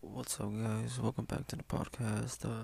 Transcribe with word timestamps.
What's 0.00 0.38
up, 0.38 0.52
guys? 0.62 1.00
Welcome 1.02 1.24
back 1.24 1.48
to 1.48 1.56
the 1.56 1.64
podcast. 1.64 2.44
Uh, 2.44 2.62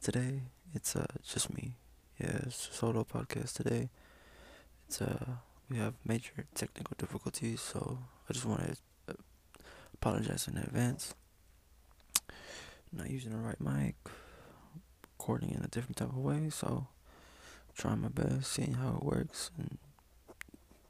today 0.00 0.40
it's 0.72 0.96
uh 0.96 1.04
just 1.22 1.52
me. 1.52 1.76
Yeah, 2.18 2.38
it's 2.46 2.70
a 2.70 2.72
solo 2.72 3.04
podcast 3.04 3.52
today. 3.52 3.90
It's 4.88 5.02
uh 5.02 5.26
we 5.68 5.76
have 5.76 5.92
major 6.06 6.46
technical 6.54 6.96
difficulties, 6.96 7.60
so 7.60 7.98
I 8.30 8.32
just 8.32 8.46
want 8.46 8.62
to 9.06 9.16
apologize 9.92 10.48
in 10.48 10.56
advance. 10.56 11.14
Not 12.90 13.10
using 13.10 13.32
the 13.32 13.38
right 13.38 13.60
mic, 13.60 13.96
recording 15.18 15.50
in 15.50 15.62
a 15.62 15.68
different 15.68 15.98
type 15.98 16.08
of 16.08 16.16
way, 16.16 16.48
so 16.48 16.86
trying 17.76 18.00
my 18.00 18.08
best, 18.08 18.50
seeing 18.50 18.72
how 18.72 18.96
it 18.96 19.04
works, 19.04 19.50
and 19.58 19.76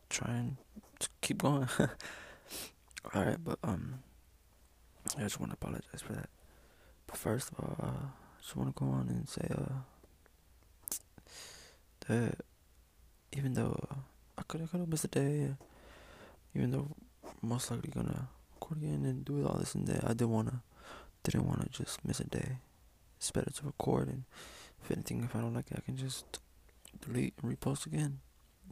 trying 0.08 0.58
to 1.00 1.08
keep 1.20 1.38
going. 1.38 1.68
All 3.12 3.24
right, 3.24 3.42
but 3.42 3.58
um. 3.64 4.04
I 5.16 5.22
just 5.22 5.40
want 5.40 5.52
to 5.52 5.58
apologize 5.60 6.00
for 6.00 6.14
that. 6.14 6.28
But 7.06 7.16
first 7.16 7.50
of 7.52 7.60
all, 7.60 7.76
uh, 7.82 8.06
I 8.06 8.40
just 8.40 8.56
want 8.56 8.74
to 8.74 8.84
go 8.84 8.90
on 8.90 9.08
and 9.08 9.28
say 9.28 9.46
uh, 9.50 9.80
that 12.08 12.40
even 13.32 13.54
though 13.54 13.78
uh, 13.90 13.94
I 14.38 14.42
could 14.42 14.62
I 14.62 14.66
could 14.66 14.80
have 14.80 14.88
missed 14.88 15.04
a 15.04 15.08
day, 15.08 15.54
even 16.54 16.70
though 16.70 16.88
most 17.42 17.70
likely 17.70 17.90
gonna 17.90 18.28
record 18.54 18.78
again 18.78 19.04
and 19.04 19.24
do 19.24 19.46
all 19.46 19.58
this 19.58 19.74
and 19.74 19.86
that, 19.88 20.08
I 20.08 20.14
did 20.14 20.26
wanna 20.26 20.62
didn't 21.22 21.46
wanna 21.46 21.66
just 21.70 22.04
miss 22.04 22.20
a 22.20 22.24
day. 22.24 22.58
It's 23.16 23.30
better 23.30 23.50
to 23.50 23.66
record 23.66 24.08
and 24.08 24.24
if 24.82 24.90
anything, 24.90 25.22
if 25.24 25.36
I 25.36 25.40
don't 25.40 25.54
like 25.54 25.70
it, 25.70 25.78
I 25.78 25.80
can 25.80 25.96
just 25.96 26.40
delete 27.00 27.34
and 27.42 27.56
repost 27.56 27.86
again. 27.86 28.20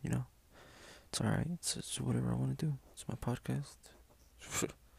You 0.03 0.11
know, 0.11 0.27
it's 1.09 1.21
alright. 1.21 1.47
It's, 1.55 1.77
it's 1.77 2.01
whatever 2.01 2.33
I 2.33 2.35
want 2.35 2.59
to 2.59 2.67
do. 2.67 2.79
It's 2.93 3.05
my 3.09 3.15
podcast. 3.15 4.71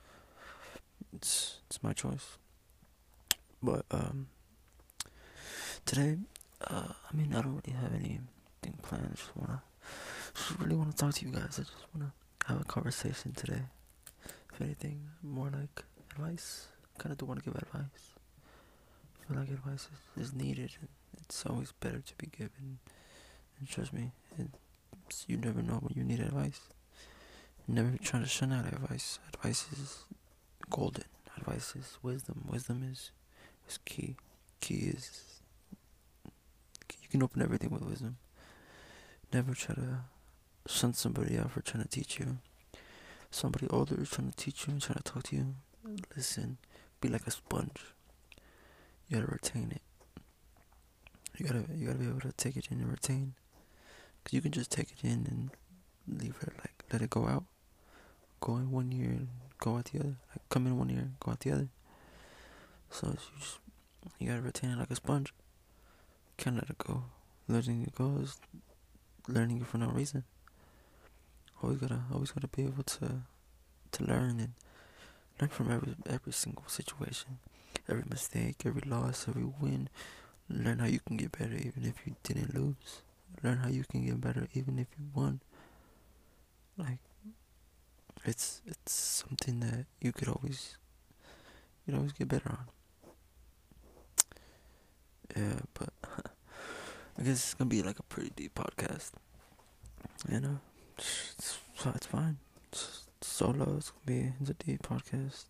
it's 1.13 1.59
it's 1.67 1.81
my 1.83 1.93
choice. 1.93 2.37
But 3.63 3.85
um, 3.91 4.27
today, 5.85 6.17
uh, 6.67 6.93
I 7.11 7.15
mean, 7.15 7.33
I 7.35 7.41
don't 7.41 7.61
really 7.63 7.77
have 7.79 7.93
anything 7.93 8.77
planned. 8.81 9.07
I 9.11 9.15
just 9.15 9.35
wanna, 9.35 9.61
just 10.35 10.59
really 10.59 10.75
wanna 10.75 10.93
talk 10.93 11.13
to 11.15 11.25
you 11.25 11.31
guys. 11.31 11.59
I 11.59 11.63
just 11.63 11.85
wanna 11.93 12.11
have 12.47 12.61
a 12.61 12.63
conversation 12.63 13.33
today. 13.33 13.61
If 14.53 14.61
anything, 14.61 15.01
more 15.23 15.49
like 15.51 15.83
advice. 16.11 16.67
Kind 16.97 17.11
of 17.11 17.17
do 17.17 17.25
want 17.25 17.39
to 17.39 17.45
give 17.45 17.55
advice. 17.55 18.13
I 19.21 19.27
feel 19.27 19.39
like 19.39 19.49
advice 19.49 19.87
is, 20.17 20.27
is 20.27 20.33
needed. 20.33 20.71
It's 21.19 21.45
always 21.45 21.71
better 21.71 21.99
to 21.99 22.15
be 22.17 22.27
given. 22.27 22.79
And 23.59 23.67
trust 23.67 23.93
me, 23.93 24.11
you 25.27 25.37
never 25.37 25.61
know 25.61 25.75
when 25.75 25.93
you 25.95 26.03
need 26.03 26.19
advice. 26.19 26.59
Never 27.67 27.97
trying 27.97 28.23
to 28.23 28.29
shun 28.29 28.51
out 28.51 28.65
advice. 28.65 29.19
Advice 29.33 29.65
is 29.71 30.03
golden. 30.71 31.03
Advice 31.37 31.75
is 31.75 31.97
wisdom. 32.01 32.45
Wisdom 32.49 32.83
is 32.91 33.11
is 33.69 33.77
key. 33.85 34.15
Key 34.59 34.91
is 34.95 35.41
you 37.01 37.09
can 37.09 37.23
open 37.23 37.41
everything 37.41 37.69
with 37.69 37.83
wisdom. 37.83 38.17
Never 39.33 39.53
try 39.53 39.75
to 39.75 39.99
shun 40.67 40.93
somebody 40.93 41.37
out 41.37 41.51
for 41.51 41.61
trying 41.61 41.83
to 41.83 41.89
teach 41.89 42.19
you. 42.19 42.37
Somebody 43.29 43.67
older 43.69 44.01
is 44.01 44.09
trying 44.09 44.29
to 44.29 44.35
teach 44.35 44.67
you 44.67 44.79
trying 44.79 44.97
to 44.97 45.03
talk 45.03 45.23
to 45.23 45.35
you. 45.35 45.55
Listen. 46.15 46.57
Be 46.99 47.09
like 47.09 47.25
a 47.25 47.31
sponge. 47.31 47.81
You 49.07 49.17
gotta 49.19 49.31
retain 49.31 49.71
it. 49.71 49.81
You 51.37 51.45
gotta 51.45 51.65
you 51.75 51.87
gotta 51.87 51.99
be 51.99 52.07
able 52.07 52.19
to 52.21 52.31
take 52.33 52.55
it 52.57 52.67
in 52.71 52.79
and 52.79 52.91
retain. 52.91 53.33
Cause 54.23 54.33
you 54.33 54.41
can 54.41 54.51
just 54.51 54.71
take 54.71 54.91
it 54.91 55.03
in 55.03 55.25
and 55.27 55.49
leave 56.07 56.35
it 56.41 56.53
like 56.59 56.83
let 56.91 57.01
it 57.01 57.09
go 57.09 57.27
out. 57.27 57.45
Go 58.39 58.57
in 58.57 58.71
one 58.71 58.91
year 58.91 59.09
and 59.09 59.27
go 59.59 59.77
out 59.77 59.85
the 59.85 59.99
other. 59.99 60.15
Like 60.29 60.40
come 60.51 60.67
in 60.67 60.77
one 60.77 60.91
ear, 60.91 61.09
go 61.21 61.31
out 61.31 61.39
the 61.39 61.51
other. 61.51 61.69
So 62.91 63.07
you 63.07 63.39
just 63.39 63.59
you 64.19 64.27
gotta 64.27 64.41
retain 64.41 64.71
it 64.71 64.77
like 64.77 64.91
a 64.91 64.95
sponge. 64.95 65.33
Can't 66.37 66.57
let 66.57 66.69
it 66.69 66.77
go. 66.77 67.05
Letting 67.47 67.83
it 67.83 67.95
go 67.95 68.17
is 68.21 68.37
learning 69.27 69.61
it 69.61 69.67
for 69.67 69.77
no 69.77 69.87
reason. 69.87 70.25
Always 71.63 71.79
gotta 71.79 72.01
always 72.13 72.31
gotta 72.31 72.49
be 72.49 72.63
able 72.63 72.83
to 72.83 73.21
to 73.93 74.03
learn 74.03 74.39
and 74.39 74.53
learn 75.39 75.49
from 75.49 75.71
every 75.71 75.95
every 76.07 76.33
single 76.33 76.67
situation. 76.67 77.39
Every 77.89 78.03
mistake, 78.09 78.63
every 78.65 78.83
loss, 78.85 79.27
every 79.27 79.45
win. 79.45 79.89
Learn 80.49 80.79
how 80.79 80.87
you 80.87 80.99
can 80.99 81.15
get 81.15 81.31
better 81.31 81.55
even 81.55 81.85
if 81.85 82.05
you 82.05 82.15
didn't 82.23 82.53
lose. 82.53 83.01
Learn 83.41 83.59
how 83.59 83.69
you 83.69 83.85
can 83.89 84.05
get 84.05 84.19
better 84.19 84.49
even 84.53 84.77
if 84.77 84.87
you 84.99 85.05
won. 85.15 85.39
Like 86.77 86.99
it's 88.25 88.61
it's 88.65 88.93
something 88.93 89.59
that 89.61 89.85
you 89.99 90.11
could 90.11 90.27
always 90.27 90.77
you 91.85 91.95
always 91.95 92.11
get 92.13 92.27
better 92.27 92.49
on. 92.49 92.65
Yeah, 95.35 95.59
but 95.73 95.89
I 97.17 97.23
guess 97.23 97.33
it's 97.33 97.53
gonna 97.53 97.69
be 97.69 97.81
like 97.81 97.99
a 97.99 98.03
pretty 98.03 98.31
deep 98.35 98.55
podcast. 98.55 99.11
You 100.31 100.39
know, 100.39 100.59
it's, 100.97 101.57
it's 101.95 102.05
fine. 102.05 102.37
It's 102.71 103.05
solo. 103.21 103.77
It's 103.77 103.91
gonna 103.91 104.05
be 104.05 104.33
it's 104.39 104.49
a 104.49 104.53
deep 104.53 104.83
podcast. 104.83 105.45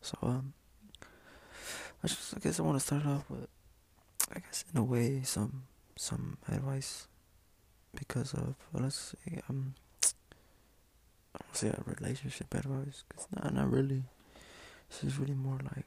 So 0.00 0.18
um, 0.22 0.54
I 2.02 2.08
just 2.08 2.36
I 2.36 2.40
guess 2.40 2.58
I 2.58 2.62
want 2.62 2.78
to 2.78 2.84
start 2.84 3.06
off 3.06 3.30
with 3.30 3.46
I 4.34 4.40
guess 4.40 4.64
in 4.72 4.80
a 4.80 4.84
way 4.84 5.22
some 5.22 5.64
some 5.96 6.38
advice 6.48 7.06
because 7.94 8.34
of 8.34 8.56
let's 8.72 9.14
say 9.24 9.40
um 9.48 9.74
I 11.34 11.38
don't 11.38 11.56
say 11.56 11.68
a 11.68 11.82
relationship 11.86 12.54
advice, 12.54 13.04
cause 13.08 13.26
not 13.34 13.54
not 13.54 13.70
really. 13.70 14.04
This 14.90 15.04
is 15.04 15.18
really 15.18 15.34
more 15.34 15.58
like 15.74 15.86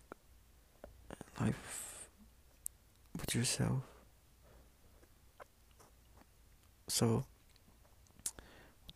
life 1.39 2.09
with 3.19 3.35
yourself. 3.35 3.83
So, 6.87 7.07
one 7.07 7.25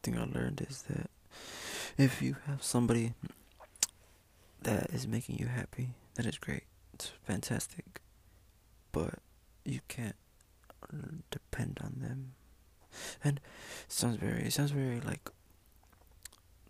thing 0.03 0.17
I 0.17 0.25
learned 0.25 0.65
is 0.67 0.83
that 0.83 1.09
if 1.97 2.21
you 2.21 2.38
have 2.47 2.63
somebody 2.63 3.13
that 4.61 4.89
is 4.91 5.07
making 5.07 5.38
you 5.38 5.47
happy, 5.47 5.89
that 6.15 6.25
is 6.25 6.38
great. 6.38 6.63
It's 6.93 7.11
fantastic. 7.23 8.01
But 8.91 9.19
you 9.65 9.81
can't 9.88 10.15
depend 11.29 11.79
on 11.83 11.97
them. 12.01 12.33
And 13.23 13.39
sounds 13.88 14.17
very 14.17 14.43
it 14.43 14.53
sounds 14.53 14.71
very 14.71 14.99
like 14.99 15.29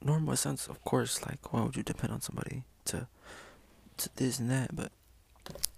normal 0.04 0.36
sense, 0.36 0.68
of 0.68 0.84
course, 0.84 1.26
like 1.26 1.54
why 1.54 1.64
would 1.64 1.76
you 1.76 1.84
depend 1.84 2.14
on 2.14 2.22
somebody 2.22 2.64
to 2.86 3.08
to 3.98 4.10
this 4.16 4.40
and 4.40 4.50
that? 4.50 4.76
But 4.76 4.92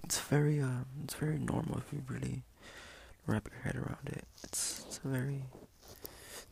it's 0.04 0.20
very 0.20 0.59
um, 0.62 0.86
it's 1.04 1.16
very 1.16 1.38
normal 1.40 1.78
if 1.80 1.92
you 1.94 2.04
really 2.08 2.44
wrap 3.26 3.50
your 3.52 3.62
head 3.62 3.76
around 3.76 4.08
it. 4.08 4.26
It's 4.44 4.86
it's 4.88 5.00
a 5.04 5.08
very 5.08 5.44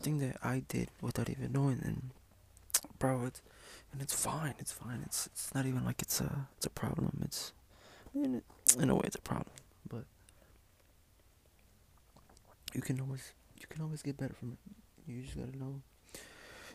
thing 0.02 0.20
that 0.20 0.38
I 0.44 0.64
did 0.68 0.90
without 1.02 1.30
even 1.30 1.52
knowing, 1.52 1.82
and 1.84 2.10
bro, 2.98 3.26
it's 3.26 3.42
and 3.92 4.02
it's 4.02 4.14
fine. 4.14 4.56
It's 4.60 4.72
fine. 4.72 5.02
It's 5.06 5.28
it's 5.28 5.54
not 5.54 5.66
even 5.66 5.86
like 5.86 6.02
it's 6.02 6.22
a 6.22 6.48
it's 6.58 6.66
a 6.66 6.70
problem. 6.70 7.22
It's 7.24 7.54
in 8.14 8.42
in 8.80 8.90
a 8.90 8.96
way 8.96 9.04
it's 9.06 9.16
a 9.16 9.22
problem, 9.22 9.56
but 9.88 10.06
you 12.74 12.82
can 12.82 13.00
always 13.00 13.34
you 13.60 13.68
can 13.68 13.82
always 13.82 14.02
get 14.02 14.18
better 14.18 14.34
from 14.34 14.54
it. 14.54 15.12
You 15.12 15.22
just 15.24 15.38
gotta 15.38 15.58
know 15.58 15.82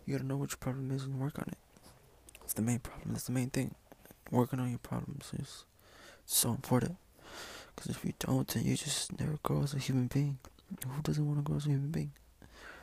you 0.04 0.14
gotta 0.14 0.26
know 0.26 0.36
what 0.36 0.50
your 0.50 0.58
problem 0.58 0.90
is 0.90 1.04
and 1.04 1.18
work 1.18 1.38
on 1.38 1.46
it. 1.48 1.58
It's 2.42 2.52
the 2.52 2.62
main 2.62 2.80
problem. 2.80 3.12
That's 3.12 3.24
the 3.24 3.32
main 3.32 3.50
thing. 3.50 3.74
Working 4.30 4.60
on 4.60 4.70
your 4.70 4.78
problems 4.78 5.32
is 5.38 5.64
so 6.26 6.50
important. 6.50 6.96
Because 7.74 7.90
if 7.90 8.04
you 8.04 8.12
don't, 8.18 8.46
then 8.48 8.64
you 8.64 8.76
just 8.76 9.18
never 9.18 9.38
grow 9.42 9.62
as 9.62 9.74
a 9.74 9.78
human 9.78 10.06
being. 10.06 10.38
Who 10.86 11.02
doesn't 11.02 11.26
want 11.26 11.38
to 11.38 11.42
grow 11.42 11.56
as 11.56 11.66
a 11.66 11.70
human 11.70 11.90
being? 11.90 12.12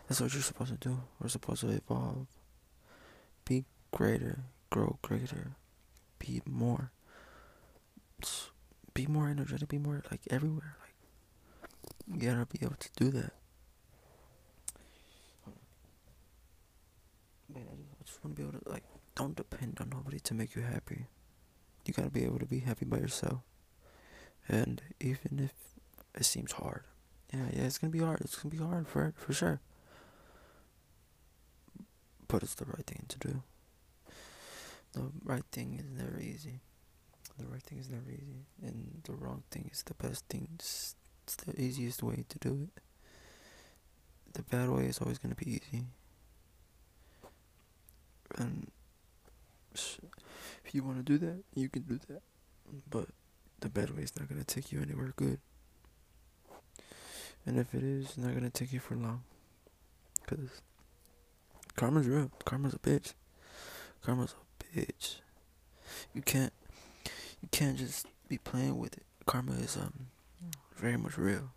That's 0.07 0.19
what 0.19 0.33
you're 0.33 0.41
supposed 0.41 0.71
to 0.71 0.89
do. 0.89 1.01
We're 1.19 1.29
supposed 1.29 1.61
to 1.61 1.69
evolve, 1.69 2.27
be 3.45 3.65
greater, 3.91 4.39
grow 4.69 4.97
greater, 5.01 5.51
be 6.19 6.41
more, 6.45 6.91
be 8.93 9.07
more 9.07 9.29
energetic, 9.29 9.69
be 9.69 9.77
more 9.77 10.03
like 10.11 10.21
everywhere. 10.29 10.75
Like 10.81 12.21
you 12.21 12.29
gotta 12.29 12.45
be 12.45 12.59
able 12.61 12.75
to 12.77 12.89
do 12.97 13.09
that. 13.11 13.33
man, 17.53 17.65
I 17.99 18.03
want 18.23 18.35
to 18.35 18.41
be 18.41 18.47
able 18.47 18.59
to 18.59 18.69
like 18.69 18.83
don't 19.15 19.35
depend 19.35 19.77
on 19.81 19.89
nobody 19.89 20.19
to 20.19 20.33
make 20.33 20.55
you 20.55 20.61
happy. 20.61 21.05
You 21.85 21.93
gotta 21.93 22.09
be 22.09 22.23
able 22.23 22.39
to 22.39 22.45
be 22.45 22.59
happy 22.59 22.85
by 22.85 22.97
yourself. 22.97 23.41
And 24.47 24.81
even 24.99 25.39
if 25.39 25.53
it 26.15 26.25
seems 26.25 26.53
hard, 26.53 26.83
yeah, 27.33 27.47
yeah, 27.53 27.63
it's 27.63 27.77
gonna 27.77 27.91
be 27.91 27.99
hard. 27.99 28.21
It's 28.21 28.35
gonna 28.35 28.55
be 28.55 28.61
hard 28.61 28.87
for 28.87 29.13
for 29.17 29.33
sure. 29.33 29.59
But 32.27 32.43
it's 32.43 32.55
the 32.55 32.65
right 32.65 32.85
thing 32.85 33.05
to 33.09 33.19
do. 33.19 33.43
The 34.93 35.11
right 35.23 35.43
thing 35.51 35.79
is 35.79 35.89
never 35.89 36.19
easy. 36.19 36.61
The 37.37 37.47
right 37.47 37.63
thing 37.63 37.79
is 37.79 37.89
never 37.89 38.09
easy, 38.09 38.45
and 38.61 39.01
the 39.03 39.13
wrong 39.13 39.43
thing 39.51 39.69
is 39.71 39.83
the 39.83 39.93
best 39.95 40.25
thing. 40.29 40.47
It's 40.53 40.95
the 41.45 41.59
easiest 41.59 42.03
way 42.03 42.25
to 42.27 42.39
do 42.39 42.67
it. 42.75 42.83
The 44.33 44.43
bad 44.43 44.69
way 44.69 44.85
is 44.85 44.99
always 44.99 45.17
gonna 45.17 45.35
be 45.35 45.59
easy 45.61 45.85
and 48.37 48.71
if 49.67 49.99
you 50.73 50.83
want 50.83 50.97
to 50.97 51.03
do 51.03 51.17
that, 51.25 51.43
you 51.53 51.69
can 51.69 51.83
do 51.83 51.99
that. 52.09 52.21
But 52.89 53.07
the 53.59 53.69
bad 53.69 53.95
way 53.95 54.03
is 54.03 54.17
not 54.17 54.29
gonna 54.29 54.43
take 54.43 54.71
you 54.71 54.81
anywhere 54.81 55.13
good. 55.15 55.39
And 57.45 57.57
if 57.57 57.73
it 57.73 57.83
is, 57.83 58.05
it's 58.05 58.17
not 58.17 58.33
gonna 58.33 58.49
take 58.49 58.73
you 58.73 58.79
for 58.79 58.95
long. 58.95 59.23
Cause 60.27 60.61
karma's 61.75 62.07
real. 62.07 62.31
Karma's 62.45 62.73
a 62.73 62.79
bitch. 62.79 63.13
Karma's 64.03 64.33
a 64.33 64.63
bitch. 64.79 65.17
You 66.13 66.21
can't 66.21 66.53
you 67.41 67.49
can't 67.51 67.77
just 67.77 68.07
be 68.27 68.37
playing 68.37 68.77
with 68.77 68.97
it. 68.97 69.05
Karma 69.25 69.53
is 69.53 69.77
um 69.77 70.07
very 70.75 70.97
much 70.97 71.17
real. 71.17 71.51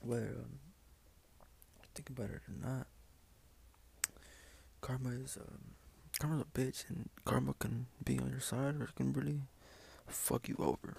Whether 0.00 0.26
um 0.26 0.58
think 1.94 2.10
about 2.10 2.30
it 2.30 2.42
or 2.48 2.68
not, 2.68 2.86
karma 4.84 5.08
is 5.08 5.38
um 5.40 5.64
karma's 6.20 6.42
a 6.42 6.58
bitch 6.58 6.84
and 6.90 7.08
karma 7.24 7.54
can 7.58 7.86
be 8.04 8.18
on 8.18 8.28
your 8.28 8.40
side 8.40 8.76
or 8.78 8.84
it 8.84 8.94
can 8.94 9.14
really 9.14 9.40
fuck 10.06 10.46
you 10.46 10.56
over. 10.58 10.98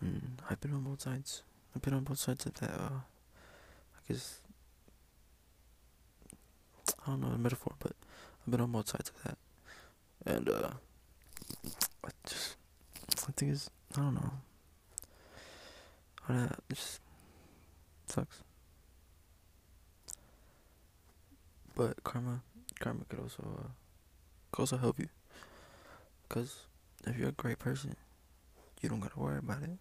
And 0.00 0.40
I've 0.48 0.62
been 0.62 0.72
on 0.72 0.82
both 0.82 1.02
sides. 1.02 1.42
I've 1.76 1.82
been 1.82 1.92
on 1.92 2.04
both 2.04 2.18
sides 2.18 2.46
of 2.46 2.54
that 2.54 2.70
uh 2.70 3.00
I 3.98 4.00
guess 4.08 4.40
I 7.06 7.10
don't 7.10 7.20
know 7.20 7.32
the 7.32 7.38
metaphor, 7.38 7.74
but 7.78 7.92
I've 8.40 8.50
been 8.50 8.62
on 8.62 8.72
both 8.72 8.88
sides 8.88 9.10
of 9.10 9.22
that. 9.24 9.38
And 10.24 10.48
uh 10.48 10.70
I 12.02 12.08
just 12.26 12.56
I 13.28 13.32
think 13.32 13.52
it's 13.52 13.68
I 13.94 14.00
don't 14.00 14.14
know. 14.14 14.32
How 16.22 16.34
that 16.34 16.60
just 16.70 17.00
sucks. 18.06 18.42
But 21.76 22.02
karma 22.04 22.40
karma 22.80 23.04
could 23.08 23.20
also 23.20 23.42
uh, 23.42 23.68
could 24.52 24.62
also 24.62 24.76
help 24.76 24.98
you. 24.98 25.08
Cause 26.28 26.66
if 27.06 27.16
you're 27.18 27.28
a 27.28 27.32
great 27.32 27.58
person, 27.58 27.96
you 28.80 28.88
don't 28.88 29.00
gotta 29.00 29.18
worry 29.18 29.38
about 29.38 29.62
it. 29.62 29.78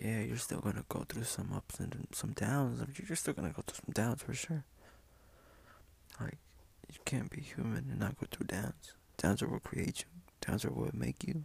Yeah, 0.00 0.20
you're 0.20 0.36
still 0.36 0.60
gonna 0.60 0.84
go 0.88 1.04
through 1.08 1.24
some 1.24 1.52
ups 1.54 1.80
and 1.80 2.06
some 2.12 2.32
downs. 2.32 2.82
You're 3.08 3.16
still 3.16 3.34
gonna 3.34 3.50
go 3.50 3.62
through 3.66 3.82
some 3.84 3.92
downs 3.92 4.22
for 4.22 4.34
sure. 4.34 4.64
Like 6.20 6.38
you 6.92 6.98
can't 7.04 7.30
be 7.30 7.40
human 7.40 7.86
and 7.90 8.00
not 8.00 8.18
go 8.18 8.26
through 8.30 8.46
downs. 8.46 8.94
Downs 9.16 9.42
are 9.42 9.48
what 9.48 9.64
create 9.64 10.00
you. 10.00 10.20
Downs 10.40 10.64
are 10.64 10.70
what 10.70 10.94
make 10.94 11.24
you. 11.24 11.44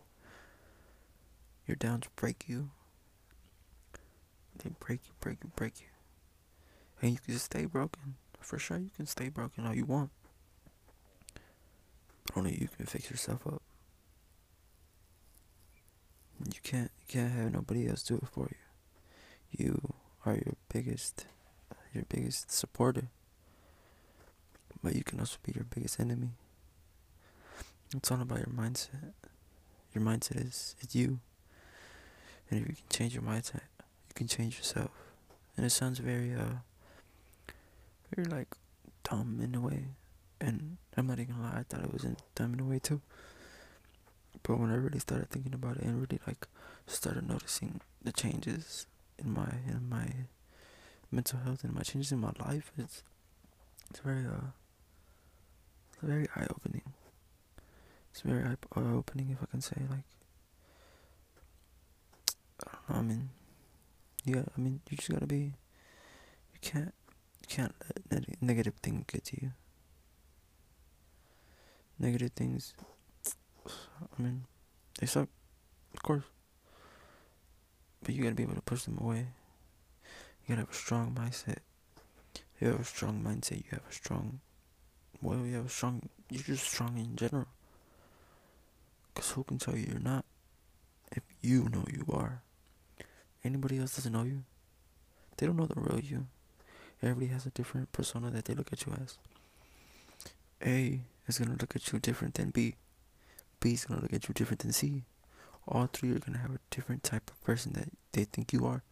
Your 1.65 1.75
downs 1.75 2.05
break 2.15 2.45
you. 2.47 2.71
They 4.61 4.69
break 4.79 5.01
you, 5.05 5.13
break 5.19 5.37
you, 5.43 5.51
break 5.55 5.79
you. 5.79 5.87
And 7.01 7.11
you 7.11 7.17
can 7.23 7.33
just 7.33 7.45
stay 7.45 7.65
broken. 7.65 8.15
For 8.39 8.59
sure, 8.59 8.77
you 8.77 8.89
can 8.95 9.05
stay 9.05 9.29
broken 9.29 9.65
all 9.65 9.73
you 9.73 9.85
want. 9.85 10.11
But 12.25 12.37
only 12.37 12.57
you 12.59 12.67
can 12.67 12.85
fix 12.85 13.09
yourself 13.09 13.45
up. 13.47 13.61
You 16.45 16.59
can't, 16.63 16.91
you 16.99 17.05
can't 17.07 17.31
have 17.31 17.53
nobody 17.53 17.87
else 17.87 18.03
do 18.03 18.15
it 18.15 18.27
for 18.31 18.49
you. 18.49 19.65
You 19.65 19.93
are 20.25 20.33
your 20.33 20.55
biggest, 20.73 21.25
your 21.93 22.05
biggest 22.09 22.51
supporter. 22.51 23.09
But 24.83 24.95
you 24.95 25.03
can 25.03 25.19
also 25.19 25.37
be 25.43 25.51
your 25.53 25.65
biggest 25.65 25.99
enemy. 25.99 26.31
It's 27.95 28.09
all 28.11 28.21
about 28.21 28.39
your 28.39 28.47
mindset. 28.47 29.13
Your 29.93 30.03
mindset 30.03 30.45
is 30.47 30.75
it's 30.79 30.95
you. 30.95 31.19
And 32.49 32.61
if 32.61 32.67
you 32.67 32.75
can 32.75 32.85
change 32.89 33.13
your 33.13 33.23
mindset, 33.23 33.61
you 33.79 34.13
can 34.15 34.27
change 34.27 34.57
yourself. 34.57 34.91
And 35.55 35.65
it 35.65 35.71
sounds 35.71 35.99
very 35.99 36.33
uh 36.33 36.59
very 38.15 38.27
like 38.27 38.55
dumb 39.03 39.39
in 39.43 39.55
a 39.55 39.61
way. 39.61 39.87
And 40.41 40.77
I'm 40.97 41.05
not 41.05 41.19
even 41.19 41.35
gonna 41.35 41.47
lie, 41.47 41.59
I 41.59 41.63
thought 41.63 41.83
it 41.83 41.93
was 41.93 42.03
in 42.03 42.17
dumb 42.33 42.53
in 42.55 42.59
a 42.59 42.65
way 42.65 42.79
too. 42.79 43.01
But 44.41 44.59
when 44.59 44.71
I 44.71 44.75
really 44.75 44.97
started 44.99 45.29
thinking 45.29 45.53
about 45.53 45.77
it 45.77 45.83
and 45.83 46.01
really 46.01 46.19
like 46.25 46.47
started 46.87 47.27
noticing 47.29 47.79
the 48.01 48.11
changes 48.11 48.87
in 49.19 49.31
my 49.33 49.49
in 49.67 49.87
my 49.87 50.07
mental 51.11 51.39
health 51.39 51.63
and 51.63 51.75
my 51.75 51.81
changes 51.81 52.11
in 52.11 52.19
my 52.19 52.31
life, 52.43 52.71
it's 52.75 53.03
it's 53.91 53.99
very 53.99 54.25
uh 54.25 54.49
it's 55.89 55.97
very 56.01 56.27
eye 56.35 56.47
opening. 56.49 56.93
It's 58.11 58.21
very 58.21 58.43
eye 58.43 58.57
opening 58.75 59.29
if 59.29 59.43
I 59.43 59.45
can 59.51 59.61
say 59.61 59.77
like 59.89 60.05
I 62.67 62.93
don't 62.93 63.07
know, 63.07 63.13
I 63.13 63.15
mean 63.15 63.29
yeah, 64.25 64.43
I 64.57 64.59
mean 64.59 64.81
you 64.89 64.97
just 64.97 65.11
gotta 65.11 65.27
be 65.27 65.53
you 66.53 66.59
can't 66.61 66.93
you 67.41 67.47
can't 67.47 67.75
let 68.09 68.41
negative 68.41 68.73
things 68.81 69.05
get 69.07 69.25
to 69.25 69.37
you. 69.39 69.51
Negative 72.01 72.31
things 72.31 72.73
I 73.67 74.21
mean 74.21 74.45
they 74.99 75.05
suck, 75.05 75.29
of 75.93 76.01
course. 76.01 76.23
But 78.03 78.15
you 78.15 78.23
gotta 78.23 78.35
be 78.35 78.41
able 78.41 78.55
to 78.55 78.61
push 78.61 78.83
them 78.83 78.97
away. 78.99 79.27
You 80.41 80.49
gotta 80.49 80.61
have 80.61 80.71
a 80.71 80.73
strong 80.73 81.13
mindset. 81.13 81.59
You 82.59 82.69
have 82.69 82.79
a 82.79 82.85
strong 82.85 83.21
mindset, 83.23 83.57
you 83.57 83.69
have 83.71 83.83
a 83.87 83.93
strong 83.93 84.39
well, 85.21 85.45
you 85.45 85.57
have 85.57 85.67
a 85.67 85.69
strong 85.69 86.09
you're 86.31 86.41
just 86.41 86.65
strong 86.65 86.97
in 86.97 87.15
general. 87.15 87.47
Cause 89.13 89.31
who 89.31 89.43
can 89.43 89.59
tell 89.59 89.77
you 89.77 89.85
you're 89.89 89.99
not 89.99 90.25
if 91.15 91.21
you 91.41 91.69
know 91.69 91.85
you 91.87 92.05
are? 92.11 92.41
Anybody 93.43 93.77
else 93.77 93.95
doesn't 93.95 94.13
know 94.13 94.23
you. 94.23 94.43
They 95.37 95.45
don't 95.45 95.57
know 95.57 95.67
the 95.67 95.79
real 95.79 95.99
you. 95.99 96.25
Everybody 97.03 97.27
has 97.27 97.45
a 97.45 97.51
different 97.51 97.91
persona 97.91 98.31
that 98.31 98.45
they 98.45 98.55
look 98.55 98.73
at 98.73 98.85
you 98.85 98.93
as. 99.01 99.17
A 100.63 101.01
is 101.27 101.37
gonna 101.39 101.57
look 101.59 101.75
at 101.75 101.91
you 101.91 101.99
different 101.99 102.35
than 102.35 102.49
B. 102.49 102.75
B 103.59 103.73
is 103.73 103.85
gonna 103.85 104.01
look 104.01 104.13
at 104.13 104.27
you 104.27 104.33
different 104.33 104.59
than 104.59 104.73
C. 104.73 105.03
All 105.67 105.87
three 105.87 106.11
are 106.11 106.19
gonna 106.19 106.39
have 106.39 106.51
a 106.51 106.59
different 106.69 107.03
type 107.03 107.29
of 107.29 107.41
person 107.43 107.73
that 107.73 107.89
they 108.11 108.23
think 108.23 108.51
you 108.51 108.65
are, 108.65 108.83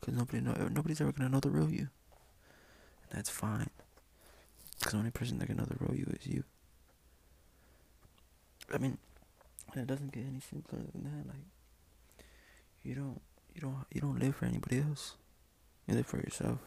because 0.00 0.14
nobody 0.14 0.40
know 0.40 0.52
nobody's 0.70 1.00
ever 1.00 1.12
gonna 1.12 1.30
know 1.30 1.40
the 1.40 1.50
real 1.50 1.70
you, 1.70 1.88
and 3.08 3.12
that's 3.12 3.30
fine. 3.30 3.70
Because 4.78 4.92
the 4.92 4.98
only 4.98 5.10
person 5.10 5.38
that 5.38 5.46
can 5.46 5.56
know 5.56 5.64
the 5.64 5.76
real 5.78 5.96
you 5.98 6.06
is 6.18 6.26
you. 6.26 6.44
I 8.72 8.78
mean, 8.78 8.98
it 9.74 9.86
doesn't 9.86 10.12
get 10.12 10.24
any 10.26 10.40
simpler 10.40 10.80
than 10.92 11.04
that. 11.04 11.28
Like, 11.28 12.24
you 12.82 12.94
don't, 12.94 13.20
you 13.54 13.60
don't, 13.60 13.84
you 13.92 14.00
don't 14.00 14.18
live 14.18 14.36
for 14.36 14.46
anybody 14.46 14.80
else. 14.80 15.14
You 15.86 15.94
live 15.94 16.06
for 16.06 16.18
yourself. 16.18 16.58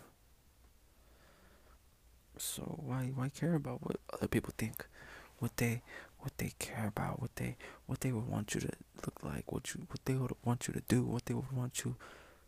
So 2.38 2.80
why, 2.84 3.12
why 3.16 3.30
care 3.30 3.56
about 3.56 3.86
what 3.86 3.98
other 4.14 4.28
people 4.28 4.54
think? 4.58 4.86
What 5.40 5.58
they, 5.58 5.82
what 6.20 6.38
they 6.38 6.54
care 6.60 6.88
about? 6.88 7.22
What 7.22 7.36
they, 7.36 7.58
what 7.86 8.02
they 8.02 8.12
would 8.12 8.28
want 8.28 8.56
you 8.56 8.62
to 8.62 8.72
look 9.06 9.24
like? 9.24 9.52
What 9.52 9.74
you, 9.74 9.86
what 9.90 10.04
they 10.06 10.14
would 10.16 10.32
want 10.44 10.68
you 10.68 10.74
to 10.74 10.82
do? 10.88 11.04
What 11.04 11.26
they 11.26 11.34
would 11.34 11.52
want 11.52 11.84
you 11.84 11.96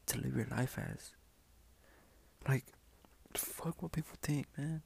to 0.08 0.18
live 0.20 0.36
your 0.36 0.48
life 0.50 0.78
as? 0.78 1.12
Like, 2.48 2.66
fuck 3.34 3.82
what 3.82 3.92
people 3.92 4.18
think, 4.22 4.48
man. 4.58 4.82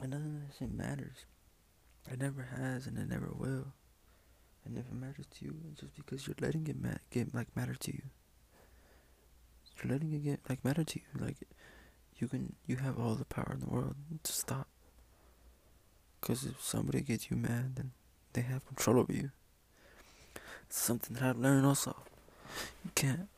And 0.00 0.10
none 0.10 0.20
of 0.20 0.48
that 0.48 0.58
shit 0.58 0.72
matters. 0.72 1.24
It 2.10 2.20
never 2.20 2.48
has, 2.56 2.86
and 2.86 2.98
it 2.98 3.08
never 3.08 3.30
will. 3.34 3.72
It 4.64 4.72
never 4.72 4.94
matters 4.94 5.26
to 5.38 5.44
you 5.44 5.54
it's 5.70 5.80
just 5.80 5.96
because 5.96 6.26
you're 6.26 6.36
letting 6.40 6.66
it 6.66 6.76
ma- 6.80 6.98
get 7.10 7.34
like 7.34 7.54
matter 7.56 7.74
to 7.74 7.92
you. 7.92 8.02
You're 9.82 9.92
letting 9.92 10.12
it 10.12 10.24
get 10.24 10.40
like 10.48 10.64
matter 10.64 10.84
to 10.84 10.98
you. 10.98 11.24
Like 11.24 11.36
you 12.18 12.28
can, 12.28 12.54
you 12.66 12.76
have 12.76 12.98
all 12.98 13.14
the 13.14 13.24
power 13.24 13.52
in 13.54 13.60
the 13.60 13.66
world 13.66 13.94
to 14.22 14.32
stop. 14.32 14.68
Cause 16.20 16.44
if 16.44 16.62
somebody 16.62 17.00
gets 17.00 17.30
you 17.30 17.36
mad, 17.36 17.76
then 17.76 17.92
they 18.32 18.42
have 18.42 18.66
control 18.66 18.98
over 18.98 19.12
you. 19.12 19.30
It's 20.66 20.78
something 20.78 21.14
that 21.14 21.22
I've 21.22 21.38
learned 21.38 21.64
also. 21.64 21.96
You 22.84 22.90
can't, 22.94 23.28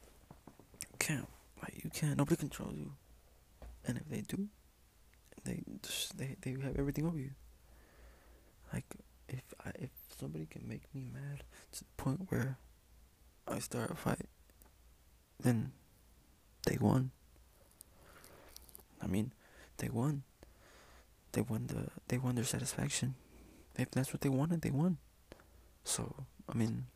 you 0.80 0.96
can't, 0.98 1.28
like 1.62 1.84
you 1.84 1.90
can't. 1.90 2.16
Nobody 2.16 2.36
controls 2.36 2.74
you, 2.74 2.92
and 3.86 3.98
if 3.98 4.08
they 4.08 4.22
do, 4.22 4.48
they 5.44 5.62
they 6.16 6.36
they 6.40 6.50
have 6.62 6.76
everything 6.76 7.06
over 7.06 7.18
you. 7.18 7.30
Like 8.72 8.84
if 9.28 9.42
I 9.64 9.70
if 9.74 9.90
somebody 10.18 10.46
can 10.46 10.66
make 10.66 10.82
me 10.94 11.06
mad 11.12 11.44
to 11.72 11.80
the 11.80 12.02
point 12.02 12.26
where 12.30 12.58
I 13.46 13.58
start 13.58 13.90
a 13.90 13.94
fight, 13.94 14.28
then 15.38 15.72
they 16.66 16.78
won. 16.80 17.10
I 19.02 19.06
mean, 19.06 19.32
they 19.78 19.88
won. 19.88 20.22
They 21.32 21.42
won 21.42 21.66
the 21.68 21.88
they 22.08 22.18
won 22.18 22.34
their 22.34 22.44
satisfaction. 22.44 23.14
If 23.76 23.90
that's 23.92 24.12
what 24.12 24.20
they 24.20 24.28
wanted, 24.28 24.62
they 24.62 24.70
won. 24.70 24.98
So 25.84 26.26
I 26.48 26.54
mean, 26.56 26.86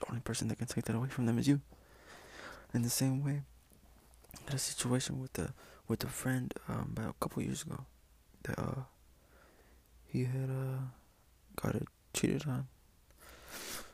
the 0.00 0.06
only 0.08 0.20
person 0.20 0.48
that 0.48 0.58
can 0.58 0.66
take 0.66 0.84
that 0.84 0.96
away 0.96 1.08
from 1.08 1.26
them 1.26 1.38
is 1.38 1.48
you. 1.48 1.60
In 2.74 2.82
the 2.82 2.90
same 2.90 3.24
way, 3.24 3.42
I 4.34 4.50
had 4.50 4.54
a 4.54 4.58
situation 4.58 5.20
with 5.20 5.32
the 5.34 5.52
with 5.88 6.04
a 6.04 6.08
friend 6.08 6.52
um, 6.68 6.92
about 6.96 7.10
a 7.10 7.18
couple 7.20 7.42
years 7.42 7.62
ago 7.62 7.86
that 8.42 8.58
uh, 8.58 8.82
he 10.04 10.24
had 10.24 10.50
uh, 10.50 10.82
got 11.56 11.74
it 11.74 11.86
cheated 12.12 12.46
on. 12.46 12.66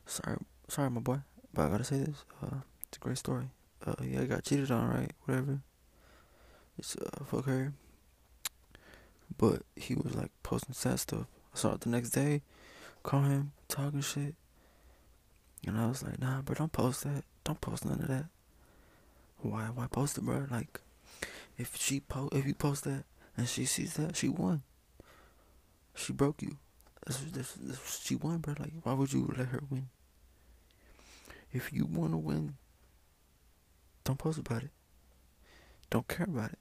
Sorry, 0.07 0.37
sorry, 0.69 0.91
my 0.91 1.01
boy, 1.01 1.21
but 1.55 1.67
I 1.67 1.69
gotta 1.69 1.85
say 1.85 1.99
this. 1.99 2.25
Uh, 2.43 2.61
it's 2.89 2.99
a 2.99 3.01
great 3.01 3.19
story. 3.19 3.51
Uh, 3.87 3.95
yeah, 4.03 4.23
I 4.23 4.25
got 4.25 4.45
cheated 4.45 4.71
on, 4.71 4.89
right? 4.89 5.13
Whatever. 5.25 5.61
Uh, 6.83 7.25
fuck 7.25 7.47
her. 7.47 7.73
But 9.39 9.63
he 9.77 9.95
was 9.95 10.15
like 10.15 10.31
posting 10.43 10.75
sad 10.75 11.01
stuff. 11.01 11.27
I 11.55 11.59
saw 11.59 11.75
it 11.75 11.81
the 11.83 11.89
next 11.89 12.11
day, 12.11 12.43
call 13.03 13.23
him, 13.23 13.53
talking 13.69 14.01
shit. 14.01 14.35
And 15.67 15.79
I 15.79 15.87
was 15.87 16.03
like, 16.03 16.19
nah, 16.19 16.43
bro, 16.43 16.55
don't 16.55 16.73
post 16.73 17.05
that. 17.05 17.25
Don't 17.45 17.61
post 17.61 17.85
none 17.85 18.01
of 18.01 18.09
that. 18.09 18.27
Why? 19.39 19.65
Why 19.75 19.87
post 19.87 20.19
it, 20.19 20.25
bro? 20.25 20.47
Like, 20.51 20.81
if 21.57 21.77
she 21.77 22.01
post, 22.01 22.35
if 22.35 22.47
you 22.47 22.55
post 22.55 22.85
that 22.85 23.05
and 23.37 23.49
she 23.49 23.65
sees 23.65 23.95
that, 23.95 24.17
she 24.17 24.29
won. 24.29 24.63
She 25.95 26.13
broke 26.13 26.43
you. 26.43 26.57
That's, 27.07 27.19
that's, 27.19 27.53
that's, 27.55 28.05
she 28.05 28.17
won, 28.17 28.39
bro. 28.39 28.55
Like, 28.59 28.73
why 28.83 28.93
would 28.95 29.13
you 29.13 29.33
let 29.37 29.49
her 29.49 29.63
win? 29.71 29.89
If 31.53 31.73
you 31.73 31.85
want 31.85 32.13
to 32.13 32.17
win, 32.17 32.55
don't 34.05 34.19
post 34.19 34.39
about 34.39 34.63
it. 34.65 34.71
Don't 35.91 36.09
care 36.09 36.27
about 36.27 36.53
it. 36.53 36.59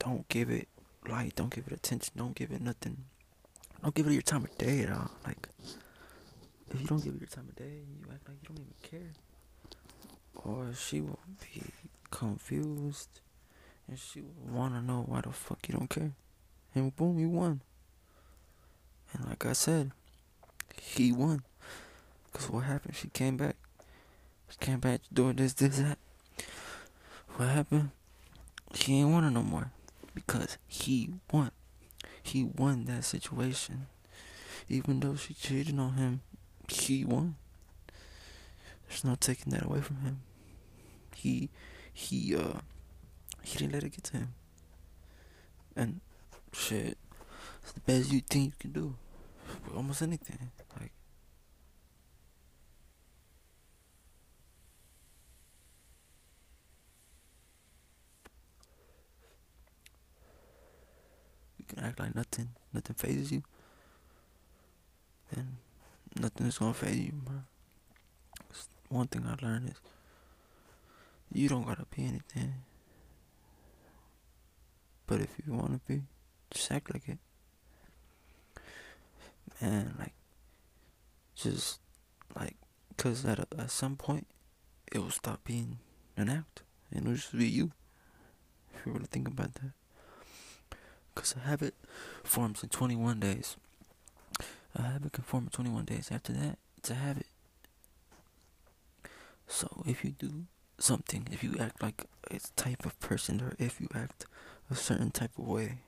Don't 0.00 0.28
give 0.28 0.50
it 0.50 0.68
light. 1.08 1.36
Don't 1.36 1.54
give 1.54 1.66
it 1.66 1.72
attention. 1.72 2.14
Don't 2.16 2.34
give 2.34 2.50
it 2.50 2.60
nothing. 2.60 3.04
Don't 3.82 3.94
give 3.94 4.06
it 4.06 4.12
your 4.12 4.22
time 4.22 4.44
of 4.44 4.58
day 4.58 4.80
at 4.80 4.92
all. 4.92 5.10
Like, 5.26 5.48
if 6.70 6.80
you 6.80 6.86
don't 6.86 7.02
give 7.04 7.14
it 7.14 7.20
your 7.20 7.28
time 7.28 7.46
of 7.48 7.56
day, 7.56 7.82
you 7.88 8.06
act 8.12 8.28
like 8.28 8.36
you 8.42 8.48
don't 8.48 8.58
even 8.58 8.74
care. 8.82 9.12
Or 10.34 10.72
she 10.74 11.00
will 11.00 11.18
be 11.40 11.62
confused 12.10 13.20
and 13.88 13.98
she 13.98 14.20
will 14.20 14.54
want 14.54 14.74
to 14.74 14.82
know 14.82 15.04
why 15.06 15.20
the 15.20 15.30
fuck 15.30 15.68
you 15.68 15.74
don't 15.74 15.90
care. 15.90 16.12
And 16.74 16.94
boom, 16.94 17.18
you 17.18 17.28
won. 17.28 17.60
And 19.12 19.28
like 19.28 19.44
I 19.44 19.52
said, 19.52 19.90
he 20.80 21.12
won. 21.12 21.42
Because 22.32 22.48
what 22.48 22.64
happened? 22.64 22.96
She 22.96 23.08
came 23.08 23.36
back. 23.36 23.56
She 24.48 24.56
came 24.58 24.78
back 24.78 25.00
doing 25.12 25.36
this, 25.36 25.52
this, 25.54 25.78
that. 25.78 25.98
What 27.36 27.48
happened? 27.48 27.90
She 28.74 28.94
ain't 28.94 29.10
want 29.10 29.24
her 29.24 29.30
no 29.30 29.42
more. 29.42 29.72
Because 30.14 30.58
he 30.66 31.10
won. 31.32 31.50
He 32.22 32.44
won 32.44 32.84
that 32.86 33.04
situation. 33.04 33.86
Even 34.68 35.00
though 35.00 35.16
she 35.16 35.34
cheated 35.34 35.78
on 35.78 35.94
him, 35.94 36.20
he 36.68 37.04
won. 37.04 37.36
There's 38.88 39.04
no 39.04 39.14
taking 39.14 39.52
that 39.52 39.64
away 39.64 39.80
from 39.80 40.00
him. 40.00 40.20
He 41.14 41.50
he 41.92 42.34
uh 42.34 42.60
he 43.42 43.58
didn't 43.58 43.72
let 43.72 43.84
it 43.84 43.90
get 43.90 44.04
to 44.04 44.16
him. 44.18 44.34
And 45.76 46.00
shit, 46.52 46.98
it's 47.62 47.72
the 47.72 47.80
best 47.80 48.12
you 48.12 48.20
think 48.20 48.44
you 48.46 48.52
can 48.58 48.72
do. 48.72 48.94
Almost 49.74 50.02
anything. 50.02 50.50
Like 50.78 50.92
can 61.70 61.84
act 61.84 62.00
like 62.00 62.14
nothing 62.14 62.50
nothing 62.72 62.96
fazes 62.96 63.32
you. 63.32 63.42
Then 65.32 65.58
nothing 66.18 66.46
is 66.46 66.58
gonna 66.58 66.74
faze 66.74 66.98
you, 66.98 67.12
bro. 67.12 67.36
One 68.88 69.06
thing 69.06 69.24
I 69.26 69.44
learned 69.44 69.70
is 69.70 69.80
you 71.32 71.48
don't 71.48 71.66
gotta 71.66 71.86
be 71.94 72.04
anything. 72.04 72.54
But 75.06 75.20
if 75.20 75.30
you 75.44 75.52
wanna 75.52 75.80
be, 75.86 76.02
just 76.50 76.70
act 76.70 76.92
like 76.92 77.08
it. 77.08 77.18
Man, 79.60 79.94
like, 79.98 80.14
just 81.34 81.80
like, 82.34 82.56
cause 82.96 83.24
at 83.24 83.38
a, 83.38 83.46
at 83.58 83.70
some 83.70 83.96
point, 83.96 84.26
it 84.90 84.98
will 84.98 85.10
stop 85.10 85.44
being 85.44 85.78
an 86.16 86.28
act, 86.28 86.62
and 86.90 87.02
it'll 87.02 87.14
just 87.14 87.36
be 87.36 87.48
you. 87.48 87.72
If 88.74 88.86
you 88.86 88.92
really 88.92 89.06
think 89.06 89.28
about 89.28 89.54
that, 89.54 89.72
cause 91.14 91.34
a 91.36 91.48
habit 91.48 91.74
forms 92.24 92.62
in 92.62 92.68
21 92.68 93.20
days. 93.20 93.56
A 94.74 94.82
habit 94.82 95.12
can 95.12 95.24
form 95.24 95.44
in 95.44 95.50
21 95.50 95.84
days. 95.84 96.10
After 96.12 96.32
that, 96.32 96.58
it's 96.76 96.90
a 96.90 96.94
habit. 96.94 97.26
So 99.46 99.82
if 99.86 100.04
you 100.04 100.10
do 100.10 100.44
something, 100.78 101.26
if 101.32 101.42
you 101.42 101.56
act 101.58 101.82
like 101.82 102.06
a 102.30 102.38
type 102.56 102.86
of 102.86 102.98
person, 103.00 103.40
or 103.40 103.54
if 103.58 103.80
you 103.80 103.88
act 103.94 104.26
a 104.70 104.74
certain 104.74 105.10
type 105.10 105.32
of 105.38 105.46
way 105.46 105.78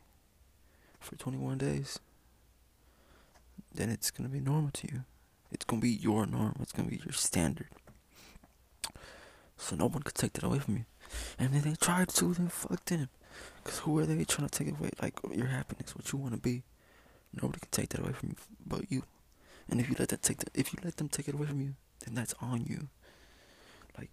for 0.99 1.17
21 1.17 1.59
days, 1.59 2.01
then 3.75 3.89
it's 3.89 4.11
gonna 4.11 4.29
be 4.29 4.41
normal 4.41 4.71
to 4.73 4.89
you. 4.93 5.05
It's 5.51 5.65
gonna 5.65 5.81
be 5.81 5.91
your 5.91 6.27
norm. 6.27 6.57
It's 6.61 6.73
gonna 6.73 6.89
be 6.89 7.01
your 7.05 7.13
standard. 7.13 7.69
So 9.57 9.77
no 9.77 9.87
one 9.87 10.03
could 10.03 10.15
take 10.15 10.33
that 10.35 10.43
away 10.45 10.59
from 10.59 10.79
you. 10.79 10.85
And 11.39 11.55
if 11.55 11.63
they 11.63 11.75
tried 11.75 12.09
to, 12.09 12.35
then 12.35 12.49
fuck 12.49 12.85
them. 12.87 13.09
Cause 13.65 13.79
who 13.81 13.99
are 13.99 14.07
they 14.07 14.25
trying 14.25 14.49
to 14.49 14.65
take 14.65 14.73
away? 14.73 14.91
Like 15.01 15.19
your 15.33 15.47
happiness, 15.47 15.95
what 15.95 16.13
you 16.13 16.19
want 16.19 16.35
to 16.35 16.41
be. 16.41 16.63
Nobody 17.35 17.61
can 17.61 17.71
take 17.71 17.89
that 17.91 18.01
away 18.01 18.13
from 18.13 18.31
you 18.31 18.37
but 18.67 18.91
you. 18.91 19.05
And 19.69 19.81
if 19.81 19.89
you 19.89 19.97
let 19.99 20.09
that 20.09 20.23
take 20.23 20.39
if 20.55 20.73
you 20.73 20.79
let 20.85 20.97
them 20.97 21.09
take 21.09 21.29
it 21.29 21.35
away 21.35 21.47
from 21.47 21.61
you, 21.61 21.75
then 22.05 22.15
that's 22.15 22.35
on 22.41 22.65
you. 22.69 22.89
Like 23.99 24.11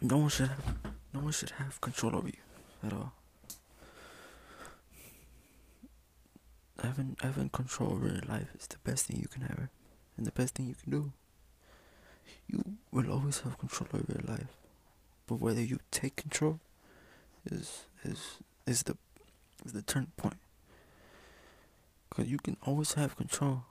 no 0.00 0.18
one 0.18 0.28
should 0.28 0.48
have, 0.48 0.76
no 1.12 1.20
one 1.20 1.32
should 1.32 1.50
have 1.50 1.80
control 1.80 2.16
over 2.16 2.28
you 2.28 2.42
at 2.84 2.92
all. 2.92 3.12
Having 6.82 7.16
having 7.20 7.48
control 7.50 7.92
over 7.92 8.08
your 8.08 8.22
life 8.28 8.48
is 8.58 8.66
the 8.66 8.78
best 8.82 9.06
thing 9.06 9.20
you 9.20 9.28
can 9.28 9.44
ever, 9.44 9.70
and 10.16 10.26
the 10.26 10.32
best 10.32 10.54
thing 10.54 10.66
you 10.66 10.74
can 10.74 10.90
do. 10.90 11.12
You 12.48 12.64
will 12.90 13.10
always 13.10 13.40
have 13.40 13.58
control 13.58 13.88
over 13.94 14.12
your 14.12 14.36
life, 14.36 14.56
but 15.26 15.36
whether 15.36 15.62
you 15.62 15.78
take 15.90 16.16
control 16.16 16.58
is 17.44 17.86
is 18.04 18.38
is 18.66 18.82
the 18.84 18.96
is 19.64 19.72
the 19.72 19.82
turning 19.82 20.12
point. 20.16 20.38
Cause 22.10 22.26
you 22.26 22.38
can 22.38 22.56
always 22.66 22.94
have 22.94 23.16
control. 23.16 23.64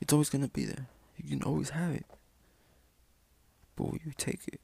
It's 0.00 0.12
always 0.12 0.30
gonna 0.30 0.48
be 0.48 0.64
there. 0.64 0.86
You 1.16 1.30
can 1.30 1.42
always 1.46 1.70
have 1.70 1.92
it. 1.94 2.06
But 3.76 3.84
will 3.84 3.98
you 4.04 4.12
take 4.16 4.40
it? 4.48 4.60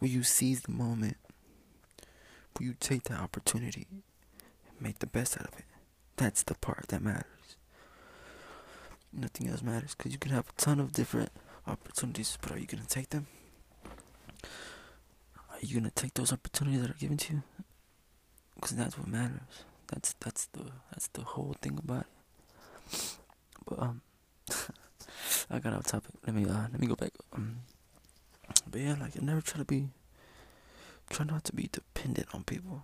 Will 0.00 0.08
you 0.08 0.22
seize 0.22 0.62
the 0.62 0.72
moment? 0.72 1.16
Will 2.58 2.66
you 2.66 2.74
take 2.78 3.04
the 3.04 3.14
opportunity 3.14 3.86
and 3.90 4.02
make 4.80 4.98
the 4.98 5.06
best 5.06 5.40
out 5.40 5.48
of 5.48 5.58
it? 5.58 5.64
That's 6.16 6.42
the 6.42 6.54
part 6.54 6.88
that 6.88 7.00
matters. 7.02 7.56
Nothing 9.12 9.48
else 9.48 9.62
matters 9.62 9.94
because 9.94 10.12
you 10.12 10.18
can 10.18 10.32
have 10.32 10.48
a 10.48 10.60
ton 10.60 10.80
of 10.80 10.92
different 10.92 11.30
opportunities, 11.66 12.36
but 12.40 12.52
are 12.52 12.58
you 12.58 12.66
gonna 12.66 12.84
take 12.88 13.10
them? 13.10 13.26
Are 15.62 15.66
you 15.66 15.74
gonna 15.74 15.90
take 15.90 16.14
those 16.14 16.32
opportunities 16.32 16.82
that 16.82 16.90
are 16.90 16.98
given 16.98 17.16
to 17.16 17.34
you? 17.34 17.42
Because 18.56 18.76
that's 18.76 18.98
what 18.98 19.06
matters. 19.06 19.64
That's 19.88 20.14
that's 20.20 20.46
the 20.46 20.72
that's 20.90 21.08
the 21.08 21.22
whole 21.22 21.54
thing 21.60 21.78
about 21.78 22.06
it. 22.06 23.16
But 23.66 23.78
um, 23.78 24.00
I 25.50 25.58
got 25.58 25.74
off 25.74 25.86
topic. 25.86 26.12
Let 26.26 26.34
me 26.34 26.44
uh 26.46 26.66
let 26.72 26.80
me 26.80 26.86
go 26.86 26.96
back. 26.96 27.12
Um, 27.32 27.60
but 28.70 28.80
yeah, 28.80 28.96
like 29.00 29.16
I 29.16 29.24
never 29.24 29.40
try 29.40 29.58
to 29.58 29.64
be, 29.64 29.88
try 31.10 31.24
not 31.26 31.44
to 31.44 31.52
be 31.52 31.68
dependent 31.70 32.28
on 32.34 32.44
people. 32.44 32.82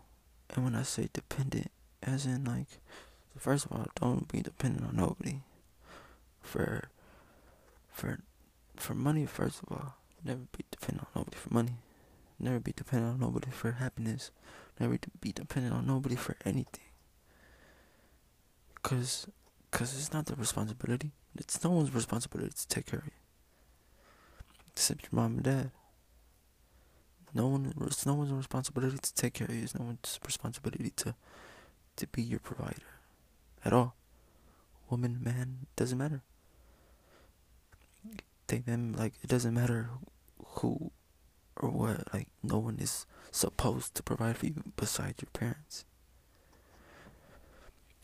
And 0.54 0.64
when 0.64 0.75
I 0.75 0.82
say 0.82 1.08
dependent, 1.12 1.70
as 2.02 2.26
in 2.26 2.44
like, 2.44 2.68
so 3.35 3.40
first 3.40 3.66
of 3.66 3.73
all, 3.73 3.87
don't 4.00 4.28
be 4.28 4.40
dependent 4.40 4.87
on 4.87 4.97
nobody. 4.97 5.40
For, 6.42 6.88
for, 7.92 8.20
for 8.76 8.94
money. 8.94 9.26
First 9.26 9.62
of 9.62 9.73
all, 9.73 9.94
never 10.25 10.40
be 10.56 10.64
dependent 10.70 11.06
on 11.14 11.20
nobody 11.20 11.37
for 11.37 11.52
money. 11.52 11.73
Never 12.40 12.61
be 12.61 12.73
dependent 12.73 13.14
on 13.14 13.21
nobody 13.21 13.50
for 13.50 13.73
happiness. 13.73 14.30
Never 14.78 14.99
be 15.21 15.33
dependent 15.33 15.75
on 15.75 15.87
nobody 15.87 16.14
for 16.14 16.37
anything. 16.45 16.85
Cause, 18.83 19.26
cause 19.71 19.95
it's 19.95 20.12
not 20.12 20.26
the 20.26 20.37
responsibility. 20.37 21.11
It's 21.37 21.62
no 21.64 21.71
one's 21.71 21.92
responsibility 21.92 22.52
to 22.57 22.68
take 22.68 22.87
care 22.87 23.00
of 23.00 23.07
you, 23.07 23.12
except 24.73 25.02
your 25.02 25.21
mom 25.21 25.35
and 25.35 25.42
dad. 25.42 25.71
No 27.35 27.49
one, 27.49 27.75
it's 27.83 28.07
no 28.07 28.14
one's 28.14 28.33
responsibility 28.33 28.99
to 28.99 29.14
take 29.14 29.35
care 29.35 29.47
of 29.47 29.54
you. 29.54 29.62
It's 29.62 29.78
no 29.78 29.85
one's 29.85 30.18
responsibility 30.25 30.90
to, 30.97 31.14
to 31.97 32.07
be 32.07 32.23
your 32.23 32.38
provider, 32.38 32.87
at 33.64 33.73
all. 33.73 33.95
Woman, 34.88 35.18
man, 35.23 35.66
doesn't 35.76 35.99
matter. 35.99 36.23
Take 38.47 38.64
them 38.64 38.95
like 38.97 39.14
it 39.23 39.28
doesn't 39.28 39.52
matter 39.52 39.90
who 40.42 40.90
or 41.58 41.70
what. 41.70 42.12
Like 42.12 42.28
no 42.42 42.58
one 42.58 42.78
is 42.78 43.06
supposed 43.30 43.94
to 43.94 44.02
provide 44.02 44.36
for 44.36 44.46
you 44.46 44.62
besides 44.76 45.22
your 45.22 45.30
parents. 45.32 45.84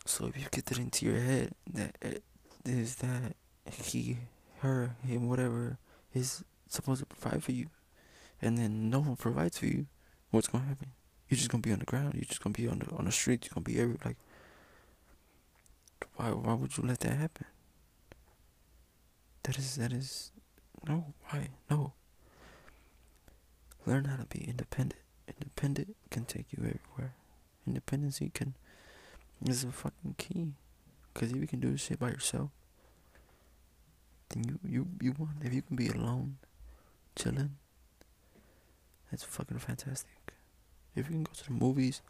So 0.07 0.27
if 0.27 0.37
you 0.37 0.47
get 0.51 0.67
that 0.67 0.79
into 0.79 1.07
your 1.07 1.21
head 1.21 1.53
that 1.73 1.97
it 2.03 2.23
is 2.65 2.97
that 2.97 3.37
he, 3.71 4.19
her, 4.59 4.97
him, 5.07 5.29
whatever 5.29 5.79
is 6.13 6.45
supposed 6.69 7.01
to 7.01 7.07
provide 7.07 7.43
for 7.43 7.53
you, 7.53 7.69
and 8.43 8.59
then 8.59 8.91
no 8.91 9.01
one 9.01 9.17
provides 9.17 9.59
for 9.59 9.67
you, 9.67 9.87
what's 10.31 10.49
gonna 10.49 10.65
happen? 10.65 10.89
You're 11.29 11.39
just 11.39 11.51
gonna 11.51 11.63
be 11.63 11.73
on 11.73 11.79
the 11.79 11.87
ground. 11.87 12.15
You're 12.15 12.25
just 12.25 12.43
gonna 12.43 12.53
be 12.53 12.69
on 12.69 12.81
the 12.81 12.95
on 12.97 13.07
the 13.07 13.13
street. 13.13 13.45
You're 13.45 13.55
gonna 13.55 13.65
be 13.65 13.81
every 13.81 13.97
like. 14.05 14.17
Why 16.17 16.31
why 16.31 16.55
would 16.55 16.77
you 16.77 16.85
let 16.87 17.01
that 17.01 17.17
happen? 17.17 17.47
That 19.45 19.59
is 19.59 19.77
that 19.77 19.93
is, 19.93 20.33
no. 20.87 21.15
Why 21.29 21.49
no? 21.71 21.95
Learn 23.87 24.07
how 24.07 24.17
to 24.17 24.27
be 24.27 24.45
independent. 24.49 25.01
Independent 25.29 25.97
can 26.11 26.25
take 26.25 26.47
you 26.53 26.59
everywhere. 26.59 27.15
Independency 27.67 28.31
can 28.33 28.55
is 29.45 29.65
a 29.65 29.73
fucking 29.73 30.15
key. 30.17 30.53
Cause 31.13 31.31
if 31.31 31.37
you 31.37 31.47
can 31.47 31.61
do 31.61 31.71
this 31.71 31.83
shit 31.83 31.99
by 31.99 32.09
yourself, 32.09 32.51
then 34.31 34.45
you 34.45 34.59
you 34.67 34.87
you 35.01 35.15
won. 35.17 35.37
If 35.43 35.53
you 35.53 35.63
can 35.63 35.77
be 35.77 35.89
alone, 35.89 36.39
chilling, 37.15 37.57
that's 39.11 39.23
fucking 39.23 39.59
fantastic. 39.59 40.35
If 40.97 41.07
you 41.07 41.13
can 41.13 41.23
go 41.25 41.33
to 41.37 41.45
the 41.45 41.53
movies, 41.53 42.03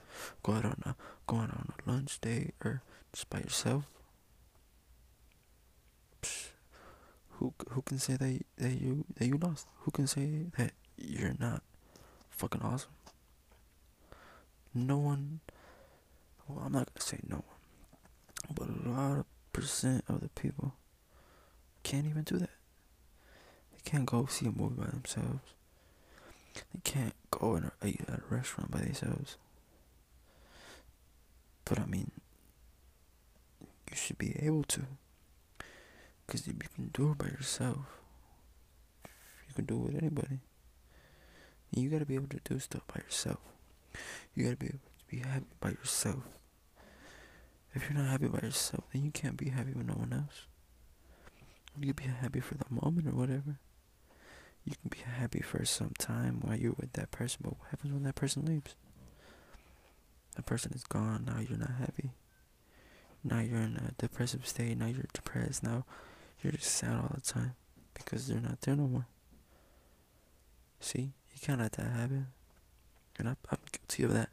go 0.43 0.53
out 0.53 0.65
on 0.65 0.81
a 0.85 0.97
go 1.27 1.37
out 1.37 1.51
on 1.51 1.73
a 1.77 1.91
lunch 1.91 2.21
date, 2.21 2.55
or 2.65 2.83
just 3.13 3.29
by 3.29 3.39
yourself, 3.41 3.85
psh, 6.23 6.49
who 7.31 7.53
who 7.71 7.83
can 7.83 7.99
say 7.99 8.17
that 8.17 8.41
that 8.57 8.81
you 8.81 9.05
that 9.17 9.27
you 9.27 9.39
lost? 9.39 9.67
Who 9.81 9.91
can 9.91 10.07
say 10.07 10.47
that 10.57 10.73
you're 10.97 11.35
not 11.39 11.63
fucking 12.37 12.63
awesome? 12.63 12.91
No 14.75 14.99
one. 14.99 15.41
Well, 16.49 16.65
I'm 16.67 16.73
not 16.73 16.93
gonna 16.93 17.01
say 17.01 17.21
no 17.29 17.37
one, 17.37 18.55
but 18.55 18.69
a 18.69 18.89
lot 18.89 19.19
of 19.19 19.25
percent 19.53 20.05
of 20.09 20.21
the 20.21 20.29
people 20.31 20.75
can't 21.85 22.07
even 22.07 22.23
do 22.23 22.39
that. 22.39 22.51
They 23.73 23.91
can't 23.91 24.07
go 24.07 24.27
see 24.27 24.47
a 24.47 24.51
movie 24.51 24.81
by 24.81 24.87
themselves. 24.87 25.55
They 26.55 26.81
can't 26.83 27.15
go 27.31 27.55
and 27.55 27.71
eat 27.85 28.01
at 28.09 28.19
a 28.19 28.23
restaurant 28.29 28.71
by 28.71 28.81
themselves. 28.81 29.37
But 31.65 31.79
I 31.81 31.87
mean, 31.87 32.11
you 33.91 33.97
should 33.97 34.19
be 34.19 34.37
able 34.41 34.65
to. 34.65 34.83
Because 36.27 36.43
if 36.43 36.55
you 36.55 36.69
can 36.75 36.91
do 36.93 37.13
it 37.13 37.19
by 37.19 37.27
yourself, 37.27 38.01
you 39.49 39.55
can 39.55 39.65
do 39.65 39.77
it 39.77 39.93
with 39.93 40.03
anybody. 40.03 40.41
And 41.75 41.83
you 41.83 41.91
gotta 41.91 42.07
be 42.07 42.15
able 42.15 42.29
to 42.29 42.41
do 42.45 42.59
stuff 42.59 42.83
by 42.87 43.01
yourself. 43.03 43.41
You 44.35 44.45
gotta 44.45 44.57
be 44.57 44.67
able 44.67 44.79
to 44.79 45.07
be 45.09 45.19
happy 45.19 45.47
by 45.61 45.71
yourself. 45.71 46.23
If 47.75 47.91
you're 47.91 47.99
not 47.99 48.11
happy 48.11 48.29
by 48.29 48.39
yourself, 48.39 48.85
then 48.93 49.05
you 49.05 49.11
can't 49.11 49.37
be 49.37 49.51
happy 49.51 49.73
with 49.73 49.87
no 49.87 49.95
one 49.95 50.13
else. 50.13 50.47
You 51.79 51.93
can 51.93 52.07
be 52.07 52.13
happy 52.13 52.39
for 52.39 52.55
the 52.55 52.65
moment 52.71 53.09
or 53.09 53.17
whatever. 53.17 53.59
You 54.65 54.75
can 54.81 54.89
be 54.89 54.99
happy 54.99 55.41
for 55.41 55.65
some 55.65 55.93
time 55.99 56.39
while 56.41 56.57
you're 56.57 56.77
with 56.79 56.93
that 56.93 57.11
person, 57.11 57.41
but 57.43 57.59
what 57.59 57.69
happens 57.71 57.93
when 57.93 58.05
that 58.05 58.15
person 58.15 58.47
leaves? 58.47 58.77
That 60.37 60.47
person 60.47 60.73
is 60.73 60.85
gone, 60.85 61.25
now 61.27 61.41
you're 61.41 61.59
not 61.59 61.75
happy. 61.81 62.13
Now 63.25 63.41
you're 63.41 63.59
in 63.59 63.77
a 63.77 63.93
depressive 63.99 64.47
state, 64.47 64.79
now 64.79 64.87
you're 64.87 65.07
depressed, 65.13 65.63
now 65.63 65.85
you're 66.41 66.53
just 66.53 66.71
sad 66.71 66.97
all 66.97 67.13
the 67.15 67.21
time 67.21 67.55
because 67.93 68.29
they're 68.29 68.41
not 68.41 68.61
there 68.61 68.77
no 68.77 68.87
more. 68.87 69.07
See, 70.81 71.13
you 71.35 71.41
can't 71.41 71.61
let 71.61 71.73
that 71.73 71.91
happen. 71.91 72.29
And 73.19 73.29
I, 73.29 73.37
I'm 73.51 73.59
guilty 73.71 74.05
of 74.05 74.13
that. 74.13 74.31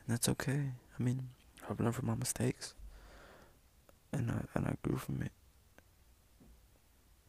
And 0.00 0.08
that's 0.08 0.28
okay. 0.28 0.72
I 0.98 1.02
mean, 1.02 1.28
I've 1.68 1.78
learned 1.80 1.94
from 1.94 2.06
my 2.06 2.14
mistakes. 2.14 2.74
And 4.12 4.30
I, 4.30 4.44
and 4.54 4.66
I 4.66 4.74
grew 4.82 4.96
from 4.96 5.22
it. 5.22 5.32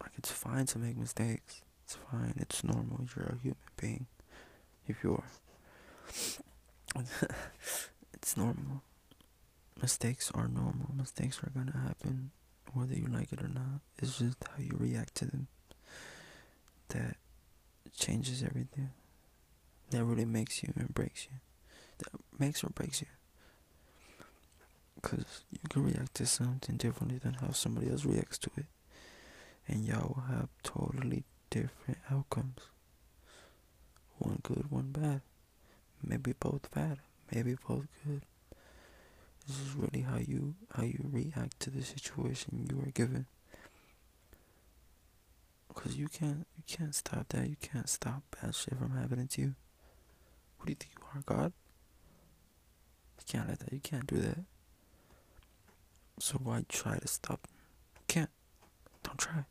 Like, 0.01 0.11
it's 0.17 0.31
fine 0.31 0.65
to 0.67 0.79
make 0.79 0.97
mistakes. 0.97 1.61
It's 1.85 1.95
fine. 2.09 2.33
It's 2.37 2.63
normal. 2.63 3.01
You're 3.15 3.25
a 3.25 3.37
human 3.41 3.57
being. 3.79 4.07
If 4.87 5.03
you 5.03 5.15
are. 5.15 7.03
it's 8.13 8.35
normal. 8.35 8.81
Mistakes 9.81 10.31
are 10.33 10.47
normal. 10.47 10.91
Mistakes 10.95 11.39
are 11.43 11.51
gonna 11.53 11.77
happen 11.77 12.31
whether 12.73 12.93
you 12.93 13.07
like 13.07 13.31
it 13.33 13.41
or 13.41 13.47
not. 13.47 13.81
It's 13.97 14.17
just 14.19 14.37
how 14.43 14.61
you 14.61 14.75
react 14.77 15.15
to 15.15 15.25
them 15.25 15.47
that 16.89 17.17
changes 17.97 18.43
everything. 18.43 18.91
That 19.91 20.03
really 20.05 20.25
makes 20.25 20.63
you 20.63 20.73
and 20.75 20.93
breaks 20.93 21.25
you. 21.25 21.37
That 21.99 22.19
makes 22.39 22.63
or 22.63 22.69
breaks 22.69 23.01
you. 23.01 23.07
Because 24.95 25.43
you 25.51 25.59
can 25.69 25.83
react 25.83 26.15
to 26.15 26.25
something 26.25 26.77
differently 26.77 27.17
than 27.17 27.33
how 27.35 27.51
somebody 27.51 27.89
else 27.89 28.05
reacts 28.05 28.37
to 28.39 28.51
it. 28.57 28.65
And 29.67 29.85
y'all 29.85 30.15
will 30.15 30.35
have 30.35 30.49
totally 30.63 31.23
different 31.49 31.99
outcomes. 32.09 32.59
One 34.19 34.39
good, 34.43 34.69
one 34.69 34.91
bad. 34.91 35.21
Maybe 36.03 36.33
both 36.33 36.69
bad. 36.71 36.99
Maybe 37.33 37.55
both 37.67 37.87
good. 38.05 38.21
This 39.47 39.59
is 39.59 39.75
really 39.75 40.01
how 40.01 40.17
you 40.17 40.55
how 40.75 40.83
you 40.83 41.09
react 41.11 41.59
to 41.61 41.69
the 41.69 41.83
situation 41.83 42.67
you 42.69 42.79
are 42.81 42.91
given. 42.91 43.25
Cause 45.73 45.95
you 45.95 46.07
can't 46.07 46.45
you 46.57 46.63
can't 46.67 46.93
stop 46.93 47.29
that. 47.29 47.49
You 47.49 47.55
can't 47.61 47.89
stop 47.89 48.23
bad 48.41 48.53
shit 48.53 48.77
from 48.77 48.91
happening 48.91 49.27
to 49.29 49.41
you. 49.41 49.55
Who 50.57 50.65
do 50.65 50.71
you 50.71 50.75
think 50.75 50.91
you 50.97 51.03
are, 51.15 51.23
God? 51.25 51.53
You 53.17 53.25
can't 53.27 53.49
let 53.49 53.59
that. 53.59 53.73
You 53.73 53.79
can't 53.79 54.05
do 54.05 54.17
that. 54.17 54.39
So 56.19 56.37
why 56.43 56.65
try 56.69 56.99
to 56.99 57.07
stop? 57.07 57.47
You 57.95 58.03
can't. 58.07 58.29
Don't 59.03 59.17
try. 59.17 59.45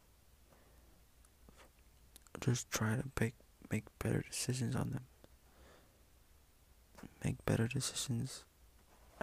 Just 2.41 2.71
try 2.71 2.95
to 2.95 3.05
make 3.21 3.35
make 3.71 3.85
better 3.99 4.25
decisions 4.29 4.77
on 4.77 4.91
them. 4.91 5.05
Make 7.25 7.45
better 7.45 7.67
decisions 7.67 8.45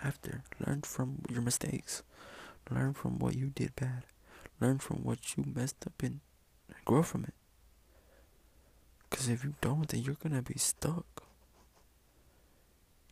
after. 0.02 0.44
Learn 0.66 0.82
from 0.82 1.20
your 1.30 1.42
mistakes. 1.42 2.04
Learn 2.70 2.94
from 2.94 3.18
what 3.20 3.36
you 3.36 3.50
did 3.50 3.76
bad. 3.76 4.04
Learn 4.60 4.80
from 4.80 4.98
what 5.04 5.38
you 5.38 5.46
messed 5.46 5.86
up 5.86 6.04
in 6.04 6.22
grow 6.86 7.04
from 7.04 7.24
it. 7.26 7.34
Because 9.10 9.30
if 9.30 9.44
you 9.44 9.54
don't, 9.62 9.88
then 9.88 10.02
you're 10.02 10.16
to 10.16 10.42
be 10.42 10.58
stuck. 10.58 11.24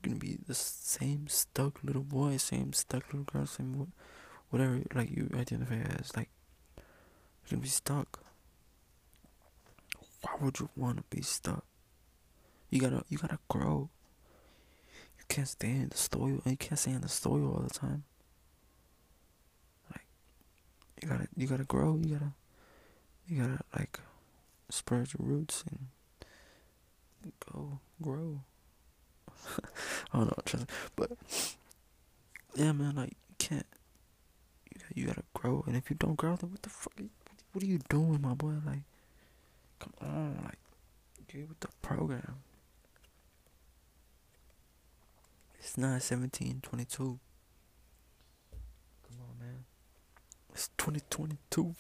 You're 0.04 0.14
to 0.14 0.20
be 0.20 0.38
the 0.48 0.54
same 0.54 1.28
stuck 1.28 1.84
little 1.84 2.04
boy, 2.04 2.38
same 2.38 2.74
stuck 2.74 3.06
little 3.14 3.24
girl, 3.24 3.46
same 3.46 3.92
whatever 4.50 4.82
like 4.94 5.10
you 5.10 5.30
identify 5.34 5.76
as. 5.76 6.16
Like, 6.16 6.30
you're 7.48 7.58
to 7.58 7.64
be 7.64 7.68
stuck. 7.68 8.20
Why 10.22 10.32
would 10.42 10.60
you 10.60 10.70
want 10.76 10.98
to 10.98 11.04
be 11.16 11.22
stuck? 11.22 11.66
You 12.70 12.82
gotta, 12.82 13.04
you 13.10 13.18
gotta 13.18 13.40
grow. 13.48 13.90
You 15.18 15.24
can't 15.28 15.48
stay 15.48 15.70
in 15.70 15.90
the 15.90 15.98
story. 15.98 16.40
You 16.46 16.58
can't 16.58 16.80
stay 16.80 16.92
in 16.92 17.02
the 17.02 17.10
story 17.10 17.44
all 17.44 17.64
the 17.66 17.74
time. 17.74 18.04
Like, 19.92 20.06
you 21.02 21.08
gotta, 21.08 21.28
you 21.36 21.48
gotta 21.48 21.64
grow. 21.64 22.00
You 22.04 22.16
gotta, 22.16 22.34
you 23.28 23.42
gotta 23.42 23.60
like 23.76 24.00
spread 24.70 25.14
your 25.14 25.28
roots 25.28 25.64
and 25.70 25.88
go 27.52 27.80
grow. 28.02 28.42
I 30.14 30.18
don't 30.18 30.54
know, 30.54 30.66
but 30.96 31.12
yeah, 32.56 32.72
man, 32.72 32.96
like 32.96 33.12
you 33.30 33.36
can't. 33.38 33.66
You 34.74 34.82
got, 34.82 34.98
you 34.98 35.06
gotta 35.06 35.24
grow, 35.34 35.64
and 35.68 35.76
if 35.76 35.90
you 35.90 35.96
don't 35.96 36.16
grow, 36.16 36.36
then 36.36 36.52
what 36.52 36.62
the 36.62 36.70
fuck? 36.70 36.94
What 37.54 37.64
are 37.64 37.68
you 37.68 37.80
doing, 37.90 38.22
my 38.22 38.34
boy? 38.34 38.54
Like, 38.66 38.84
come 39.80 39.94
on, 40.02 40.42
like, 40.44 40.60
get 41.28 41.48
with 41.48 41.60
the 41.62 41.70
program. 41.82 42.36
It's 45.60 45.78
not 45.78 46.02
17, 46.02 46.60
22. 46.62 47.20
Come 49.08 49.18
on, 49.20 49.40
man. 49.40 49.66
It's 50.54 50.70
2022. 50.78 51.76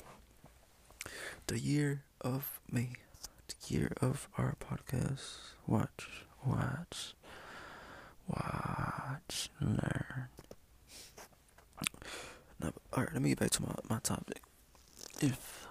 The 1.47 1.59
year 1.59 2.03
of 2.21 2.59
me. 2.71 2.93
The 3.47 3.73
year 3.73 3.91
of 4.01 4.27
our 4.37 4.55
podcast. 4.59 5.37
Watch, 5.67 6.07
watch, 6.45 7.13
watch, 8.27 9.49
learn. 9.61 10.27
Alright, 12.93 13.13
let 13.13 13.21
me 13.21 13.29
get 13.29 13.39
back 13.39 13.51
to 13.51 13.61
my, 13.63 13.75
my 13.89 13.99
topic. 13.99 14.41
If. 15.21 15.67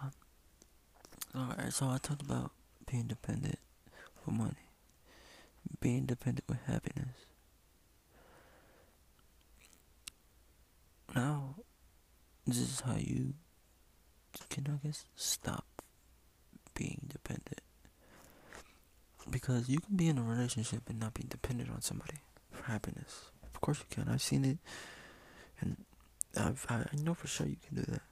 Alright, 1.35 1.73
so 1.73 1.87
I 1.87 1.99
talked 1.99 2.23
about 2.23 2.53
being 2.91 3.07
dependent 3.07 3.59
for 4.23 4.31
money, 4.31 4.69
being 5.81 6.07
dependent 6.07 6.45
with 6.49 6.63
happiness. 6.67 7.27
Now, 11.15 11.57
this 12.47 12.59
is 12.59 12.81
how 12.81 12.97
you 12.97 13.35
can, 14.51 14.67
I 14.69 14.87
guess, 14.87 15.05
stop 15.17 15.65
being 16.75 17.07
dependent. 17.09 17.61
Because 19.31 19.69
you 19.69 19.79
can 19.79 19.97
be 19.97 20.09
in 20.09 20.19
a 20.19 20.23
relationship 20.23 20.83
and 20.89 21.01
not 21.01 21.15
be 21.15 21.25
dependent 21.29 21.71
on 21.71 21.81
somebody 21.81 22.19
for 22.51 22.65
happiness. 22.65 23.31
Of 23.55 23.61
course 23.61 23.79
you 23.79 23.87
can. 23.91 24.13
I've 24.13 24.21
seen 24.23 24.45
it, 24.45 24.59
and 25.61 25.77
I've, 26.37 26.67
I 26.69 26.85
know 27.03 27.15
for 27.15 27.27
sure 27.27 27.47
you 27.47 27.57
can 27.67 27.77
do 27.77 27.91
that. 27.93 28.03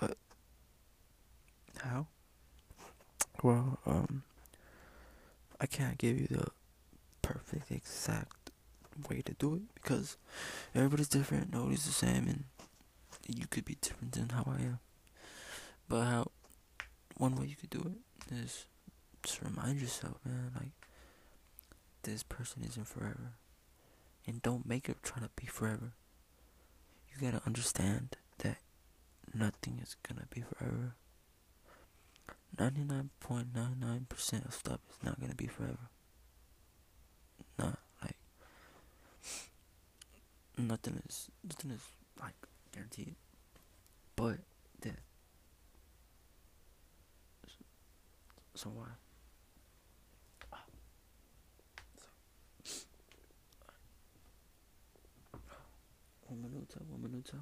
But 0.00 0.16
how? 1.82 2.06
Well, 3.42 3.78
um, 3.86 4.22
I 5.60 5.66
can't 5.66 5.98
give 5.98 6.18
you 6.18 6.26
the 6.26 6.46
perfect, 7.22 7.70
exact 7.70 8.50
way 9.08 9.22
to 9.22 9.32
do 9.34 9.56
it 9.56 9.62
because 9.74 10.16
everybody's 10.74 11.08
different, 11.08 11.52
nobody's 11.52 11.84
the 11.84 11.92
same, 11.92 12.28
and 12.28 12.44
you 13.38 13.46
could 13.46 13.64
be 13.64 13.76
different 13.80 14.12
than 14.12 14.30
how 14.30 14.44
I 14.46 14.62
am. 14.62 14.78
But 15.88 16.04
how 16.04 16.30
one 17.16 17.36
way 17.36 17.46
you 17.46 17.56
could 17.56 17.70
do 17.70 17.80
it 17.80 18.34
is 18.34 18.66
just 19.22 19.42
remind 19.42 19.80
yourself, 19.80 20.18
man, 20.24 20.52
like 20.54 20.72
this 22.02 22.22
person 22.22 22.62
isn't 22.66 22.88
forever. 22.88 23.34
And 24.26 24.42
don't 24.42 24.66
make 24.66 24.88
it 24.88 25.02
try 25.02 25.20
to 25.22 25.30
be 25.36 25.46
forever. 25.46 25.92
You 27.08 27.20
gotta 27.20 27.44
understand 27.46 28.16
that 28.38 28.58
nothing 29.34 29.80
is 29.82 29.96
gonna 30.08 30.26
be 30.32 30.42
forever. 30.42 30.94
99.99% 32.56 34.46
of 34.46 34.54
stuff 34.54 34.80
is 34.90 34.96
not 35.02 35.20
gonna 35.20 35.34
be 35.34 35.46
forever. 35.46 35.90
Not 37.58 37.78
like 38.02 38.16
nothing 40.58 41.02
is 41.08 41.28
nothing 41.44 41.70
is 41.72 41.80
like 42.20 42.34
guaranteed. 42.72 43.14
But 44.16 44.38
that 44.82 44.98
so 48.54 48.70
why? 48.70 48.86
One 56.26 56.42
minuto, 56.42 56.80
one 56.88 57.00
minuto. 57.00 57.40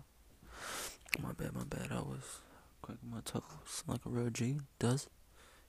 My 1.20 1.32
bad, 1.32 1.54
my 1.54 1.64
bad. 1.64 1.92
I 1.92 2.00
was 2.00 2.40
cracking 2.80 3.10
my 3.10 3.20
toes 3.20 3.82
like 3.86 4.00
a 4.06 4.08
real 4.08 4.30
G 4.30 4.60
does. 4.78 5.08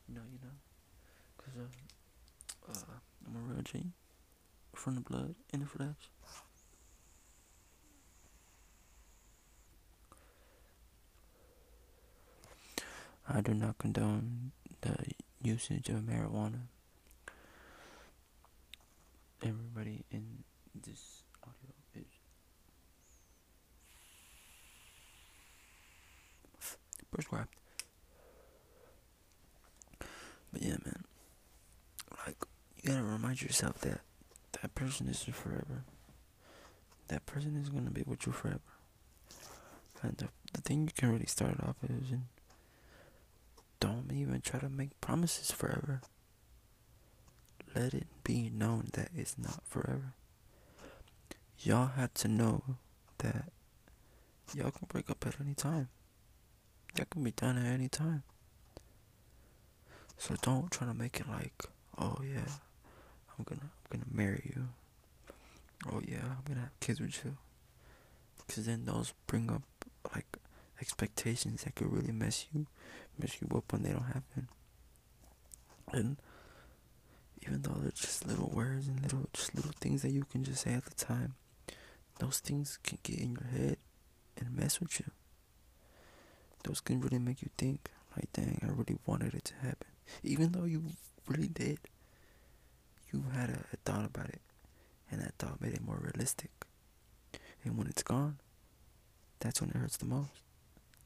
You 0.08 0.16
know, 0.16 0.22
you 0.32 0.40
know. 0.42 0.56
Cause 1.38 1.54
uh, 2.70 2.72
uh, 2.72 3.00
I'm 3.28 3.36
a 3.36 3.54
real 3.54 3.62
G. 3.64 3.92
From 4.74 4.96
the 4.96 5.02
blood, 5.02 5.36
in 5.52 5.60
the 5.62 5.66
flesh. 5.66 6.12
I 13.32 13.42
do 13.42 13.54
not 13.54 13.78
condone 13.78 14.52
the 14.82 14.96
usage 15.42 15.90
of 15.90 15.98
marijuana. 15.98 16.62
Everybody 19.44 20.04
in 20.10 20.44
this 20.74 21.24
audio 21.44 21.76
is 21.96 22.08
prescribed. 27.12 27.56
But 30.52 30.64
yeah, 30.64 30.78
man. 30.84 31.04
Like, 32.26 32.38
you 32.82 32.90
gotta 32.90 33.04
remind 33.04 33.44
yourself 33.44 33.80
that 33.82 34.02
that 34.62 34.74
person 34.74 35.08
isn't 35.08 35.36
forever. 35.36 35.84
That 37.10 37.28
person 37.28 37.56
is 37.56 37.70
gonna 37.70 37.92
be 37.92 38.04
with 38.06 38.26
you 38.26 38.32
forever. 38.32 38.60
And 40.02 40.18
the, 40.18 40.30
the 40.54 40.62
thing 40.62 40.84
you 40.86 40.94
can 40.96 41.12
really 41.12 41.28
start 41.28 41.60
off 41.62 41.76
is 41.84 42.12
and 42.12 42.24
don't 43.80 44.12
even 44.12 44.42
try 44.42 44.60
to 44.60 44.70
make 44.70 45.00
promises 45.02 45.52
forever. 45.52 46.02
Let 47.76 47.94
it 47.94 48.08
be 48.24 48.50
known 48.50 48.90
that 48.94 49.10
it's 49.16 49.38
not 49.38 49.62
forever. 49.66 50.14
Y'all 51.60 51.88
have 51.88 52.14
to 52.16 52.28
know 52.28 52.64
that 53.20 53.50
y'all 54.54 54.72
can 54.72 54.88
break 54.88 55.10
up 55.10 55.26
at 55.28 55.36
any 55.40 55.54
time. 55.54 55.90
That 56.96 57.10
can 57.10 57.24
be 57.24 57.32
done 57.32 57.58
at 57.58 57.66
any 57.66 57.88
time. 57.88 58.24
So 60.18 60.36
don't 60.42 60.72
try 60.72 60.88
to 60.88 60.94
make 60.94 61.20
it 61.20 61.30
like, 61.30 61.64
oh 61.98 62.18
yeah, 62.24 62.52
I'm 63.38 63.46
gonna 63.46 63.62
I'm 63.64 64.00
gonna 64.00 64.12
marry 64.12 64.52
you. 64.56 64.68
Oh 65.92 66.02
yeah, 66.06 66.24
I'm 66.24 66.44
gonna 66.46 66.62
have 66.62 66.80
kids 66.80 67.00
with 67.00 67.24
you. 67.24 67.38
Cause 68.48 68.66
then 68.66 68.86
those 68.86 69.14
bring 69.28 69.50
up 69.50 69.62
like 70.14 70.26
expectations 70.82 71.64
that 71.64 71.76
could 71.76 71.92
really 71.92 72.12
mess 72.12 72.48
you 72.54 72.66
mess 73.20 73.38
you 73.42 73.48
up 73.56 73.72
when 73.72 73.84
they 73.84 73.92
don't 73.92 74.04
happen. 74.04 74.48
And 75.92 76.18
even 77.42 77.62
though 77.62 77.78
they're 77.82 77.92
just 77.92 78.26
little 78.28 78.50
words 78.54 78.88
and 78.88 79.02
little 79.02 79.28
just 79.34 79.56
little 79.56 79.72
things 79.80 80.02
that 80.02 80.12
you 80.12 80.26
can 80.26 80.44
just 80.44 80.62
say 80.64 80.74
at 80.74 80.86
the 80.86 80.96
time, 80.96 81.36
those 82.20 82.40
things 82.40 82.78
can 82.84 82.98
get 83.04 83.20
in 83.20 83.32
your 83.32 83.50
head 83.50 83.78
and 84.38 84.56
mess 84.56 84.80
with 84.80 85.00
you. 85.00 85.06
Those 86.64 86.82
can 86.82 87.00
really 87.00 87.20
make 87.20 87.42
you 87.42 87.50
think, 87.58 87.90
like, 88.16 88.32
dang, 88.34 88.60
I 88.62 88.68
really 88.68 88.98
wanted 89.06 89.34
it 89.34 89.46
to 89.46 89.56
happen. 89.56 89.88
Even 90.24 90.52
though 90.52 90.66
you 90.66 90.84
really 91.28 91.48
did, 91.48 91.80
you 93.14 93.26
had 93.34 93.50
a, 93.50 93.64
a 93.74 93.78
thought 93.86 94.06
about 94.06 94.30
it, 94.30 94.42
and 95.10 95.22
that 95.22 95.34
thought 95.40 95.62
made 95.62 95.74
it 95.74 95.86
more 95.86 96.00
realistic. 96.02 96.52
And 97.64 97.78
when 97.78 97.88
it's 97.88 98.04
gone, 98.04 98.40
that's 99.40 99.62
when 99.62 99.70
it 99.70 99.78
hurts 99.78 99.98
the 99.98 100.06
most. 100.06 100.32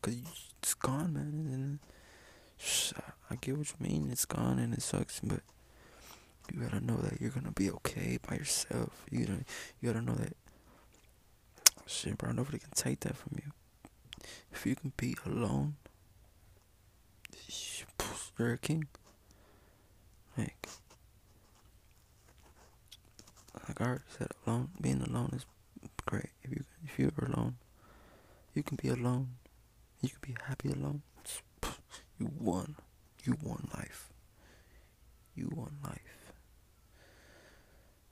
Cause 0.02 0.15
it's 0.62 0.73
gone, 0.73 1.13
man. 1.13 1.49
And 1.52 1.80
I 3.30 3.36
get 3.42 3.58
what 3.58 3.68
you 3.68 3.88
mean. 3.88 4.10
It's 4.12 4.26
gone 4.26 4.60
and 4.60 4.74
it 4.74 4.82
sucks, 4.82 5.20
but 5.22 5.42
you 6.52 6.62
gotta 6.62 6.84
know 6.84 6.98
that 6.98 7.20
you're 7.20 7.32
gonna 7.32 7.52
be 7.52 7.70
okay 7.72 8.20
by 8.28 8.36
yourself. 8.36 9.06
You 9.10 9.26
gotta, 9.26 9.46
you 9.82 9.92
gotta 9.92 10.06
know 10.06 10.16
that. 10.16 10.36
Shit, 11.86 12.18
bro. 12.18 12.32
Nobody 12.32 12.60
can 12.60 12.70
take 12.76 13.02
that 13.02 13.18
from 13.18 13.38
you. 13.44 13.52
If 14.52 14.66
you 14.66 14.76
can 14.76 14.94
be 14.96 15.16
alone, 15.26 15.76
you're 18.38 18.54
a 18.54 18.58
king. 18.58 18.88
Like, 20.38 20.68
like 23.68 23.82
I 23.82 23.86
already 23.86 24.04
said, 24.18 24.28
alone. 24.46 24.70
Being 24.82 25.02
alone 25.02 25.32
is 25.34 25.46
great. 26.06 26.30
If 26.44 26.52
you 26.52 26.63
if 26.86 27.00
you're 27.00 27.12
alone, 27.18 27.56
you 28.54 28.63
can 28.63 28.78
be 28.82 28.89
alone. 28.89 29.30
You 30.02 30.10
can 30.10 30.34
be 30.34 30.36
happy 30.48 30.70
alone. 30.70 31.02
You 32.19 32.32
won. 32.39 32.76
You 33.23 33.38
won 33.41 33.67
life. 33.73 34.10
You 35.36 35.49
won 35.56 35.78
life. 35.84 36.34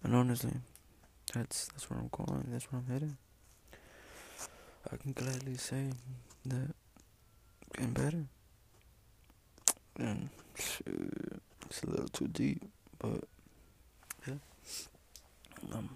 And 0.03 0.15
honestly, 0.15 0.53
that's 1.33 1.67
that's 1.67 1.89
where 1.89 1.99
I'm 1.99 2.09
going. 2.11 2.47
That's 2.49 2.71
where 2.71 2.81
I'm 2.81 2.91
heading. 2.91 3.17
I 4.91 4.97
can 4.97 5.13
gladly 5.13 5.55
say 5.57 5.91
that 6.45 6.73
getting 7.73 7.93
better. 7.93 8.25
And 9.97 10.29
it's 10.57 11.83
a 11.83 11.87
little 11.89 12.07
too 12.07 12.27
deep, 12.27 12.63
but 12.99 13.23
yeah, 14.27 14.35
um, 15.73 15.89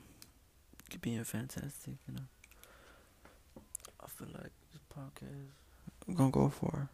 being 1.02 1.24
fantastic. 1.24 1.96
You 2.08 2.16
know, 2.16 3.62
I 4.04 4.08
feel 4.08 4.28
like 4.34 4.52
this 4.72 4.82
podcast 4.96 5.52
I'm 6.08 6.14
gonna 6.14 6.32
go 6.32 6.50
far. 6.50 6.90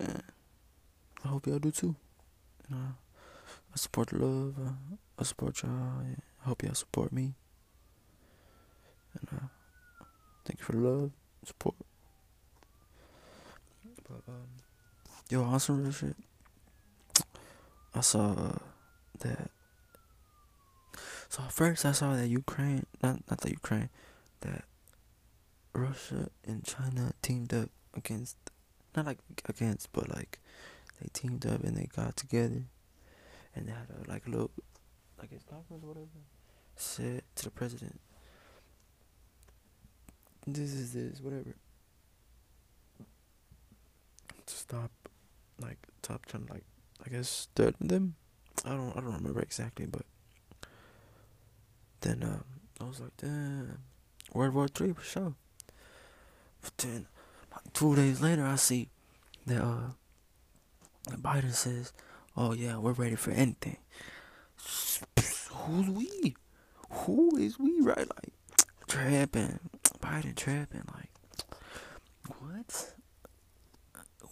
And 0.00 0.22
I 1.24 1.28
hope 1.28 1.46
y'all 1.46 1.58
do 1.58 1.70
too. 1.70 1.94
You 2.68 2.76
know, 2.76 2.94
I 3.72 3.76
support 3.76 4.12
love. 4.12 4.54
Uh, 4.58 4.96
I 5.18 5.22
support 5.24 5.62
y'all. 5.62 5.70
I 5.70 6.48
hope 6.48 6.62
y'all 6.62 6.74
support 6.74 7.12
me. 7.12 7.34
And 9.18 9.28
uh, 9.36 9.46
thank 10.44 10.60
you 10.60 10.64
for 10.64 10.72
the 10.72 10.78
love, 10.78 11.10
support. 11.44 11.74
But 14.08 14.22
um, 14.28 14.48
yo, 15.28 15.42
on 15.42 15.60
some 15.60 15.82
real 15.82 15.92
shit. 15.92 16.16
I 17.94 18.00
saw 18.00 18.52
that. 19.18 19.50
So 21.28 21.42
first 21.48 21.84
I 21.84 21.92
saw 21.92 22.14
that 22.14 22.28
Ukraine, 22.28 22.86
not 23.02 23.20
not 23.28 23.40
the 23.40 23.50
Ukraine, 23.50 23.90
that 24.40 24.64
Russia 25.72 26.30
and 26.44 26.64
China 26.64 27.12
teamed 27.22 27.52
up 27.52 27.70
against 27.94 28.36
not 28.96 29.06
like 29.06 29.18
against 29.48 29.92
but 29.92 30.08
like 30.14 30.38
they 31.00 31.08
teamed 31.12 31.46
up 31.46 31.62
and 31.62 31.76
they 31.76 31.88
got 31.94 32.16
together 32.16 32.62
and 33.54 33.68
they 33.68 33.72
had 33.72 33.88
a 33.90 34.10
like 34.10 34.26
little 34.26 34.50
like 35.18 35.30
his 35.30 35.42
conference 35.44 35.84
or 35.84 35.88
whatever 35.88 36.06
said 36.76 37.22
to 37.34 37.44
the 37.44 37.50
president 37.50 38.00
this 40.46 40.72
is 40.72 40.92
this 40.92 41.20
whatever. 41.20 41.54
To 44.46 44.54
stop 44.54 44.90
like 45.60 45.78
top 46.02 46.26
trying 46.26 46.46
like 46.46 46.64
I 47.04 47.10
guess 47.10 47.48
threaten 47.54 47.88
them? 47.88 48.14
I 48.64 48.70
don't 48.70 48.90
I 48.96 49.00
don't 49.00 49.14
remember 49.14 49.40
exactly 49.40 49.86
but 49.86 50.06
then 52.00 52.22
um 52.22 52.44
I 52.80 52.84
was 52.84 53.00
like 53.00 53.16
damn. 53.18 53.78
World 54.32 54.54
War 54.54 54.68
Three 54.68 54.92
for 54.92 55.02
sure. 55.02 55.34
But 56.62 56.76
then 56.78 57.06
two 57.72 57.94
days 57.96 58.20
later, 58.20 58.44
I 58.44 58.56
see 58.56 58.88
that 59.46 59.62
uh, 59.62 59.90
Biden 61.10 61.52
says, 61.52 61.92
"Oh 62.36 62.52
yeah, 62.52 62.78
we're 62.78 62.92
ready 62.92 63.16
for 63.16 63.30
anything." 63.30 63.78
Who's 65.52 65.88
we? 65.88 66.34
Who 66.90 67.36
is 67.36 67.58
we? 67.58 67.80
Right? 67.80 67.98
Like 67.98 68.32
trapping, 68.88 69.58
Biden 70.00 70.34
trapping. 70.36 70.84
Like 70.94 71.10
what? 72.38 72.94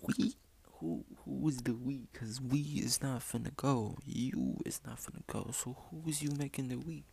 We? 0.02 0.34
Who? 0.80 1.04
Who 1.24 1.48
is 1.48 1.58
the 1.58 1.74
we? 1.74 2.08
Cause 2.12 2.40
we 2.40 2.60
is 2.60 3.02
not 3.02 3.20
finna 3.20 3.54
go. 3.56 3.98
You 4.06 4.58
is 4.64 4.80
not 4.86 4.98
finna 4.98 5.26
go. 5.26 5.50
So 5.52 5.76
who 5.90 6.08
is 6.08 6.22
you 6.22 6.30
making 6.38 6.68
the 6.68 6.76
we? 6.76 7.04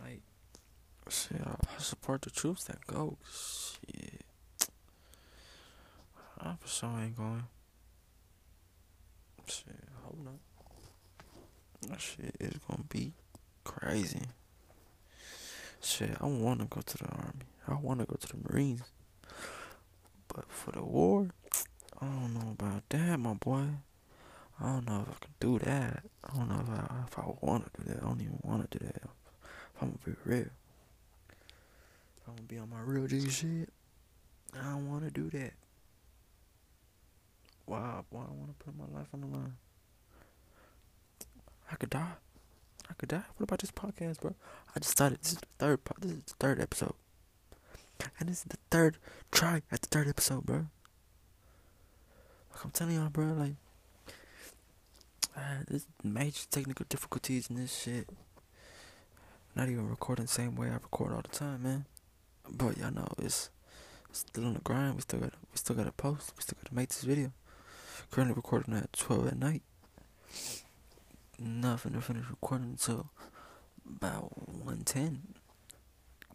Like, 0.00 0.22
shit, 1.08 1.40
I 1.44 1.56
support 1.78 2.22
the 2.22 2.30
troops 2.30 2.64
that 2.64 2.86
go. 2.86 3.18
Shit. 3.30 4.22
I 6.42 6.54
for 6.58 6.68
sure 6.68 6.98
ain't 7.00 7.16
going. 7.16 7.44
Shit, 9.46 9.66
hope 10.04 10.18
not. 10.24 10.34
That 11.88 12.00
shit 12.00 12.36
is 12.40 12.54
gonna 12.66 12.84
be 12.88 13.12
crazy. 13.64 14.22
Shit, 15.82 16.16
I 16.20 16.26
want 16.26 16.60
to 16.60 16.66
go 16.66 16.80
to 16.80 16.98
the 16.98 17.06
army. 17.06 17.46
I 17.66 17.74
want 17.74 18.00
to 18.00 18.06
go 18.06 18.16
to 18.16 18.26
the 18.26 18.36
Marines. 18.48 18.82
But 20.28 20.50
for 20.50 20.72
the 20.72 20.82
war, 20.82 21.28
I 22.00 22.06
don't 22.06 22.34
know 22.34 22.50
about 22.52 22.88
that, 22.90 23.18
my 23.18 23.34
boy. 23.34 23.66
I 24.60 24.64
don't 24.64 24.86
know 24.86 25.00
if 25.02 25.08
I 25.08 25.18
can 25.20 25.34
do 25.40 25.58
that. 25.60 26.04
I 26.24 26.36
don't 26.36 26.48
know 26.48 26.60
if 26.60 26.70
I 26.70 27.04
if 27.06 27.18
I 27.18 27.24
want 27.40 27.72
to 27.72 27.82
do 27.82 27.88
that. 27.88 28.02
I 28.02 28.06
don't 28.06 28.20
even 28.20 28.38
want 28.42 28.70
to 28.70 28.78
do 28.78 28.84
that. 28.86 29.02
If 29.02 29.82
I'm 29.82 29.88
gonna 29.88 29.98
be 30.04 30.12
real, 30.24 30.40
if 30.40 32.28
I'm 32.28 32.36
gonna 32.36 32.46
be 32.46 32.58
on 32.58 32.70
my 32.70 32.80
real 32.82 33.06
G 33.06 33.28
shit. 33.28 33.70
I 34.58 34.64
don't 34.64 34.88
want 34.90 35.04
to 35.04 35.10
do 35.10 35.30
that. 35.38 35.52
Why? 37.70 38.00
Why 38.10 38.22
I 38.22 38.34
want 38.34 38.58
to 38.58 38.64
put 38.64 38.76
my 38.76 38.98
life 38.98 39.06
on 39.14 39.20
the 39.20 39.28
line? 39.28 39.54
I 41.70 41.76
could 41.76 41.90
die. 41.90 42.14
I 42.90 42.94
could 42.94 43.10
die. 43.10 43.22
What 43.36 43.44
about 43.44 43.60
this 43.60 43.70
podcast, 43.70 44.20
bro? 44.20 44.34
I 44.74 44.80
just 44.80 44.90
started. 44.90 45.20
This 45.22 45.34
is 45.34 45.38
the 45.38 45.46
third. 45.56 45.84
Po- 45.84 45.94
this 46.00 46.10
is 46.10 46.24
the 46.24 46.34
third 46.40 46.60
episode, 46.60 46.94
and 48.18 48.28
this 48.28 48.38
is 48.38 48.44
the 48.48 48.56
third 48.72 48.96
try 49.30 49.62
at 49.70 49.82
the 49.82 49.86
third 49.86 50.08
episode, 50.08 50.46
bro. 50.46 50.66
Like 52.50 52.64
I'm 52.64 52.72
telling 52.72 52.96
y'all, 52.96 53.08
bro. 53.08 53.26
Like, 53.26 53.54
uh, 55.36 55.62
there's 55.68 55.86
major 56.02 56.46
technical 56.50 56.86
difficulties 56.88 57.50
in 57.50 57.54
this 57.54 57.82
shit. 57.82 58.08
Not 59.54 59.68
even 59.68 59.88
recording 59.88 60.24
the 60.24 60.32
same 60.32 60.56
way 60.56 60.70
I 60.70 60.74
record 60.74 61.12
all 61.12 61.22
the 61.22 61.28
time, 61.28 61.62
man. 61.62 61.84
But 62.50 62.78
y'all 62.78 62.90
know 62.90 63.06
it's 63.18 63.48
still 64.10 64.46
on 64.46 64.54
the 64.54 64.60
grind. 64.60 64.96
We 64.96 65.02
still 65.02 65.20
got 65.20 65.34
we 65.52 65.56
still 65.56 65.76
got 65.76 65.86
to 65.86 65.92
post. 65.92 66.32
We 66.36 66.42
still 66.42 66.56
got 66.60 66.68
to 66.68 66.74
make 66.74 66.88
this 66.88 67.02
video. 67.02 67.30
Currently 68.10 68.34
recording 68.34 68.74
at 68.74 68.92
twelve 68.92 69.28
at 69.28 69.38
night. 69.38 69.62
Nothing 71.38 71.92
to 71.92 72.00
finish 72.00 72.24
recording 72.28 72.70
until 72.70 73.10
about 73.86 74.48
one 74.48 74.82
ten. 74.84 75.34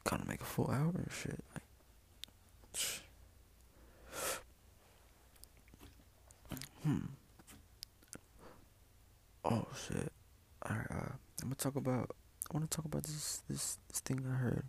Kind 0.06 0.22
of 0.22 0.28
make 0.28 0.40
a 0.40 0.46
full 0.46 0.72
hour 0.72 0.94
and 0.96 1.10
shit. 1.12 1.44
Like, 1.54 1.64
hmm. 6.84 7.00
Oh 9.44 9.68
shit. 9.76 10.14
Alright. 10.66 10.88
Uh, 10.90 11.12
I'm 11.42 11.50
gonna 11.50 11.56
talk 11.56 11.76
about. 11.76 12.16
I 12.50 12.58
want 12.58 12.72
to 12.72 12.76
talk 12.76 12.86
about 12.86 13.04
this 13.04 13.42
this 13.50 13.80
this 13.90 14.00
thing 14.00 14.26
I 14.32 14.36
heard. 14.36 14.66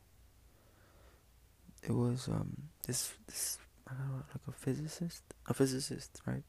It 1.85 1.93
was 1.93 2.27
um 2.27 2.71
this 2.85 3.13
this 3.29 3.59
I 3.87 3.93
don't 3.95 4.09
know, 4.09 4.17
like 4.17 4.49
a 4.49 4.53
physicist, 4.53 5.23
a 5.47 5.55
physicist, 5.55 6.21
right? 6.27 6.43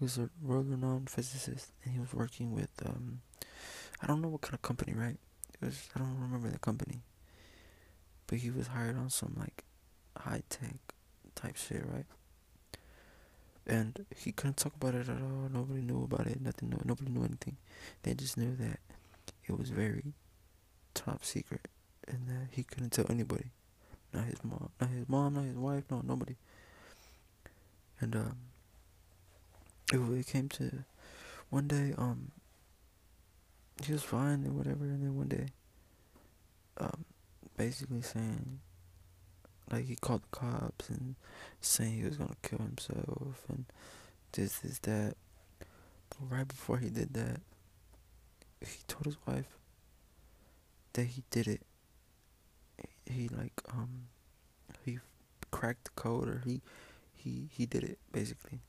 He 0.00 0.04
was 0.04 0.16
a 0.16 0.30
world-renowned 0.42 1.10
physicist, 1.10 1.72
and 1.84 1.92
he 1.92 2.00
was 2.00 2.14
working 2.14 2.52
with 2.54 2.70
um, 2.86 3.20
I 4.00 4.06
don't 4.06 4.22
know 4.22 4.28
what 4.28 4.40
kind 4.40 4.54
of 4.54 4.62
company, 4.62 4.94
right? 4.96 5.18
It 5.60 5.66
was 5.66 5.90
I 5.94 5.98
don't 5.98 6.18
remember 6.18 6.48
the 6.48 6.58
company, 6.58 7.02
but 8.26 8.38
he 8.38 8.50
was 8.50 8.68
hired 8.68 8.96
on 8.96 9.10
some 9.10 9.36
like 9.38 9.62
high-tech 10.16 10.76
type 11.34 11.58
shit, 11.58 11.84
right? 11.86 12.06
And 13.66 14.06
he 14.16 14.32
couldn't 14.32 14.56
talk 14.56 14.74
about 14.74 14.94
it 14.94 15.06
at 15.10 15.20
all. 15.20 15.50
Nobody 15.52 15.82
knew 15.82 16.02
about 16.02 16.26
it. 16.26 16.40
Nothing. 16.40 16.72
Nobody 16.82 17.10
knew 17.10 17.22
anything. 17.24 17.58
They 18.02 18.14
just 18.14 18.38
knew 18.38 18.56
that 18.56 18.80
it 19.46 19.58
was 19.58 19.68
very 19.68 20.14
top 20.94 21.26
secret, 21.26 21.68
and 22.08 22.26
that 22.26 22.48
he 22.52 22.62
couldn't 22.62 22.92
tell 22.92 23.06
anybody. 23.10 23.50
Not 24.14 24.24
his 24.24 24.42
mom. 24.42 24.70
Not 24.80 24.88
his 24.88 25.06
mom. 25.10 25.34
Not 25.34 25.44
his 25.44 25.56
wife. 25.56 25.84
No, 25.90 26.00
nobody. 26.02 26.36
And 28.00 28.16
um 28.16 28.36
it 29.92 30.26
came 30.26 30.48
to 30.50 30.84
one 31.50 31.66
day, 31.66 31.94
um, 31.98 32.30
he 33.84 33.92
was 33.92 34.02
fine 34.02 34.44
and 34.44 34.56
whatever, 34.56 34.84
and 34.84 35.02
then 35.02 35.16
one 35.16 35.28
day, 35.28 35.48
um, 36.78 37.04
basically 37.56 38.02
saying, 38.02 38.60
like 39.70 39.86
he 39.86 39.96
called 39.96 40.22
the 40.22 40.36
cops 40.36 40.88
and 40.88 41.16
saying 41.60 41.98
he 41.98 42.04
was 42.04 42.16
gonna 42.16 42.36
kill 42.42 42.58
himself 42.58 43.44
and 43.48 43.66
this, 44.32 44.64
is 44.64 44.78
that. 44.80 45.16
But 46.10 46.36
right 46.36 46.48
before 46.48 46.78
he 46.78 46.88
did 46.88 47.14
that, 47.14 47.40
he 48.60 48.78
told 48.86 49.06
his 49.06 49.16
wife 49.26 49.58
that 50.92 51.04
he 51.04 51.24
did 51.30 51.48
it. 51.48 51.62
He 53.06 53.28
like 53.28 53.60
um, 53.72 54.08
he 54.84 54.98
cracked 55.50 55.84
the 55.84 55.90
code 55.90 56.28
or 56.28 56.42
he 56.44 56.60
he 57.14 57.48
he 57.52 57.66
did 57.66 57.82
it 57.82 57.98
basically 58.12 58.60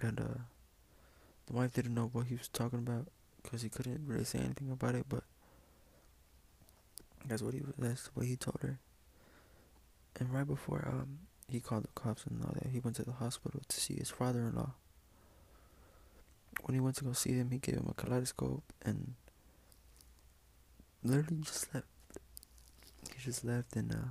and 0.00 0.20
uh, 0.20 0.40
the 1.46 1.52
wife 1.52 1.72
didn't 1.72 1.94
know 1.94 2.10
what 2.12 2.26
he 2.26 2.34
was 2.34 2.48
talking 2.48 2.80
about 2.80 3.06
because 3.42 3.62
he 3.62 3.68
couldn't 3.68 4.06
really 4.06 4.24
say 4.24 4.38
anything 4.38 4.70
about 4.70 4.94
it. 4.94 5.06
But 5.08 5.24
that's 7.26 7.42
what 7.42 7.54
he. 7.54 7.62
That's 7.78 8.10
what 8.14 8.26
he 8.26 8.36
told 8.36 8.58
her. 8.62 8.78
And 10.18 10.32
right 10.32 10.46
before 10.46 10.86
um 10.86 11.18
he 11.48 11.60
called 11.60 11.84
the 11.84 11.88
cops 12.00 12.24
and 12.24 12.42
all 12.42 12.54
that, 12.54 12.70
he 12.70 12.80
went 12.80 12.96
to 12.96 13.04
the 13.04 13.12
hospital 13.12 13.60
to 13.68 13.80
see 13.80 13.94
his 13.94 14.10
father-in-law. 14.10 14.72
When 16.62 16.74
he 16.74 16.80
went 16.80 16.96
to 16.96 17.04
go 17.04 17.12
see 17.12 17.32
him, 17.32 17.50
he 17.50 17.58
gave 17.58 17.74
him 17.76 17.86
a 17.90 17.94
kaleidoscope 17.94 18.62
and 18.82 19.14
literally 21.02 21.42
just 21.42 21.72
left. 21.74 21.86
He 23.14 23.22
just 23.22 23.44
left 23.44 23.76
and 23.76 23.92
uh, 23.92 24.08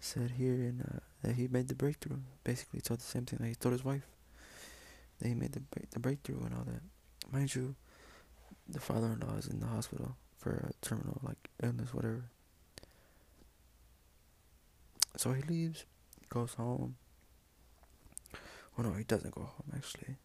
said 0.00 0.32
here 0.32 0.54
and 0.54 0.82
uh, 0.82 1.00
that 1.22 1.36
he 1.36 1.48
made 1.48 1.68
the 1.68 1.74
breakthrough. 1.74 2.18
Basically, 2.44 2.80
told 2.80 3.00
the 3.00 3.04
same 3.04 3.24
thing 3.24 3.38
that 3.40 3.48
he 3.48 3.54
told 3.54 3.72
his 3.72 3.84
wife. 3.84 4.11
They 5.22 5.28
he 5.28 5.34
made 5.36 5.52
the 5.52 5.62
the 5.92 6.00
breakthrough 6.00 6.44
and 6.44 6.54
all 6.54 6.64
that. 6.64 6.82
Mind 7.32 7.54
you, 7.54 7.76
the 8.68 8.80
father-in-law 8.80 9.36
is 9.36 9.46
in 9.46 9.60
the 9.60 9.66
hospital 9.66 10.16
for 10.36 10.68
a 10.68 10.84
terminal 10.84 11.20
like 11.22 11.48
illness, 11.62 11.94
whatever. 11.94 12.24
So 15.16 15.32
he 15.32 15.42
leaves, 15.42 15.84
goes 16.28 16.54
home. 16.54 16.96
Oh 18.76 18.82
no, 18.82 18.94
he 18.94 19.04
doesn't 19.04 19.32
go 19.32 19.42
home 19.42 19.72
actually. 19.76 20.16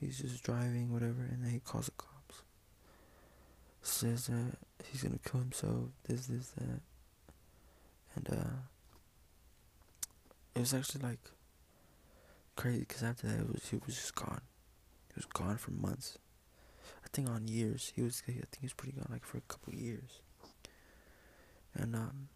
He's 0.00 0.18
just 0.18 0.42
driving, 0.42 0.92
whatever, 0.92 1.22
and 1.30 1.44
then 1.44 1.50
he 1.50 1.60
calls 1.60 1.86
the 1.86 1.92
cops. 1.92 2.42
Says 3.82 4.28
that 4.28 4.56
he's 4.90 5.02
gonna 5.02 5.18
kill 5.18 5.40
himself, 5.40 5.90
this, 6.08 6.26
this, 6.26 6.48
that. 6.50 6.80
And 8.14 8.28
uh 8.30 8.56
it 10.54 10.60
was 10.60 10.72
actually 10.72 11.02
like 11.02 11.18
crazy 12.56 12.80
because 12.80 13.02
after 13.02 13.26
that, 13.28 13.52
was 13.52 13.68
he 13.70 13.76
was 13.86 13.94
just 13.94 14.14
gone. 14.14 14.42
He 15.08 15.14
was 15.16 15.26
gone 15.26 15.56
for 15.56 15.70
months. 15.70 16.18
I 17.04 17.08
think 17.12 17.28
on 17.28 17.46
years. 17.48 17.92
He 17.94 18.02
was. 18.02 18.22
I 18.28 18.32
think 18.32 18.58
he 18.60 18.66
was 18.66 18.72
pretty 18.72 18.96
gone, 18.96 19.08
like 19.10 19.24
for 19.24 19.38
a 19.38 19.42
couple 19.42 19.74
years. 19.74 20.20
And 21.74 21.94
um, 21.94 22.28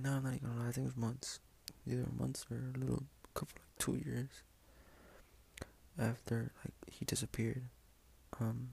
no, 0.00 0.12
I'm 0.12 0.22
not 0.22 0.34
even 0.34 0.48
gonna 0.48 0.60
lie. 0.62 0.68
I 0.68 0.72
think 0.72 0.84
it 0.86 0.94
was 0.94 0.96
months, 0.96 1.40
either 1.86 2.06
months 2.16 2.46
or 2.50 2.72
a 2.74 2.78
little 2.78 3.02
couple 3.34 3.54
like 3.56 3.78
two 3.78 4.00
years 4.04 4.28
after 5.98 6.52
like 6.64 6.74
he 6.90 7.04
disappeared. 7.04 7.64
Um. 8.40 8.70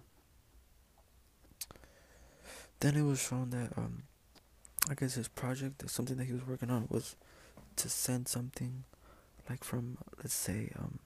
Then 2.79 2.95
it 2.95 3.01
was 3.01 3.19
shown 3.19 3.49
that 3.49 3.75
um, 3.75 4.03
I 4.89 4.93
guess 4.93 5.15
his 5.15 5.27
project, 5.27 5.89
something 5.89 6.17
that 6.17 6.25
he 6.25 6.33
was 6.33 6.45
working 6.45 6.69
on, 6.69 6.87
was 6.89 7.15
to 7.77 7.89
send 7.89 8.27
something 8.27 8.83
like 9.49 9.63
from 9.63 9.97
let's 10.17 10.33
say 10.33 10.71
um, 10.77 10.99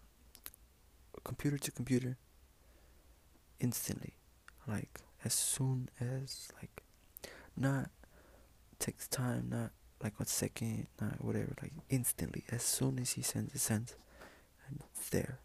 computer 1.23 1.57
to 1.57 1.71
computer 1.71 2.17
instantly. 3.59 4.15
Like 4.67 4.99
as 5.23 5.33
soon 5.33 5.89
as 5.99 6.49
like 6.61 6.83
not 7.55 7.89
takes 8.79 9.07
time 9.07 9.47
not 9.49 9.71
like 10.03 10.13
a 10.19 10.25
second 10.25 10.87
not 10.99 11.23
whatever 11.23 11.53
like 11.61 11.73
instantly. 11.89 12.43
As 12.49 12.63
soon 12.63 12.99
as 12.99 13.11
he 13.13 13.21
sends 13.21 13.53
it 13.53 13.59
sends 13.59 13.95
and 14.67 14.81
it's 14.95 15.09
there 15.09 15.39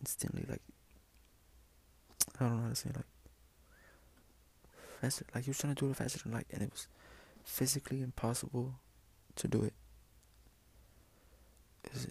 instantly 0.00 0.44
like 0.48 0.62
I 2.38 2.44
don't 2.44 2.56
know 2.56 2.62
how 2.64 2.68
to 2.70 2.74
say 2.74 2.90
like 2.94 3.06
faster 5.00 5.26
like 5.34 5.44
he 5.44 5.50
was 5.50 5.58
trying 5.58 5.74
to 5.74 5.84
do 5.84 5.90
it 5.90 5.96
faster 5.96 6.20
than 6.22 6.32
light 6.32 6.46
and 6.52 6.62
it 6.62 6.70
was 6.70 6.86
physically 7.44 8.02
impossible 8.02 8.74
to 9.36 9.48
do 9.48 9.62
it 9.62 9.74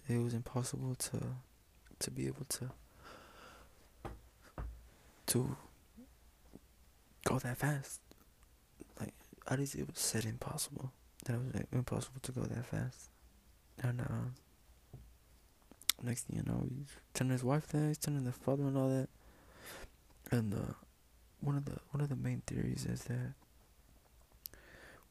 it 0.08 0.18
was 0.18 0.34
impossible 0.34 0.94
to 0.94 1.20
to 1.98 2.10
be 2.10 2.26
able 2.26 2.44
to 2.48 2.70
to 5.26 5.56
go 7.24 7.38
that 7.38 7.56
fast. 7.56 8.00
Like 8.98 9.14
at 9.48 9.58
least 9.58 9.74
it 9.74 9.86
was 9.86 9.98
said 9.98 10.24
impossible. 10.24 10.92
That 11.24 11.34
it 11.34 11.40
was 11.40 11.62
impossible 11.72 12.20
to 12.22 12.32
go 12.32 12.42
that 12.42 12.66
fast. 12.66 13.08
And 13.80 14.00
um, 14.00 14.34
next 16.02 16.24
thing 16.24 16.36
you 16.36 16.42
know, 16.44 16.64
he's 16.68 16.88
telling 17.14 17.32
his 17.32 17.44
wife 17.44 17.66
that, 17.68 17.88
he's 17.88 17.98
telling 17.98 18.24
the 18.24 18.32
father 18.32 18.64
and 18.64 18.76
all 18.76 18.88
that. 18.88 19.08
And 20.30 20.54
uh, 20.54 20.74
one 21.40 21.56
of 21.56 21.64
the 21.64 21.78
one 21.90 22.00
of 22.00 22.08
the 22.08 22.16
main 22.16 22.42
theories 22.46 22.86
is 22.86 23.04
that 23.04 23.34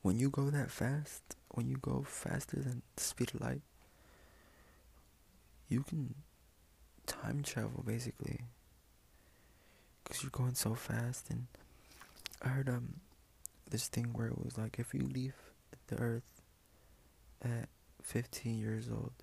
when 0.01 0.17
you 0.17 0.29
go 0.29 0.49
that 0.49 0.71
fast, 0.71 1.35
when 1.49 1.67
you 1.67 1.77
go 1.77 2.03
faster 2.07 2.57
than 2.57 2.81
the 2.95 3.03
speed 3.03 3.31
of 3.33 3.41
light, 3.41 3.61
you 5.71 5.83
can 5.83 6.13
time 7.07 7.43
travel 7.43 7.83
basically. 7.85 8.41
Because 10.03 10.23
you're 10.23 10.31
going 10.31 10.55
so 10.55 10.75
fast 10.75 11.29
and 11.29 11.47
I 12.41 12.49
heard 12.49 12.69
um 12.69 12.95
this 13.69 13.87
thing 13.87 14.09
where 14.13 14.27
it 14.27 14.43
was 14.43 14.57
like 14.57 14.77
if 14.79 14.93
you 14.93 15.01
leave 15.01 15.35
the 15.87 15.97
earth 15.97 16.41
at 17.41 17.69
15 18.03 18.57
years 18.57 18.89
old 18.89 19.13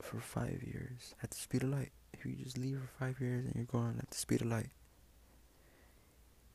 for 0.00 0.20
five 0.20 0.62
years 0.62 1.14
at 1.22 1.30
the 1.30 1.36
speed 1.36 1.62
of 1.62 1.70
light, 1.70 1.92
if 2.12 2.24
you 2.24 2.32
just 2.32 2.58
leave 2.58 2.78
for 2.78 3.04
five 3.04 3.20
years 3.20 3.44
and 3.46 3.54
you're 3.54 3.64
going 3.64 3.96
at 3.98 4.10
the 4.10 4.16
speed 4.16 4.42
of 4.42 4.48
light, 4.48 4.70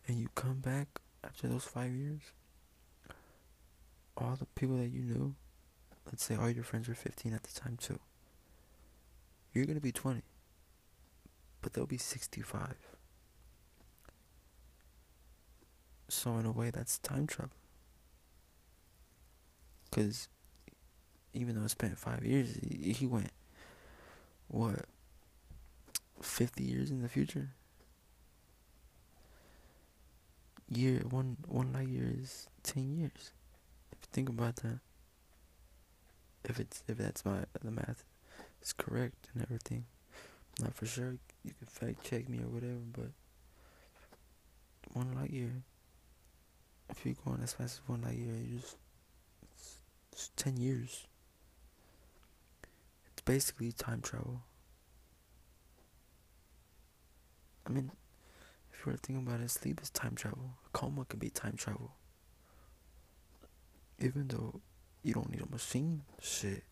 and 0.07 0.17
you 0.17 0.29
come 0.35 0.59
back 0.59 0.87
after 1.23 1.47
those 1.47 1.63
five 1.63 1.91
years, 1.91 2.21
all 4.15 4.35
the 4.37 4.45
people 4.45 4.77
that 4.77 4.89
you 4.89 5.01
knew, 5.01 5.35
let's 6.07 6.23
say 6.23 6.35
all 6.35 6.49
your 6.49 6.63
friends 6.63 6.87
were 6.87 6.95
15 6.95 7.33
at 7.33 7.43
the 7.43 7.59
time 7.59 7.77
too, 7.79 7.99
you're 9.53 9.65
gonna 9.65 9.79
be 9.79 9.91
20, 9.91 10.21
but 11.61 11.73
they'll 11.73 11.85
be 11.85 11.97
65. 11.97 12.75
So 16.09 16.37
in 16.37 16.45
a 16.45 16.51
way, 16.51 16.69
that's 16.69 16.99
time 16.99 17.27
travel. 17.27 17.51
Cause 19.91 20.29
even 21.33 21.55
though 21.55 21.65
it 21.65 21.69
spent 21.69 21.97
five 21.97 22.23
years, 22.23 22.57
he, 22.61 22.93
he 22.93 23.05
went 23.05 23.31
what 24.47 24.85
fifty 26.21 26.63
years 26.63 26.89
in 26.89 27.01
the 27.01 27.09
future. 27.09 27.49
Year 30.69 31.01
one 31.09 31.37
one 31.47 31.71
light 31.73 31.87
year 31.87 32.13
is 32.17 32.47
ten 32.63 32.97
years. 32.97 33.31
If 33.91 33.99
you 34.01 34.07
think 34.11 34.29
about 34.29 34.57
that, 34.57 34.79
if 36.47 36.59
it's 36.59 36.83
if 36.87 36.97
that's 36.97 37.23
my 37.23 37.39
the 37.63 37.71
math 37.71 38.03
is 38.61 38.73
correct 38.73 39.27
and 39.33 39.43
everything, 39.43 39.85
not 40.59 40.73
for 40.73 40.85
sure. 40.85 41.17
You 41.43 41.53
can 41.57 41.67
fact 41.67 42.03
check 42.03 42.27
me 42.27 42.39
or 42.39 42.47
whatever, 42.47 42.81
but 42.93 43.11
one 44.93 45.13
light 45.15 45.29
year 45.29 45.63
if 46.89 47.05
you're 47.05 47.15
going 47.25 47.41
as 47.43 47.53
fast 47.53 47.79
as 47.81 47.89
one 47.89 48.01
light 48.01 48.17
year, 48.17 48.35
you 48.35 48.59
just 48.59 48.77
it's, 49.43 49.75
it's 50.11 50.31
ten 50.35 50.57
years. 50.57 51.05
It's 53.11 53.21
basically 53.21 53.71
time 53.71 54.01
travel. 54.01 54.41
I 57.65 57.69
mean, 57.69 57.91
if 58.71 58.79
you 58.79 58.91
were 58.91 58.97
to 58.97 58.97
think 58.97 59.27
about 59.27 59.41
it, 59.41 59.51
sleep 59.51 59.81
is 59.81 59.89
time 59.89 60.15
travel. 60.15 60.51
A 60.65 60.69
coma 60.77 61.05
can 61.05 61.19
be 61.19 61.29
time 61.29 61.55
travel. 61.57 61.91
Even 63.99 64.27
though 64.27 64.61
you 65.07 65.13
don't 65.13 65.31
need 65.31 65.41
a 65.41 65.49
machine, 65.49 66.01
shit. 66.21 66.63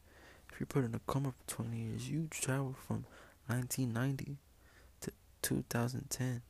If 0.52 0.60
you're 0.60 0.68
put 0.68 0.84
in 0.84 0.94
a 0.94 1.00
coma 1.08 1.32
for 1.32 1.56
20 1.64 1.78
years, 1.78 2.10
you 2.10 2.28
travel 2.30 2.76
from 2.86 3.06
1990 3.48 4.38
to 5.02 5.12
2010. 5.42 6.42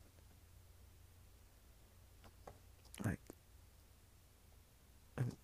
Like, 3.04 3.20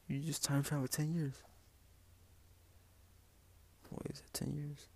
you 0.08 0.18
just 0.18 0.42
time 0.42 0.64
travel 0.64 0.88
10 0.88 1.14
years. 1.14 1.34
What 3.90 4.06
is 4.06 4.18
is 4.18 4.22
it 4.26 4.34
10 4.34 4.54
years? 4.54 4.86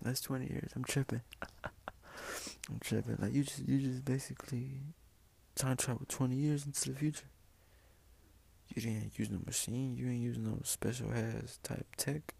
That's 0.00 0.20
20 0.20 0.46
years. 0.46 0.70
I'm 0.76 0.84
tripping. 0.84 1.22
I'm 1.64 2.78
tripping. 2.80 3.16
Like 3.20 3.32
you 3.32 3.44
just 3.44 3.66
you 3.66 3.78
just 3.78 4.04
basically 4.04 4.80
time 5.54 5.76
travel 5.76 6.02
20 6.08 6.34
years 6.34 6.66
into 6.66 6.90
the 6.90 6.98
future. 6.98 7.26
You 8.74 8.82
didn't 8.82 9.18
use 9.18 9.30
no 9.30 9.38
machine. 9.44 9.96
You 9.96 10.08
ain't 10.08 10.22
using 10.22 10.44
no 10.44 10.58
special 10.64 11.10
has 11.10 11.58
type 11.62 11.86
tech. 11.96 12.34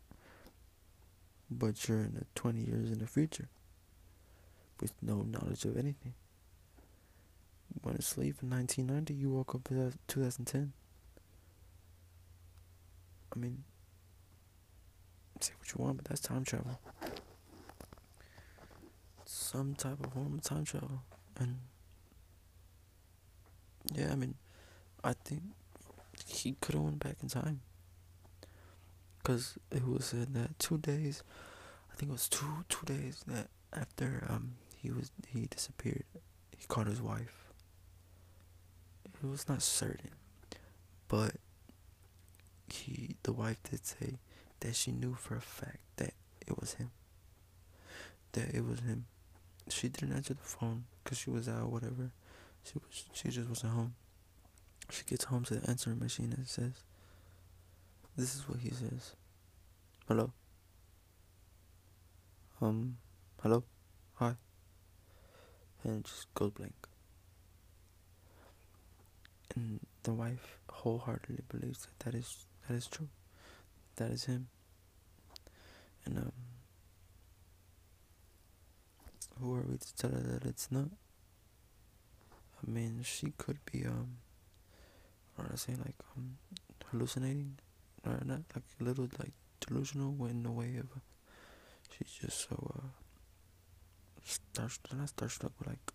But 1.51 1.87
you're 1.87 2.01
in 2.01 2.15
the 2.15 2.27
20 2.35 2.61
years 2.61 2.91
in 2.91 2.99
the 2.99 3.07
future 3.07 3.49
with 4.81 4.95
no 5.03 5.23
knowledge 5.23 5.65
of 5.65 5.77
anything 5.77 6.15
went 7.83 7.99
to 7.99 8.03
sleep 8.03 8.37
in 8.43 8.51
1990, 8.51 9.15
you 9.15 9.31
woke 9.31 9.55
up 9.55 9.71
in 9.71 9.93
2010. 10.09 10.73
I 13.35 13.39
mean, 13.39 13.65
say 15.41 15.53
what 15.59 15.73
you 15.73 15.85
want, 15.85 15.97
but 15.97 16.05
that's 16.07 16.21
time 16.21 16.45
travel. 16.45 16.79
Some 19.25 19.75
type 19.75 20.05
of 20.05 20.13
form 20.13 20.35
of 20.35 20.43
time 20.43 20.65
travel. 20.65 21.03
And, 21.39 21.59
yeah, 23.95 24.13
I 24.13 24.17
mean, 24.17 24.35
I 25.03 25.15
think 25.25 25.43
he 26.27 26.57
could 26.61 26.75
have 26.75 26.85
went 26.85 26.99
back 27.01 27.17
in 27.23 27.29
time. 27.29 27.61
Because 29.19 29.57
it 29.71 29.87
was 29.87 30.07
said 30.07 30.35
that 30.35 30.59
two 30.59 30.79
days, 30.79 31.23
I 31.93 31.95
think 31.95 32.11
it 32.11 32.13
was 32.13 32.29
two 32.29 32.65
two 32.69 32.85
days 32.87 33.23
that 33.29 33.49
after 33.73 34.27
um 34.29 34.55
he 34.77 34.91
was 34.91 35.13
he 35.29 35.47
disappeared, 35.47 36.05
he 36.57 36.67
caught 36.67 36.89
his 36.89 37.01
wife 37.01 37.43
it 39.23 39.29
was 39.29 39.49
not 39.49 39.63
certain, 39.63 40.11
but 41.09 41.37
he, 42.69 43.17
the 43.23 43.33
wife 43.33 43.59
did 43.71 43.87
say 43.87 44.19
that 44.61 44.75
she 44.75 44.91
knew 44.91 45.15
for 45.15 45.37
a 45.37 45.41
fact 45.41 45.79
that 45.97 46.15
it 46.47 46.59
was 46.59 46.75
him. 46.75 46.91
That 48.33 48.55
it 48.55 48.65
was 48.65 48.81
him. 48.81 49.07
She 49.69 49.89
didn't 49.89 50.15
answer 50.17 50.35
the 50.35 50.43
phone 50.43 50.85
because 51.03 51.19
she 51.19 51.31
was 51.31 51.49
out, 51.49 51.71
whatever. 51.71 52.11
She 52.65 52.75
was, 52.75 53.05
she 53.13 53.29
just 53.29 53.49
wasn't 53.49 53.73
home. 53.73 53.95
She 54.91 55.05
gets 55.05 55.25
home 55.25 55.45
to 55.45 55.55
the 55.55 55.71
answering 55.71 55.99
machine 55.99 56.33
and 56.37 56.47
says, 56.47 56.85
"This 58.17 58.35
is 58.35 58.49
what 58.49 58.61
he 58.61 58.71
says." 58.71 59.15
Hello. 60.09 60.33
Um, 62.61 62.99
hello, 63.43 63.65
hi. 64.15 64.35
And 65.85 66.05
just 66.05 66.33
goes 66.35 66.51
blank 66.51 66.75
and 69.55 69.81
the 70.03 70.13
wife 70.13 70.59
wholeheartedly 70.71 71.43
believes 71.49 71.87
that 71.87 72.05
that 72.05 72.15
is 72.15 72.47
that 72.69 72.75
is 72.75 72.87
true. 72.87 73.09
That 73.97 74.11
is 74.11 74.25
him. 74.25 74.49
And 76.05 76.19
um, 76.19 76.33
who 79.41 79.55
are 79.55 79.63
we 79.63 79.77
to 79.77 79.97
tell 79.97 80.11
her 80.11 80.21
that 80.21 80.45
it's 80.45 80.71
not? 80.71 80.89
I 82.67 82.71
mean, 82.71 83.01
she 83.03 83.33
could 83.39 83.59
be 83.71 83.85
um, 83.85 84.17
or 85.39 85.49
I 85.53 85.57
say 85.57 85.75
like 85.75 85.97
um, 86.17 86.39
hallucinating, 86.91 87.59
or 88.07 88.21
not 88.25 88.41
like 88.55 88.65
a 88.81 88.85
little 88.85 89.09
like 89.19 89.33
delusional 89.61 90.27
in 90.27 90.43
the 90.43 90.51
way 90.51 90.77
of. 90.79 90.87
Uh, 90.97 91.01
she's 91.91 92.13
just 92.21 92.49
so 92.49 92.73
uh, 92.77 92.89
starstruck, 94.25 94.97
not 94.97 95.09
starstruck, 95.09 95.53
but 95.59 95.69
like 95.69 95.93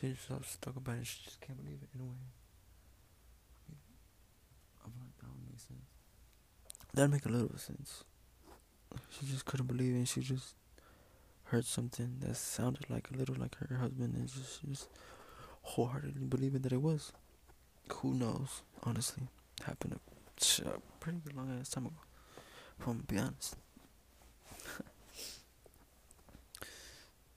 She's 0.00 0.16
just 0.16 0.28
so 0.28 0.40
stuck 0.44 0.76
about 0.76 0.96
it, 0.98 1.06
she 1.06 1.22
just 1.24 1.40
can't 1.40 1.56
believe 1.62 1.78
it 1.80 1.88
in 1.94 2.00
a 2.00 2.04
way. 2.04 2.26
I 4.82 4.86
like 4.86 5.16
that 5.20 5.30
would 5.30 5.46
make 5.48 5.60
sense. 5.60 5.86
That'd 6.92 7.10
make 7.12 7.24
a 7.26 7.28
little 7.28 7.56
sense. 7.56 8.02
She 9.10 9.26
just 9.26 9.44
couldn't 9.44 9.66
believe 9.66 9.94
it 9.94 9.98
and 9.98 10.08
she 10.08 10.20
just 10.20 10.56
heard 11.44 11.64
something 11.64 12.16
that 12.20 12.36
sounded 12.36 12.90
like 12.90 13.08
a 13.12 13.16
little 13.16 13.36
like 13.36 13.54
her 13.56 13.76
husband 13.76 14.14
and 14.14 14.26
just 14.26 14.60
she 14.60 14.66
just 14.66 14.88
wholeheartedly 15.62 16.26
believing 16.26 16.62
that 16.62 16.72
it 16.72 16.82
was. 16.82 17.12
Who 17.94 18.14
knows, 18.14 18.62
honestly. 18.82 19.24
Happened 19.64 19.94
a, 19.94 20.68
a 20.68 20.80
pretty 21.00 21.18
long 21.34 21.56
ass 21.58 21.68
time 21.70 21.86
ago. 21.86 21.96
If 22.80 22.86
I'm 22.86 22.98
be 22.98 23.18
honest. 23.18 23.56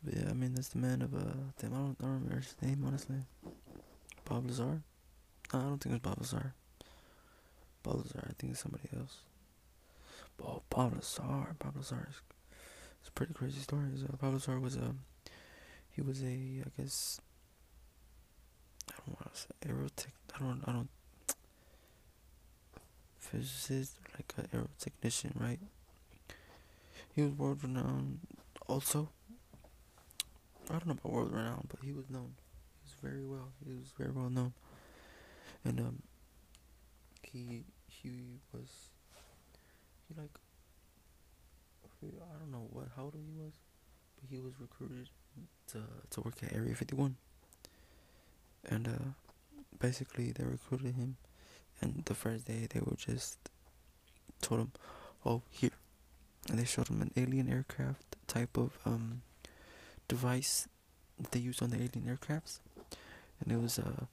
But 0.03 0.13
yeah, 0.17 0.29
I 0.29 0.33
mean 0.33 0.53
that's 0.53 0.67
the 0.67 0.77
man 0.77 1.01
of 1.01 1.15
uh, 1.15 1.33
damn, 1.59 1.73
I 1.73 1.77
don't, 1.77 1.97
I 1.99 2.03
don't 2.03 2.13
remember 2.13 2.35
his 2.35 2.55
name 2.61 2.83
honestly. 2.85 3.17
Bob 4.23 4.45
Lazar? 4.45 4.81
No, 5.51 5.59
I 5.59 5.63
don't 5.63 5.79
think 5.79 5.95
it 5.95 6.01
was 6.03 6.11
Bob 6.13 6.19
Lazar. 6.19 6.53
Bob 7.83 7.97
Lazar, 7.97 8.23
I 8.29 8.33
think 8.37 8.51
it's 8.53 8.61
somebody 8.61 8.83
else. 8.95 9.17
Oh, 10.43 10.61
Bob 10.69 10.93
Lazar, 10.93 11.55
Bob 11.57 11.75
Lazar 11.75 12.07
is, 12.09 12.21
it's 12.99 13.09
a 13.09 13.11
pretty 13.13 13.33
crazy 13.33 13.59
story. 13.59 13.85
Uh, 14.03 14.15
Bob 14.17 14.33
Lazar 14.33 14.59
was 14.59 14.75
a, 14.75 14.81
um, 14.81 14.99
he 15.91 16.01
was 16.01 16.21
a, 16.21 16.25
I 16.65 16.81
guess, 16.81 17.19
I 19.07 19.67
aerotech. 19.67 20.07
I 20.35 20.39
don't, 20.39 20.61
I 20.65 20.71
don't, 20.71 20.89
physicist, 23.19 23.97
like 24.13 24.33
an 24.37 24.47
aerotechnician, 24.53 25.39
right? 25.39 25.59
He 27.15 27.21
was 27.21 27.31
world 27.31 27.63
renowned 27.63 28.19
also 28.67 29.09
I 30.69 30.73
don't 30.73 30.87
know 30.87 30.93
about 30.93 31.11
world 31.11 31.31
renowned, 31.31 31.67
but 31.69 31.79
he 31.83 31.93
was 31.93 32.09
known. 32.09 32.33
He 32.81 32.85
was 32.85 32.95
very 33.01 33.23
well. 33.23 33.49
He 33.63 33.73
was 33.73 33.93
very 33.97 34.11
well 34.11 34.29
known, 34.29 34.53
and 35.63 35.79
um, 35.79 36.01
he 37.21 37.63
he 37.87 38.39
was 38.51 38.89
he 40.07 40.19
like 40.19 40.31
I 42.03 42.39
don't 42.39 42.51
know 42.51 42.67
what 42.71 42.87
how 42.95 43.03
old 43.03 43.15
he 43.15 43.39
was, 43.39 43.53
but 44.19 44.29
he 44.29 44.39
was 44.39 44.53
recruited 44.59 45.09
to 45.67 45.83
to 46.11 46.21
work 46.21 46.35
at 46.41 46.53
Area 46.53 46.73
Fifty 46.73 46.95
One, 46.95 47.15
and 48.69 48.87
uh, 48.87 49.09
basically 49.79 50.31
they 50.31 50.43
recruited 50.43 50.95
him, 50.95 51.17
and 51.81 52.03
the 52.05 52.13
first 52.13 52.45
day 52.45 52.67
they 52.69 52.79
were 52.79 52.95
just 52.97 53.37
told 54.41 54.61
him, 54.61 54.71
"Oh, 55.25 55.41
here, 55.49 55.77
and 56.49 56.59
they 56.59 56.65
showed 56.65 56.89
him 56.89 57.01
an 57.01 57.11
alien 57.15 57.49
aircraft 57.49 58.15
type 58.27 58.57
of 58.57 58.77
um 58.85 59.21
device 60.07 60.67
that 61.19 61.31
they 61.31 61.39
use 61.39 61.61
on 61.61 61.69
the 61.69 61.77
alien 61.77 62.05
aircrafts, 62.07 62.59
and 63.39 63.51
it 63.51 63.61
was 63.61 63.79
uh, 63.79 64.05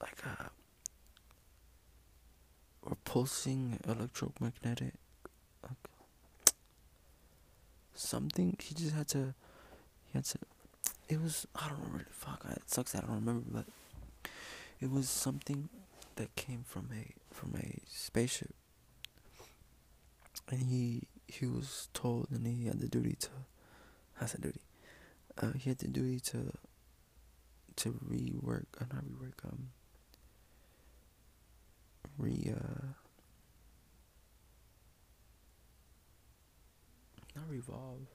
like 0.00 0.22
a 0.24 0.50
repulsing 2.84 3.80
electromagnetic 3.86 4.94
something. 7.98 8.56
He 8.60 8.74
just 8.74 8.94
had 8.94 9.08
to. 9.08 9.34
He 10.06 10.18
had 10.18 10.24
to. 10.26 10.38
It 11.08 11.20
was 11.20 11.46
I 11.56 11.68
don't 11.68 11.80
remember. 11.80 12.06
Fuck, 12.10 12.44
it 12.50 12.70
sucks 12.70 12.92
that 12.92 13.04
I 13.04 13.06
don't 13.06 13.16
remember, 13.16 13.44
but 13.50 13.64
it 14.80 14.90
was 14.90 15.08
something 15.08 15.68
that 16.16 16.34
came 16.36 16.64
from 16.66 16.88
a 16.92 17.14
from 17.34 17.54
a 17.56 17.78
spaceship, 17.86 18.54
and 20.50 20.62
he 20.62 21.02
he 21.26 21.46
was 21.46 21.88
told, 21.92 22.28
and 22.30 22.46
he 22.46 22.66
had 22.66 22.80
the 22.80 22.88
duty 22.88 23.14
to. 23.20 23.28
Has 24.16 24.34
a 24.34 24.40
duty. 24.40 24.60
Uh, 25.40 25.52
he 25.52 25.70
had 25.70 25.78
the 25.78 25.88
duty 25.88 26.20
to 26.20 26.52
to 27.76 27.92
rework, 28.10 28.66
uh, 28.80 28.84
not 28.92 29.04
rework, 29.04 29.44
um, 29.44 29.68
re, 32.18 32.52
uh, 32.54 32.86
not 37.36 37.48
revolve, 37.48 38.06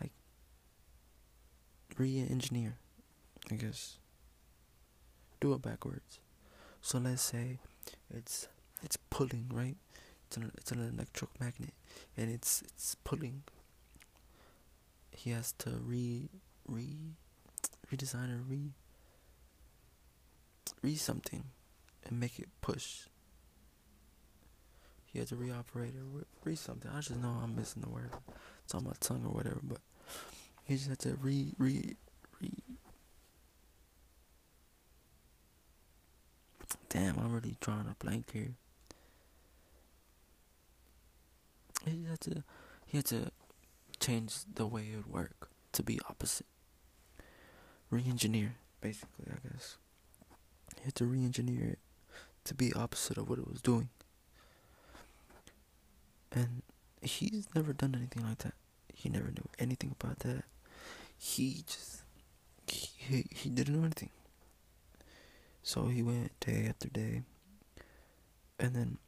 like, 0.00 0.12
re-engineer, 1.96 2.76
I 3.50 3.54
guess, 3.54 3.98
do 5.40 5.52
it 5.54 5.62
backwards. 5.62 6.20
So 6.80 6.98
let's 6.98 7.22
say 7.22 7.58
it's, 8.14 8.48
it's 8.82 8.96
pulling, 9.10 9.50
right? 9.52 9.76
It's 10.26 10.36
an, 10.36 10.52
it's 10.56 10.72
an 10.72 10.80
electromagnet, 10.80 11.74
and 12.16 12.30
it's, 12.30 12.62
it's 12.62 12.96
pulling. 13.04 13.42
He 15.10 15.30
has 15.30 15.52
to 15.58 15.70
re, 15.84 16.28
re, 16.66 16.96
redesign 17.92 18.34
or 18.34 18.42
re, 18.42 18.72
re 20.82 20.94
something 20.96 21.44
and 22.04 22.20
make 22.20 22.38
it 22.38 22.48
push. 22.60 23.02
He 25.04 25.18
had 25.18 25.28
to 25.28 25.36
reoperate 25.36 25.94
or 25.96 26.26
re 26.44 26.56
something. 26.56 26.90
I 26.94 27.00
just 27.00 27.16
know 27.16 27.40
I'm 27.42 27.56
missing 27.56 27.82
the 27.82 27.88
word. 27.88 28.10
It's 28.64 28.74
on 28.74 28.84
my 28.84 28.92
tongue 29.00 29.24
or 29.24 29.32
whatever, 29.32 29.60
but 29.62 29.78
he 30.66 30.74
just 30.74 30.88
had 30.88 30.98
to 31.00 31.14
re 31.14 31.52
re 31.58 31.96
re. 32.40 32.50
Damn, 36.88 37.18
I'm 37.18 37.32
really 37.32 37.56
drawing 37.60 37.86
a 37.86 38.04
blank 38.04 38.32
here. 38.32 38.54
He 41.84 42.04
had 42.08 42.20
to 42.22 42.42
he 42.84 42.98
had 42.98 43.06
to 43.06 43.30
change 44.00 44.34
the 44.54 44.66
way 44.66 44.88
it 44.92 44.96
would 44.96 45.06
work 45.06 45.50
to 45.72 45.82
be 45.82 46.00
opposite. 46.08 46.46
Re-engineer, 47.90 48.56
basically, 48.80 49.26
I 49.30 49.48
guess. 49.48 49.76
He 50.76 50.84
had 50.84 50.94
to 50.96 51.06
re-engineer 51.06 51.64
it 51.64 51.78
to 52.44 52.54
be 52.54 52.72
opposite 52.72 53.16
of 53.16 53.28
what 53.28 53.38
it 53.38 53.46
was 53.48 53.62
doing. 53.62 53.88
And 56.32 56.62
he's 57.00 57.46
never 57.54 57.72
done 57.72 57.94
anything 57.96 58.26
like 58.26 58.38
that. 58.38 58.54
He 58.92 59.08
never 59.08 59.28
knew 59.28 59.48
anything 59.58 59.94
about 60.00 60.20
that. 60.20 60.44
He 61.18 61.64
just 61.66 62.02
he 62.66 63.24
he 63.30 63.48
didn't 63.50 63.76
know 63.76 63.84
anything. 63.84 64.10
So 65.62 65.86
he 65.86 66.02
went 66.02 66.38
day 66.40 66.66
after 66.68 66.88
day, 66.88 67.22
and 68.58 68.74
then 68.74 68.98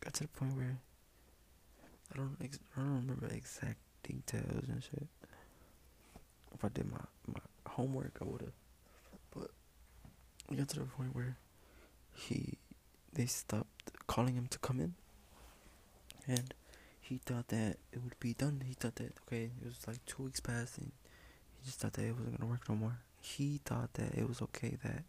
got 0.00 0.14
to 0.14 0.24
the 0.24 0.28
point 0.28 0.56
where 0.56 0.78
I 2.12 2.16
don't 2.16 2.36
ex- 2.42 2.58
I 2.76 2.80
don't 2.80 2.96
remember 2.96 3.26
exact 3.28 3.78
details 4.02 4.68
and 4.68 4.82
shit. 4.82 5.06
If 6.54 6.64
I 6.64 6.68
did 6.68 6.90
my 6.90 6.98
my 7.26 7.40
homework, 7.66 8.18
I 8.20 8.24
would 8.24 8.42
have. 8.42 8.52
But 9.34 9.50
we 10.48 10.56
got 10.56 10.68
to 10.70 10.80
the 10.80 10.84
point 10.84 11.14
where 11.14 11.36
he 12.14 12.58
they 13.12 13.26
stopped 13.26 13.92
calling 14.06 14.34
him 14.34 14.46
to 14.48 14.58
come 14.58 14.80
in 14.80 14.94
and 16.26 16.54
he 17.12 17.18
thought 17.18 17.48
that 17.48 17.76
it 17.92 18.02
would 18.02 18.18
be 18.20 18.32
done. 18.32 18.62
He 18.66 18.72
thought 18.72 18.94
that 18.94 19.12
okay 19.26 19.50
it 19.60 19.66
was 19.66 19.86
like 19.86 20.02
two 20.06 20.22
weeks 20.22 20.40
past 20.40 20.78
and 20.78 20.92
he 21.58 21.66
just 21.66 21.78
thought 21.78 21.92
that 21.92 22.06
it 22.06 22.16
wasn't 22.16 22.40
gonna 22.40 22.50
work 22.50 22.66
no 22.70 22.74
more. 22.74 23.00
He 23.20 23.60
thought 23.66 23.92
that 23.94 24.14
it 24.14 24.26
was 24.26 24.40
okay 24.40 24.78
that 24.82 25.04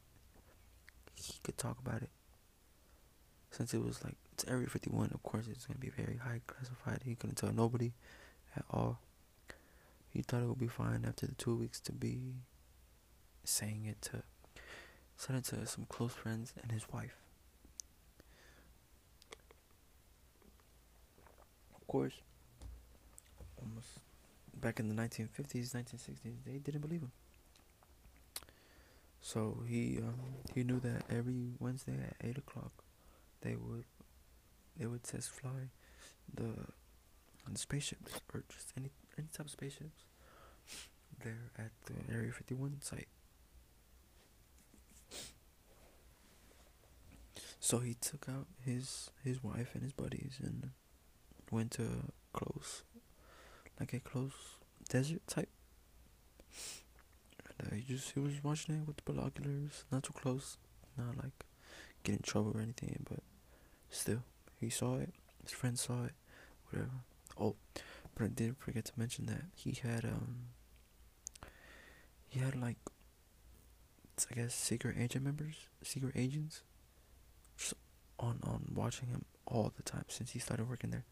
he 1.16 1.36
could 1.44 1.58
talk 1.58 1.78
about 1.80 2.02
it. 2.02 2.10
Since 3.52 3.74
it 3.74 3.82
was 3.82 4.04
like 4.04 4.16
it's 4.34 4.44
area 4.50 4.68
51 4.68 5.12
of 5.14 5.24
course 5.24 5.46
it's 5.50 5.66
gonna 5.66 5.80
be 5.80 5.92
very 5.92 6.18
high 6.18 6.42
classified. 6.46 7.04
He 7.06 7.16
couldn't 7.16 7.38
tell 7.38 7.54
nobody 7.54 7.94
at 8.58 8.66
all. 8.70 9.00
He 10.10 10.24
thought 10.24 10.44
it 10.44 10.48
would 10.48 10.60
be 10.60 10.68
fine 10.68 11.06
after 11.08 11.26
the 11.26 11.36
two 11.36 11.56
weeks 11.56 11.80
to 11.82 11.94
be 11.94 12.34
saying 13.46 13.86
it 13.86 14.02
to 14.02 14.24
sent 15.16 15.40
it 15.40 15.46
to 15.56 15.66
some 15.66 15.86
close 15.88 16.12
friends 16.12 16.54
and 16.62 16.70
his 16.74 16.86
wife. 16.92 17.23
Course, 21.94 22.22
almost 23.62 24.00
back 24.60 24.80
in 24.80 24.90
the 24.90 24.96
1950s, 24.96 25.76
1960s, 25.76 26.38
they 26.44 26.58
didn't 26.58 26.82
believe 26.82 27.02
him. 27.02 27.12
So 29.22 29.60
he 29.68 30.00
um, 30.00 30.16
he 30.56 30.64
knew 30.64 30.80
that 30.80 31.04
every 31.12 31.52
Wednesday 31.60 31.94
at 31.94 32.28
eight 32.28 32.40
o'clock, 32.40 32.72
they 33.42 33.56
would 33.56 33.86
they 34.76 34.88
would 34.88 35.04
test 35.04 35.30
fly 35.30 35.70
the 36.34 36.50
the 37.48 37.60
spaceships 37.60 38.20
or 38.34 38.44
just 38.50 38.74
any 38.76 38.90
any 39.20 39.28
type 39.32 39.46
of 39.46 39.52
spaceships 39.52 40.06
there 41.24 41.52
at 41.60 41.72
the 41.86 42.12
Area 42.12 42.32
51 42.32 42.82
site. 42.82 43.08
So 47.60 47.78
he 47.78 47.94
took 47.94 48.28
out 48.28 48.48
his 48.66 49.12
his 49.24 49.44
wife 49.44 49.76
and 49.76 49.84
his 49.84 49.94
buddies 49.94 50.40
and 50.42 50.72
went 51.54 51.72
to 51.72 51.88
close, 52.34 52.84
like 53.80 53.94
a 53.94 54.00
close 54.00 54.34
desert 54.90 55.22
type. 55.28 55.50
And 57.60 57.72
uh, 57.72 57.76
he 57.76 57.94
just 57.94 58.12
he 58.12 58.20
was 58.20 58.44
watching 58.44 58.76
it 58.76 58.88
with 58.88 58.98
the 58.98 59.04
binoculars, 59.04 59.86
not 59.92 60.04
too 60.04 60.14
close, 60.14 60.58
not 60.98 61.18
like 61.18 61.46
get 62.04 62.16
in 62.16 62.22
trouble 62.22 62.52
or 62.56 62.62
anything, 62.62 63.06
but 63.10 63.20
still 63.90 64.24
he 64.60 64.70
saw 64.70 64.98
it. 64.98 65.14
His 65.44 65.52
friends 65.52 65.82
saw 65.82 66.06
it, 66.06 66.14
whatever. 66.70 66.90
Oh, 67.40 67.56
but 68.16 68.26
I 68.26 68.28
did 68.28 68.58
forget 68.58 68.86
to 68.86 68.92
mention 68.98 69.26
that 69.28 69.44
he 69.56 69.72
had 69.72 70.06
um 70.06 70.38
he 72.28 72.40
had 72.40 72.56
like 72.56 72.78
I 74.32 74.36
guess 74.36 74.54
secret 74.54 74.96
agent 75.00 75.24
members, 75.24 75.56
secret 75.84 76.14
agents 76.16 76.62
on 78.20 78.40
on 78.44 78.72
watching 78.74 79.10
him 79.10 79.26
all 79.46 79.72
the 79.76 79.84
time 79.84 80.06
since 80.08 80.32
he 80.32 80.40
started 80.40 80.70
working 80.70 80.92
there. 80.92 81.06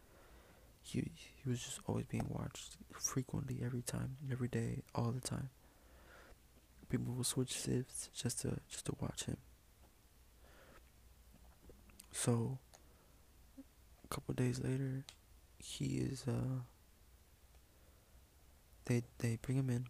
He 0.81 1.11
he 1.15 1.49
was 1.49 1.59
just 1.61 1.79
always 1.87 2.05
being 2.05 2.27
watched 2.29 2.77
frequently 2.99 3.59
every 3.63 3.81
time, 3.81 4.17
every 4.31 4.47
day, 4.47 4.83
all 4.93 5.11
the 5.11 5.21
time. 5.21 5.49
People 6.89 7.13
will 7.13 7.23
switch 7.23 7.53
shifts 7.53 8.09
just 8.13 8.41
to 8.41 8.59
just 8.69 8.85
to 8.87 8.95
watch 8.99 9.25
him. 9.25 9.37
So 12.11 12.57
a 14.03 14.07
couple 14.13 14.33
days 14.33 14.59
later, 14.59 15.05
he 15.59 15.97
is 15.99 16.25
uh 16.27 16.61
they 18.85 19.03
they 19.19 19.37
bring 19.41 19.57
him 19.57 19.69
in 19.69 19.85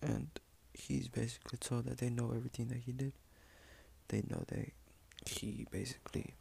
and 0.00 0.28
he's 0.74 1.08
basically 1.08 1.58
told 1.58 1.84
that 1.84 1.98
they 1.98 2.08
know 2.10 2.32
everything 2.34 2.68
that 2.68 2.78
he 2.78 2.92
did. 2.92 3.12
They 4.08 4.22
know 4.28 4.44
that 4.48 4.72
he 5.26 5.66
basically 5.70 6.34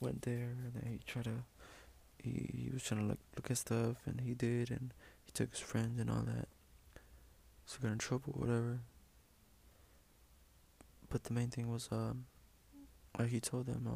went 0.00 0.22
there 0.22 0.54
and 0.64 0.72
then 0.74 0.92
he 0.92 0.98
tried 1.06 1.24
to 1.24 1.44
he, 2.22 2.64
he 2.64 2.70
was 2.72 2.82
trying 2.82 3.00
to 3.00 3.06
look 3.06 3.18
look 3.36 3.50
at 3.50 3.58
stuff 3.58 3.96
and 4.06 4.20
he 4.20 4.34
did 4.34 4.70
and 4.70 4.92
he 5.24 5.32
took 5.32 5.50
his 5.50 5.60
friends 5.60 6.00
and 6.00 6.10
all 6.10 6.22
that. 6.22 6.48
So 7.66 7.78
got 7.82 7.92
in 7.92 7.98
trouble 7.98 8.34
whatever. 8.36 8.80
But 11.10 11.24
the 11.24 11.32
main 11.32 11.48
thing 11.48 11.70
was 11.70 11.88
um 11.92 12.26
like 13.18 13.28
he 13.28 13.40
told 13.40 13.66
them 13.66 13.88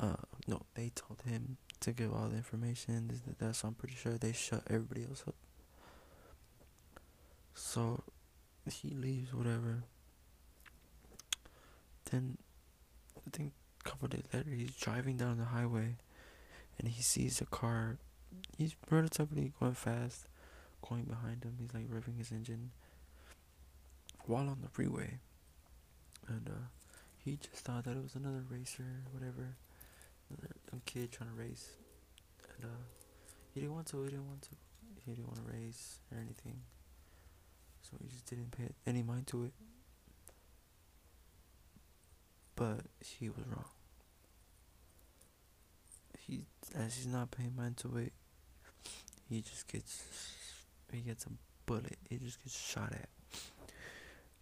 uh 0.00 0.04
uh 0.04 0.16
no 0.46 0.62
they 0.74 0.90
told 0.94 1.22
him 1.22 1.56
to 1.80 1.92
give 1.92 2.12
all 2.12 2.28
the 2.28 2.36
information 2.36 3.08
this 3.08 3.20
that, 3.20 3.38
that 3.38 3.56
so 3.56 3.68
I'm 3.68 3.74
pretty 3.74 3.96
sure 3.96 4.12
they 4.12 4.32
shut 4.32 4.62
everybody 4.68 5.04
else 5.04 5.24
up. 5.26 5.34
So 7.54 8.02
he 8.70 8.90
leaves 8.90 9.34
whatever. 9.34 9.84
Then 12.10 12.38
I 13.26 13.30
think 13.30 13.52
a 13.84 13.88
couple 13.88 14.08
days 14.08 14.24
later 14.32 14.50
he's 14.50 14.74
driving 14.76 15.16
down 15.16 15.38
the 15.38 15.44
highway 15.44 15.96
and 16.82 16.90
he 16.90 17.02
sees 17.02 17.40
a 17.40 17.46
car. 17.46 17.98
He's 18.58 18.74
relatively 18.90 19.52
going 19.58 19.74
fast, 19.74 20.26
going 20.86 21.04
behind 21.04 21.44
him. 21.44 21.56
He's 21.60 21.72
like 21.72 21.88
revving 21.88 22.18
his 22.18 22.32
engine 22.32 22.72
while 24.26 24.48
on 24.48 24.58
the 24.62 24.68
freeway, 24.68 25.18
and 26.28 26.48
uh, 26.48 26.66
he 27.24 27.38
just 27.40 27.64
thought 27.64 27.84
that 27.84 27.96
it 27.96 28.02
was 28.02 28.14
another 28.14 28.42
racer, 28.50 29.04
whatever. 29.12 29.56
young 30.70 30.82
kid 30.84 31.12
trying 31.12 31.30
to 31.30 31.36
race, 31.36 31.70
and 32.56 32.70
uh, 32.70 32.82
he 33.54 33.60
didn't 33.60 33.74
want 33.74 33.86
to. 33.88 34.02
He 34.02 34.10
didn't 34.10 34.26
want 34.26 34.42
to. 34.42 34.50
He 35.04 35.12
didn't 35.12 35.26
want 35.26 35.46
to 35.46 35.52
race 35.52 35.98
or 36.12 36.18
anything. 36.18 36.60
So 37.82 37.96
he 38.00 38.08
just 38.08 38.26
didn't 38.26 38.50
pay 38.52 38.68
any 38.86 39.02
mind 39.02 39.26
to 39.28 39.44
it. 39.44 39.52
But 42.54 42.80
he 43.00 43.28
was 43.28 43.44
wrong. 43.46 43.70
He 46.26 46.46
as 46.74 46.96
he's 46.96 47.06
not 47.06 47.30
paying 47.30 47.54
mind 47.56 47.76
to 47.78 47.96
it, 47.96 48.12
he 49.28 49.40
just 49.40 49.66
gets 49.68 50.02
he 50.92 51.00
gets 51.00 51.26
a 51.26 51.30
bullet. 51.66 51.98
He 52.08 52.18
just 52.18 52.42
gets 52.42 52.58
shot 52.58 52.92
at. 52.92 53.08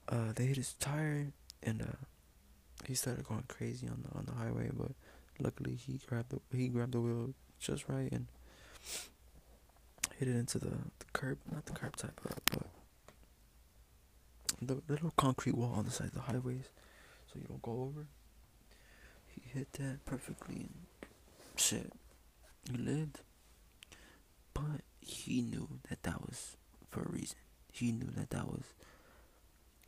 Uh, 0.09 0.33
they 0.35 0.47
hit 0.47 0.57
his 0.57 0.74
tire 0.74 1.33
and 1.62 1.83
uh, 1.83 2.05
he 2.87 2.95
started 2.95 3.24
going 3.24 3.45
crazy 3.49 3.89
on 3.89 4.05
the 4.07 4.18
on 4.18 4.26
the 4.26 4.33
highway. 4.33 4.70
But 4.72 4.93
luckily, 5.39 5.74
he 5.74 6.01
grabbed 6.07 6.31
the 6.31 6.57
he 6.57 6.68
grabbed 6.68 6.93
the 6.93 7.01
wheel 7.01 7.35
just 7.59 7.89
right 7.89 8.11
and 8.11 8.26
hit 10.18 10.28
it 10.28 10.37
into 10.37 10.59
the, 10.59 10.70
the 10.70 11.07
curb, 11.12 11.39
not 11.51 11.66
the 11.66 11.72
curb 11.72 11.97
type, 11.97 12.20
uh, 12.28 12.35
but 12.53 12.66
the 14.61 14.83
little 14.89 15.12
concrete 15.16 15.57
wall 15.57 15.72
on 15.76 15.85
the 15.85 15.91
side 15.91 16.09
of 16.09 16.14
the 16.14 16.20
highways, 16.20 16.68
so 17.33 17.39
you 17.39 17.47
don't 17.49 17.62
go 17.62 17.72
over. 17.72 18.07
He 19.26 19.43
hit 19.59 19.72
that 19.74 20.05
perfectly 20.05 20.57
and 20.57 20.74
shit. 21.61 21.92
He 22.70 22.76
lived, 22.76 23.20
but 24.54 24.82
he 25.00 25.42
knew 25.42 25.68
that 25.88 26.02
that 26.02 26.20
was 26.20 26.56
for 26.90 27.02
a 27.02 27.11
reason. 27.11 27.38
He 27.72 27.92
knew 27.92 28.11
that 28.16 28.30
that 28.30 28.46
was 28.46 28.64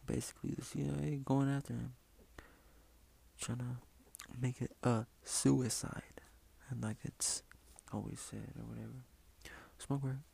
basically 0.06 0.52
the 0.56 0.64
CIA 0.64 1.20
going 1.24 1.50
after 1.50 1.72
him, 1.72 1.94
trying 3.40 3.58
to 3.58 3.76
make 4.40 4.60
it 4.60 4.72
a 4.82 5.06
suicide, 5.24 6.20
and 6.70 6.82
like 6.82 6.98
it's 7.04 7.42
always 7.92 8.20
said 8.20 8.52
or 8.58 8.64
whatever. 8.64 9.04
Smoke 9.78 10.02
break. 10.02 10.31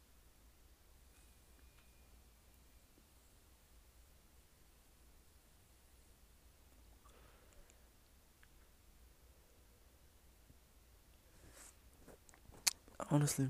Honestly, 13.10 13.48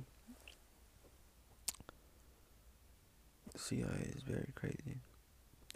CIA 3.57 4.13
is 4.15 4.23
very 4.23 4.53
crazy. 4.55 5.01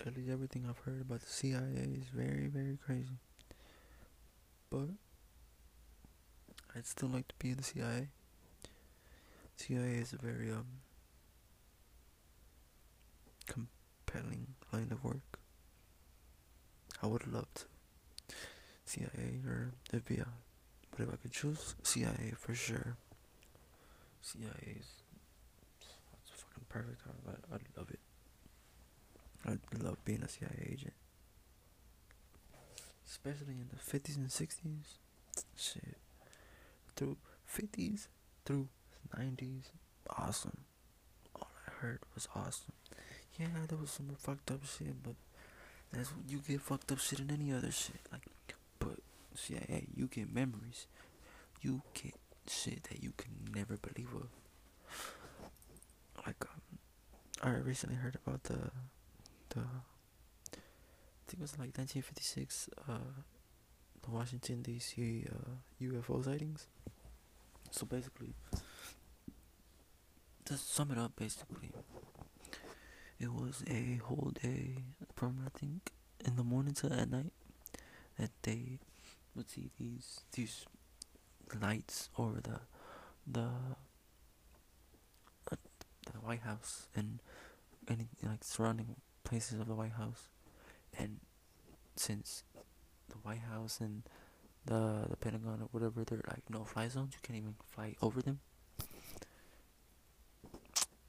At 0.07 0.17
least 0.17 0.31
everything 0.31 0.67
I've 0.69 0.79
heard 0.79 1.01
about 1.01 1.21
the 1.21 1.29
CIA 1.29 1.89
is 2.01 2.09
very, 2.15 2.47
very 2.47 2.79
crazy. 2.85 3.19
But 4.71 4.89
I'd 6.75 6.87
still 6.87 7.09
like 7.09 7.29
to 7.29 7.35
be 7.39 7.51
in 7.51 7.57
the 7.57 7.63
CIA. 7.63 8.09
CIA 9.57 9.99
is 9.99 10.13
a 10.13 10.17
very 10.17 10.51
um 10.51 10.67
compelling 13.47 14.55
line 14.73 14.89
of 14.91 15.03
work. 15.05 15.39
I 17.03 17.07
would 17.07 17.27
love 17.27 17.47
to 17.55 17.65
CIA 18.85 19.41
or 19.47 19.73
FBI, 19.93 20.27
but 20.91 21.01
if 21.01 21.09
I 21.13 21.17
could 21.17 21.33
choose 21.33 21.75
CIA 21.83 22.35
for 22.39 22.55
sure. 22.55 22.97
CIA 24.23 24.77
is 24.79 24.87
it's 26.33 26.43
fucking 26.43 26.65
perfect. 26.69 27.03
I, 27.07 27.55
I 27.55 27.59
love 27.77 27.91
it. 27.91 28.01
I 29.45 29.85
love 29.85 30.03
being 30.05 30.23
a 30.23 30.29
CIA 30.29 30.69
agent, 30.71 30.95
especially 33.07 33.55
in 33.55 33.69
the 33.73 33.79
fifties 33.79 34.17
and 34.17 34.31
sixties. 34.31 34.99
Shit, 35.57 35.97
through 36.95 37.17
fifties 37.47 38.09
through 38.45 38.69
nineties, 39.17 39.71
awesome. 40.11 40.59
All 41.35 41.49
I 41.67 41.71
heard 41.81 42.01
was 42.15 42.29
awesome. 42.35 42.73
Yeah, 43.39 43.47
there 43.69 43.79
was 43.79 43.91
some 43.91 44.11
fucked 44.19 44.51
up 44.51 44.65
shit, 44.65 45.03
but 45.03 45.15
that's 45.93 46.11
what 46.11 46.29
you 46.29 46.39
get 46.47 46.61
fucked 46.61 46.93
up 46.93 46.99
shit 46.99 47.21
in 47.21 47.31
any 47.31 47.53
other 47.53 47.71
shit. 47.71 48.01
Like, 48.11 48.23
but 48.79 48.99
CIA, 49.35 49.87
you 49.95 50.07
get 50.07 50.33
memories. 50.33 50.87
You 51.61 51.83
get 51.95 52.15
shit 52.49 52.85
that 52.85 53.03
you 53.03 53.13
can 53.17 53.33
never 53.55 53.77
believe 53.77 54.13
of. 54.15 54.29
Like, 56.27 56.45
um, 56.45 56.79
I 57.43 57.57
recently 57.59 57.97
heard 57.97 58.17
about 58.27 58.45
the, 58.45 58.71
the, 59.51 59.61
I 59.61 61.25
think 61.27 61.39
it 61.39 61.41
was 61.41 61.53
like 61.53 61.77
1956, 61.77 62.69
uh, 62.89 62.93
the 64.03 64.11
Washington 64.11 64.63
D.C. 64.63 65.27
Uh, 65.29 65.85
UFO 65.85 66.25
sightings. 66.25 66.67
So 67.71 67.87
basically, 67.87 68.35
to 70.45 70.55
sum 70.55 70.91
it 70.91 70.99
up, 70.99 71.13
basically, 71.17 71.71
it 73.19 73.33
was 73.33 73.63
a 73.69 74.01
whole 74.05 74.33
day 74.43 74.77
from 75.15 75.39
I 75.47 75.59
think 75.59 75.91
in 76.25 76.37
the 76.37 76.45
morning 76.45 76.75
to 76.75 76.93
at 76.93 77.11
night 77.11 77.33
that 78.19 78.31
they 78.43 78.79
would 79.35 79.51
see 79.51 79.71
these 79.79 80.21
these 80.33 80.67
lights 81.61 82.09
over 82.19 82.41
the 82.41 82.61
the 83.27 83.49
uh, 85.51 85.57
the 86.13 86.19
White 86.21 86.41
House 86.41 86.89
and 86.95 87.21
any 87.89 88.09
like 88.23 88.45
surrounding 88.45 88.97
places 89.25 89.61
of 89.61 89.69
the 89.69 89.75
White 89.75 89.93
House, 89.93 90.29
and 90.99 91.21
since 91.97 92.43
the 93.09 93.17
White 93.23 93.43
House 93.51 93.81
and 93.81 94.03
the 94.65 95.07
the 95.09 95.17
Pentagon 95.17 95.61
or 95.63 95.69
whatever 95.73 96.05
they're 96.05 96.23
like 96.29 96.49
no 96.49 96.65
fly 96.65 96.89
zones, 96.89 97.15
you 97.15 97.21
can't 97.23 97.39
even 97.39 97.55
fly 97.67 97.95
over 98.03 98.23
them. 98.23 98.41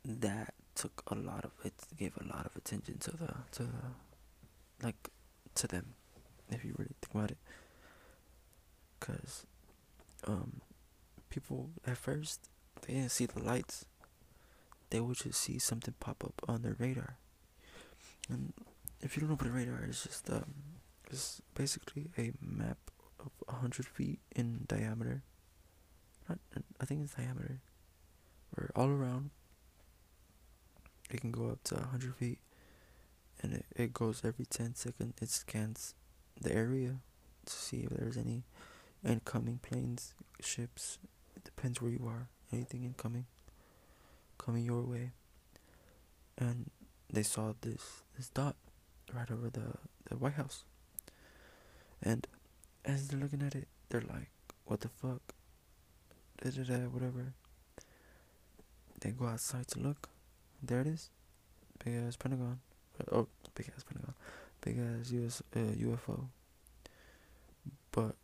That 0.06 0.54
took 0.76 1.04
a 1.08 1.16
lot 1.16 1.46
of 1.46 1.52
it 1.64 1.74
gave 1.98 2.14
a 2.20 2.26
lot 2.26 2.46
of 2.46 2.56
attention 2.56 2.98
to 3.00 3.12
the 3.12 3.34
to 3.52 3.64
the, 3.64 3.84
like 4.82 5.10
to 5.56 5.68
them, 5.68 5.94
if 6.50 6.66
you 6.66 6.74
really 6.78 6.96
think 7.02 7.14
about 7.14 7.32
it, 7.32 7.38
because 9.00 9.46
um, 10.28 10.62
people 11.30 11.70
at 11.86 11.98
first 11.98 12.50
they 12.82 12.94
didn't 12.94 13.12
see 13.12 13.26
the 13.26 13.40
lights. 13.40 13.86
They 14.90 15.00
would 15.00 15.18
just 15.18 15.42
see 15.42 15.58
something 15.60 15.94
pop 16.00 16.24
up 16.24 16.42
on 16.48 16.62
their 16.62 16.76
radar. 16.78 17.18
And 18.30 18.54
if 19.02 19.16
you 19.16 19.22
don't 19.22 19.30
know 19.30 19.36
what 19.36 19.48
a 19.48 19.52
radar 19.52 19.86
is, 19.88 20.04
just 20.04 20.30
um, 20.30 20.54
it's 21.10 21.42
basically 21.56 22.10
a 22.18 22.32
map 22.42 22.78
of 23.20 23.32
hundred 23.56 23.86
feet 23.86 24.20
in 24.36 24.66
diameter. 24.68 25.24
Not, 26.28 26.40
I 26.80 26.86
think 26.86 27.02
it's 27.04 27.16
diameter, 27.16 27.62
or 28.58 28.70
all 28.76 28.90
around. 28.90 29.32
It 31.10 31.22
can 31.22 31.32
go 31.32 31.50
up 31.50 31.64
to 31.66 31.76
hundred 31.76 32.16
feet, 32.16 32.40
and 33.42 33.54
it, 33.54 33.66
it 33.76 33.94
goes 33.94 34.22
every 34.24 34.46
ten 34.46 34.76
seconds. 34.76 35.16
It 35.22 35.30
scans 35.30 35.96
the 36.40 36.54
area 36.54 36.98
to 37.46 37.54
see 37.54 37.82
if 37.82 37.90
there's 37.90 38.18
any 38.18 38.44
incoming 39.06 39.60
planes, 39.62 40.14
ships. 40.40 40.98
It 41.36 41.44
depends 41.44 41.82
where 41.82 41.92
you 41.92 42.06
are. 42.08 42.28
Anything 42.52 42.84
incoming, 42.84 43.26
coming 44.38 44.64
your 44.66 44.82
way. 44.84 45.12
And 46.38 46.70
they 47.12 47.24
saw 47.24 47.54
this 47.62 48.04
this 48.18 48.30
dot 48.30 48.56
right 49.14 49.30
over 49.30 49.50
the 49.50 49.78
the 50.10 50.18
White 50.18 50.34
House. 50.34 50.64
And 52.02 52.28
as 52.86 53.08
they're 53.08 53.20
looking 53.20 53.42
at 53.42 53.56
it, 53.56 53.68
they're 53.90 54.02
like, 54.02 54.30
"What 54.66 54.82
the 54.82 54.90
fuck?" 54.90 55.22
Da 56.42 56.50
da 56.52 56.64
da. 56.64 56.78
Whatever. 56.90 57.34
They 59.00 59.12
go 59.12 59.26
outside 59.28 59.68
to 59.70 59.80
look. 59.80 60.10
There 60.62 60.82
it 60.82 60.88
is. 60.88 61.10
Big 61.84 61.96
ass 61.96 62.16
Pentagon. 62.16 62.60
Oh, 63.12 63.28
big 63.56 63.70
ass 63.76 63.84
Pentagon. 63.84 64.14
Big 64.62 64.78
ass 64.80 65.12
US 65.12 65.42
uh, 65.56 65.60
UFO. 65.60 66.28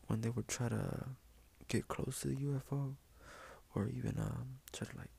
When 0.09 0.21
they 0.21 0.29
would 0.29 0.47
try 0.47 0.69
to 0.69 1.05
get 1.67 1.87
close 1.87 2.21
to 2.21 2.29
the 2.29 2.35
UFO, 2.35 2.95
or 3.75 3.87
even 3.87 4.15
um, 4.19 4.57
try 4.73 4.87
to 4.87 4.97
like 4.97 5.11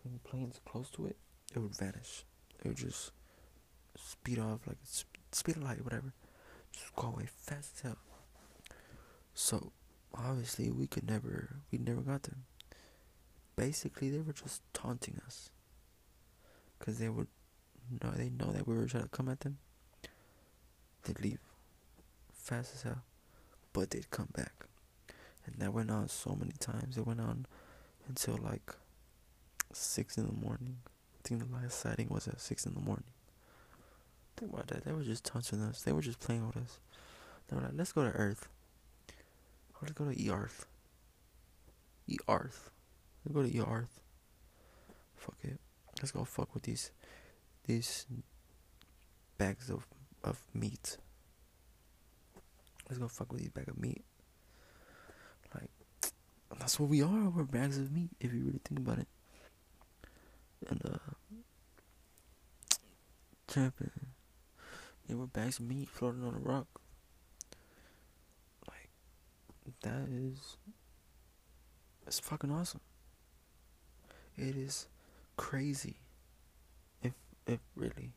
bring 0.00 0.20
planes 0.22 0.60
close 0.64 0.88
to 0.90 1.06
it, 1.06 1.16
it 1.52 1.58
would 1.58 1.74
vanish. 1.76 2.24
It 2.62 2.68
would 2.68 2.76
just 2.76 3.10
speed 3.96 4.38
off 4.38 4.60
like 4.66 4.78
speed 5.32 5.56
of 5.56 5.64
light, 5.64 5.82
whatever. 5.82 6.12
Just 6.72 6.94
go 6.94 7.08
away 7.08 7.26
fast 7.26 7.72
as 7.76 7.80
hell. 7.80 7.98
So 9.34 9.72
obviously 10.14 10.70
we 10.70 10.86
could 10.86 11.08
never, 11.08 11.56
we 11.72 11.78
never 11.78 12.02
got 12.02 12.22
them. 12.22 12.44
Basically, 13.56 14.10
they 14.10 14.20
were 14.20 14.34
just 14.34 14.62
taunting 14.72 15.18
us, 15.26 15.50
cause 16.78 16.98
they 16.98 17.08
would 17.08 17.28
know 18.02 18.10
they 18.10 18.28
know 18.28 18.52
that 18.52 18.68
we 18.68 18.76
were 18.76 18.86
trying 18.86 19.04
to 19.04 19.08
come 19.08 19.28
at 19.28 19.40
them. 19.40 19.58
They'd 21.04 21.20
leave 21.20 21.38
fast 22.32 22.74
as 22.74 22.82
hell, 22.82 23.02
but 23.76 23.90
they'd 23.90 24.10
come 24.10 24.28
back. 24.34 24.64
And 25.44 25.56
that 25.58 25.74
went 25.74 25.90
on 25.90 26.08
so 26.08 26.34
many 26.34 26.54
times. 26.58 26.96
It 26.96 27.06
went 27.06 27.20
on 27.20 27.44
until 28.08 28.38
like 28.42 28.74
six 29.74 30.16
in 30.16 30.26
the 30.26 30.32
morning. 30.32 30.78
I 30.86 31.28
think 31.28 31.42
the 31.42 31.54
last 31.54 31.78
sighting 31.78 32.08
was 32.08 32.26
at 32.26 32.40
six 32.40 32.64
in 32.64 32.72
the 32.72 32.80
morning. 32.80 33.04
Think 34.38 34.54
about 34.54 34.68
that. 34.68 34.86
They 34.86 34.92
were 34.92 35.02
just 35.02 35.26
taunting 35.26 35.60
us. 35.60 35.82
They 35.82 35.92
were 35.92 36.00
just 36.00 36.20
playing 36.20 36.46
with 36.46 36.56
us. 36.56 36.80
They 37.48 37.56
were 37.56 37.62
like, 37.62 37.74
"Let's 37.74 37.92
go 37.92 38.02
to 38.02 38.16
Earth." 38.16 38.48
Let's 39.82 39.92
go 39.92 40.10
to 40.10 40.30
Earth. 40.32 40.66
Earth. 42.28 42.70
Let's 43.24 43.34
go 43.34 43.42
to 43.42 43.70
Earth. 43.70 44.00
Fuck 45.16 45.36
it. 45.42 45.60
Let's 46.00 46.12
go 46.12 46.24
fuck 46.24 46.54
with 46.54 46.62
these 46.62 46.92
these 47.66 48.06
bags 49.36 49.68
of 49.68 49.86
of 50.24 50.40
meat. 50.54 50.96
Let's 52.88 52.98
go 52.98 53.08
fuck 53.08 53.32
with 53.32 53.40
these 53.40 53.50
bags 53.50 53.68
of 53.68 53.78
meat. 53.78 54.04
Like 55.54 55.70
that's 56.58 56.78
what 56.78 56.88
we 56.88 57.02
are. 57.02 57.28
We're 57.28 57.44
bags 57.44 57.78
of 57.78 57.90
meat 57.92 58.10
if 58.20 58.32
you 58.32 58.44
really 58.44 58.60
think 58.64 58.80
about 58.80 58.98
it. 58.98 59.08
And 60.68 60.80
uh 60.84 61.40
trapping. 63.48 63.90
Yeah, 65.08 65.16
we're 65.16 65.26
bags 65.26 65.58
of 65.58 65.66
meat 65.66 65.88
floating 65.88 66.24
on 66.24 66.34
a 66.34 66.38
rock. 66.38 66.66
Like 68.68 68.90
that 69.82 70.08
is 70.10 70.56
it's 72.06 72.20
fucking 72.20 72.50
awesome. 72.50 72.80
It 74.36 74.56
is 74.56 74.86
crazy. 75.36 75.96
If 77.02 77.14
if 77.46 77.60
really 77.74 78.12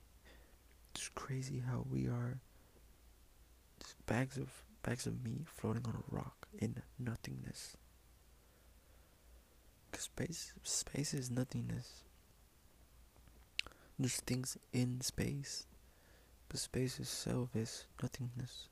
it's 0.94 1.10
crazy 1.10 1.64
how 1.66 1.86
we 1.90 2.08
are 2.08 2.40
bags 4.10 4.38
of 4.38 4.50
bags 4.82 5.06
of 5.06 5.24
meat 5.24 5.46
floating 5.46 5.86
on 5.86 5.94
a 5.94 6.16
rock 6.16 6.48
in 6.58 6.82
nothingness. 6.98 7.78
Cause 9.92 10.02
space 10.02 10.54
space 10.64 11.14
is 11.14 11.30
nothingness. 11.30 12.04
There's 14.00 14.20
things 14.22 14.58
in 14.74 15.02
space, 15.02 15.68
but 16.48 16.60
space 16.60 17.00
itself 17.00 17.50
is 17.56 17.86
nothingness. 18.02 18.68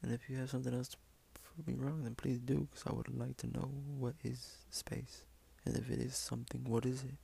And 0.00 0.12
if 0.12 0.30
you 0.30 0.36
have 0.36 0.50
something 0.50 0.72
else 0.72 0.88
to 0.90 0.96
prove 1.42 1.66
me 1.66 1.74
wrong, 1.74 2.04
then 2.04 2.14
please 2.14 2.38
do, 2.38 2.68
because 2.70 2.84
I 2.86 2.94
would 2.94 3.18
like 3.18 3.36
to 3.38 3.48
know 3.48 3.68
what 3.98 4.14
is 4.22 4.58
space. 4.70 5.24
And 5.64 5.76
if 5.76 5.90
it 5.90 5.98
is 5.98 6.14
something, 6.16 6.62
what 6.64 6.86
is 6.86 7.02
it? 7.02 7.16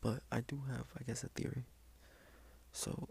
But 0.00 0.22
I 0.32 0.40
do 0.40 0.62
have, 0.68 0.86
I 0.98 1.04
guess, 1.06 1.22
a 1.22 1.28
theory. 1.28 1.64
So, 2.72 3.10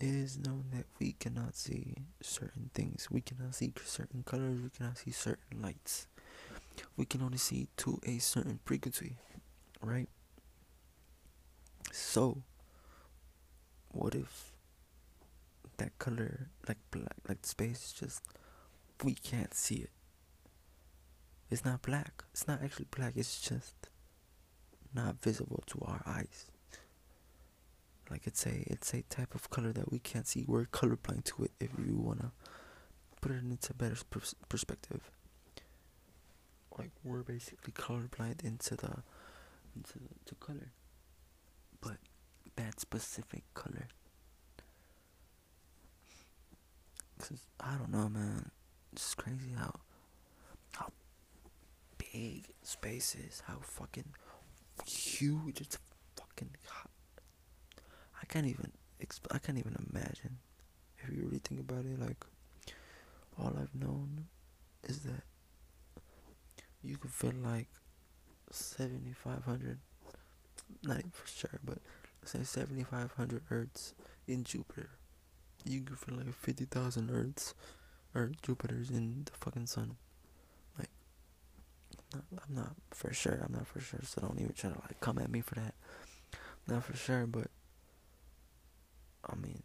it 0.00 0.08
is 0.08 0.38
known 0.38 0.64
that 0.72 0.86
we 0.98 1.12
cannot 1.12 1.54
see 1.54 1.94
certain 2.20 2.70
things. 2.74 3.08
We 3.10 3.20
cannot 3.20 3.54
see 3.54 3.72
certain 3.84 4.22
colors. 4.24 4.60
We 4.60 4.70
cannot 4.70 4.98
see 4.98 5.12
certain 5.12 5.62
lights. 5.62 6.06
We 6.96 7.04
can 7.04 7.22
only 7.22 7.38
see 7.38 7.68
to 7.78 8.00
a 8.04 8.18
certain 8.18 8.58
frequency, 8.64 9.16
right? 9.80 10.08
So, 11.92 12.42
what 13.92 14.14
if 14.16 14.52
that 15.76 15.96
color, 15.98 16.48
like 16.66 16.78
black, 16.90 17.14
like 17.28 17.46
space, 17.46 17.92
just 17.92 18.22
we 19.04 19.14
can't 19.14 19.54
see 19.54 19.76
it? 19.76 19.90
It's 21.50 21.64
not 21.64 21.82
black. 21.82 22.24
It's 22.32 22.48
not 22.48 22.62
actually 22.62 22.86
black. 22.90 23.12
It's 23.16 23.40
just 23.40 23.74
not 24.92 25.22
visible 25.22 25.62
to 25.66 25.78
our 25.82 26.02
eyes. 26.04 26.46
Like 28.10 28.26
it's 28.26 28.46
a 28.46 28.64
it's 28.66 28.92
a 28.94 29.02
type 29.02 29.34
of 29.34 29.50
color 29.50 29.72
that 29.72 29.90
we 29.90 29.98
can't 29.98 30.26
see. 30.26 30.44
We're 30.46 30.66
colorblind 30.66 31.24
to 31.24 31.44
it. 31.44 31.52
If 31.60 31.70
you 31.78 31.96
wanna 31.96 32.32
put 33.20 33.32
it 33.32 33.42
into 33.42 33.72
better 33.74 33.96
pers- 34.10 34.34
perspective, 34.48 35.10
like 36.78 36.90
we're 37.02 37.22
basically 37.22 37.72
colorblind 37.72 38.44
into 38.44 38.76
the 38.76 39.02
into 39.74 39.94
to 40.26 40.34
color, 40.36 40.72
but 41.80 41.96
that 42.56 42.80
specific 42.80 43.42
color. 43.54 43.88
Cause 47.18 47.46
I 47.60 47.76
don't 47.76 47.90
know, 47.90 48.08
man. 48.08 48.50
It's 48.92 49.14
crazy 49.14 49.52
how 49.56 49.80
how 50.72 50.92
big 51.98 52.46
space 52.62 53.14
is. 53.14 53.42
How 53.46 53.58
fucking 53.62 54.14
huge 54.86 55.60
it's 55.60 55.78
fucking 56.16 56.50
hot. 56.66 56.90
I 58.24 58.26
can't 58.32 58.46
even 58.46 58.72
exp- 59.02 59.30
I 59.30 59.38
can't 59.38 59.58
even 59.58 59.76
imagine 59.92 60.38
if 60.98 61.10
you 61.10 61.24
really 61.24 61.40
think 61.44 61.60
about 61.60 61.84
it 61.84 62.00
like 62.00 62.24
all 63.38 63.54
I've 63.60 63.74
known 63.74 64.28
is 64.84 65.00
that 65.00 65.24
you 66.82 66.96
can 66.96 67.10
feel 67.10 67.34
like 67.42 67.68
7500 68.50 69.78
not 70.82 71.02
for 71.12 71.26
sure 71.28 71.60
but 71.62 71.78
say 72.24 72.42
7500 72.44 73.42
earths 73.50 73.92
in 74.26 74.42
Jupiter 74.44 74.88
you 75.64 75.82
can 75.82 75.96
feel 75.96 76.16
like 76.16 76.32
50,000 76.32 77.10
earths 77.10 77.54
or 78.14 78.30
Jupiters 78.42 78.88
in 78.90 79.24
the 79.26 79.32
fucking 79.32 79.66
sun 79.66 79.96
Like, 80.78 80.88
I'm 82.14 82.54
not 82.54 82.72
for 82.90 83.12
sure. 83.12 83.40
I'm 83.44 83.52
not 83.52 83.66
for 83.66 83.80
sure. 83.80 84.00
So 84.04 84.20
don't 84.20 84.40
even 84.40 84.52
try 84.54 84.70
to 84.70 84.76
like 84.76 85.00
come 85.00 85.18
at 85.18 85.30
me 85.30 85.40
for 85.40 85.56
that. 85.56 85.74
Not 86.68 86.84
for 86.84 86.96
sure, 86.96 87.26
but 87.26 87.48
I 89.28 89.34
mean, 89.36 89.62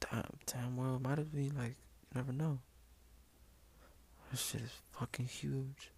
damn, 0.00 0.24
damn 0.46 0.76
well, 0.76 1.00
might 1.02 1.18
have 1.18 1.32
been 1.32 1.56
like 1.56 1.76
you 1.76 2.14
never 2.14 2.32
know. 2.32 2.58
This 4.30 4.42
shit 4.46 4.62
is 4.62 4.72
fucking 4.92 5.26
huge. 5.26 5.90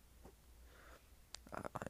I, 1.55 1.59
I 1.59 1.87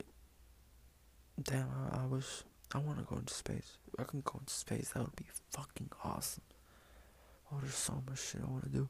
damn, 1.42 1.68
I, 1.92 2.02
I 2.02 2.06
wish 2.06 2.42
I 2.74 2.78
want 2.78 2.98
to 2.98 3.04
go 3.04 3.16
into 3.16 3.34
space. 3.34 3.78
If 3.92 4.00
I 4.00 4.04
can 4.04 4.20
go 4.22 4.38
into 4.38 4.52
space, 4.52 4.90
that 4.94 5.00
would 5.02 5.16
be 5.16 5.26
fucking 5.52 5.90
awesome. 6.04 6.42
Oh, 7.52 7.58
there's 7.60 7.74
so 7.74 8.02
much 8.08 8.20
shit 8.20 8.42
I 8.42 8.50
want 8.50 8.64
to 8.64 8.70
do. 8.70 8.88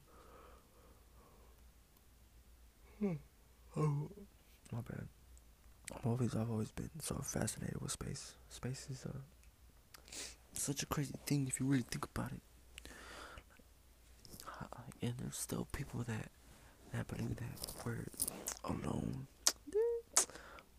Hmm. 3.01 3.13
Oh. 3.77 4.11
My 4.73 4.81
bad. 4.81 5.07
I've 5.95 6.07
always, 6.07 6.35
I've 6.35 6.51
always 6.51 6.73
been 6.73 6.91
so 7.01 7.17
fascinated 7.23 7.81
with 7.81 7.93
space. 7.93 8.35
Space 8.49 8.89
is 8.91 9.05
uh, 9.07 9.19
such 10.59 10.83
a 10.83 10.87
crazy 10.87 11.15
thing 11.27 11.47
if 11.49 11.61
you 11.61 11.67
really 11.67 11.85
think 11.91 12.07
about 12.15 12.33
it. 12.33 12.41
And 15.03 15.15
there's 15.19 15.37
still 15.37 15.69
people 15.73 16.03
that 16.07 16.31
that 16.93 17.07
believe 17.09 17.37
that 17.37 17.85
we're 17.85 18.07
alone. 18.65 19.27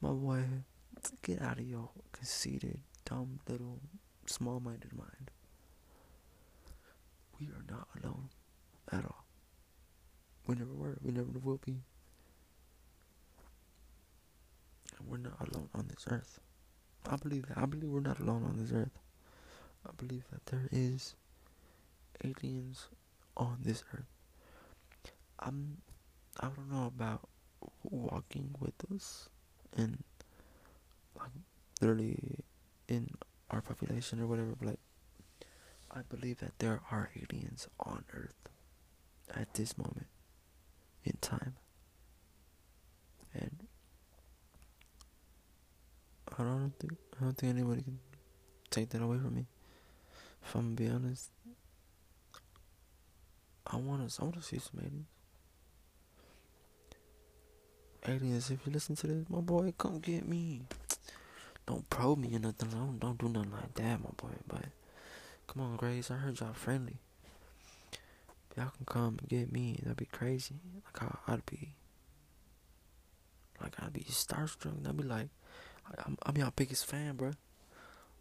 My 0.02 0.12
boy, 0.12 0.44
get 1.22 1.42
out 1.42 1.60
of 1.60 1.68
your 1.68 1.90
conceited, 2.12 2.80
dumb 3.06 3.40
little, 3.48 3.80
small-minded 4.26 4.94
mind. 4.94 5.32
We 7.40 7.48
are 7.48 7.64
not 7.70 7.88
alone 8.02 8.30
at 8.92 9.06
all. 9.06 9.26
We 10.48 10.56
never 10.56 10.74
were. 10.74 10.98
We 11.02 11.12
never 11.12 11.28
will 11.44 11.60
be. 11.64 11.84
And 14.98 15.08
we're 15.08 15.18
not 15.18 15.40
alone 15.40 15.70
on 15.76 15.88
this 15.88 16.06
earth. 16.10 16.40
I 17.08 17.16
believe 17.18 17.48
that. 17.48 17.58
I 17.58 17.66
believe 17.66 17.90
we're 17.90 18.00
not 18.00 18.20
alone 18.20 18.44
on 18.44 18.58
this 18.58 18.72
earth. 18.74 18.98
I 19.88 19.92
believe 19.96 20.26
that 20.32 20.46
there 20.48 20.68
is 20.72 21.16
aliens 22.24 22.88
on 23.36 23.60
this 23.62 23.84
earth. 23.94 24.06
I'm 25.40 25.78
I 26.40 26.48
don't 26.48 26.70
know 26.72 26.86
about 26.86 27.28
walking 27.84 28.54
with 28.60 28.74
us 28.94 29.30
and 29.76 30.04
like 31.18 31.32
literally 31.82 32.40
in 32.88 33.10
our 33.50 33.62
population 33.62 34.20
or 34.20 34.28
whatever, 34.28 34.56
but 34.60 34.68
like 34.70 34.80
I 35.92 36.02
believe 36.02 36.40
that 36.40 36.60
there 36.60 36.82
are 36.92 37.10
aliens 37.16 37.68
on 37.80 38.04
earth 38.14 38.50
at 39.34 39.54
this 39.54 39.78
moment 39.78 40.08
in 41.04 41.14
time. 41.22 41.56
And 43.34 43.68
I 46.38 46.44
don't 46.44 46.74
think 46.80 46.94
I 47.20 47.24
don't 47.24 47.38
think 47.38 47.56
anybody 47.56 47.82
can 47.84 48.00
take 48.70 48.90
that 48.90 49.02
away 49.02 49.18
from 49.18 49.36
me. 49.36 49.46
If 50.48 50.56
I'm 50.56 50.76
gonna 50.76 50.90
be 50.90 50.96
honest, 50.96 51.30
I 53.66 53.76
wanna 53.76 54.08
I 54.18 54.24
wanna 54.24 54.42
see 54.42 54.60
some 54.60 54.80
aliens. 54.80 55.08
Aliens, 58.08 58.50
if 58.52 58.66
you 58.66 58.72
listen 58.72 58.96
to 58.96 59.08
this, 59.08 59.30
my 59.30 59.42
boy, 59.42 59.74
come 59.78 60.00
get 60.00 60.26
me. 60.26 60.62
Don't 61.66 61.90
probe 61.90 62.20
me 62.20 62.34
or 62.34 62.40
nothing. 62.40 62.70
Don't 62.70 62.98
don't 62.98 63.18
do 63.18 63.28
nothing 63.28 63.52
like 63.52 63.74
that, 63.74 64.00
my 64.00 64.10
boy. 64.16 64.38
But 64.48 64.68
come 65.48 65.64
on, 65.64 65.76
grays. 65.76 66.10
I 66.10 66.16
heard 66.16 66.40
y'all 66.40 66.54
friendly. 66.54 66.96
Y'all 68.56 68.72
can 68.78 68.86
come 68.86 69.18
and 69.20 69.28
get 69.28 69.52
me. 69.52 69.78
That'd 69.84 69.98
be 69.98 70.06
crazy. 70.06 70.56
Like 70.86 71.00
how 71.00 71.20
I'd 71.28 71.46
be. 71.46 71.74
Like 73.62 73.74
I'd 73.84 73.92
be 73.92 74.06
starstruck. 74.06 74.88
I'd 74.88 74.96
be 74.96 75.04
like, 75.04 75.28
I'm, 76.06 76.18
I'm 76.26 76.38
your 76.38 76.52
biggest 76.56 76.86
fan, 76.86 77.18
bro. 77.18 77.32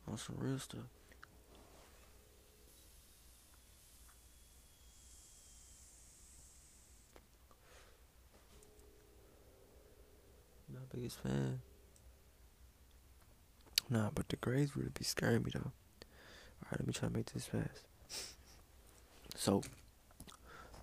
On 0.09 0.19
some 0.19 0.35
real 0.41 0.59
stuff. 0.59 0.96
Biggest 10.95 11.21
fan. 11.23 11.61
Nah, 13.89 14.11
but 14.15 14.29
the 14.29 14.37
grays 14.37 14.77
really 14.77 14.91
be 14.97 15.05
scaring 15.05 15.43
me 15.43 15.51
though. 15.53 15.73
Alright, 16.65 16.81
let 16.81 16.87
me 16.87 16.93
try 16.93 17.09
to 17.09 17.15
make 17.15 17.33
this 17.33 17.47
fast. 17.47 17.85
So, 19.37 19.63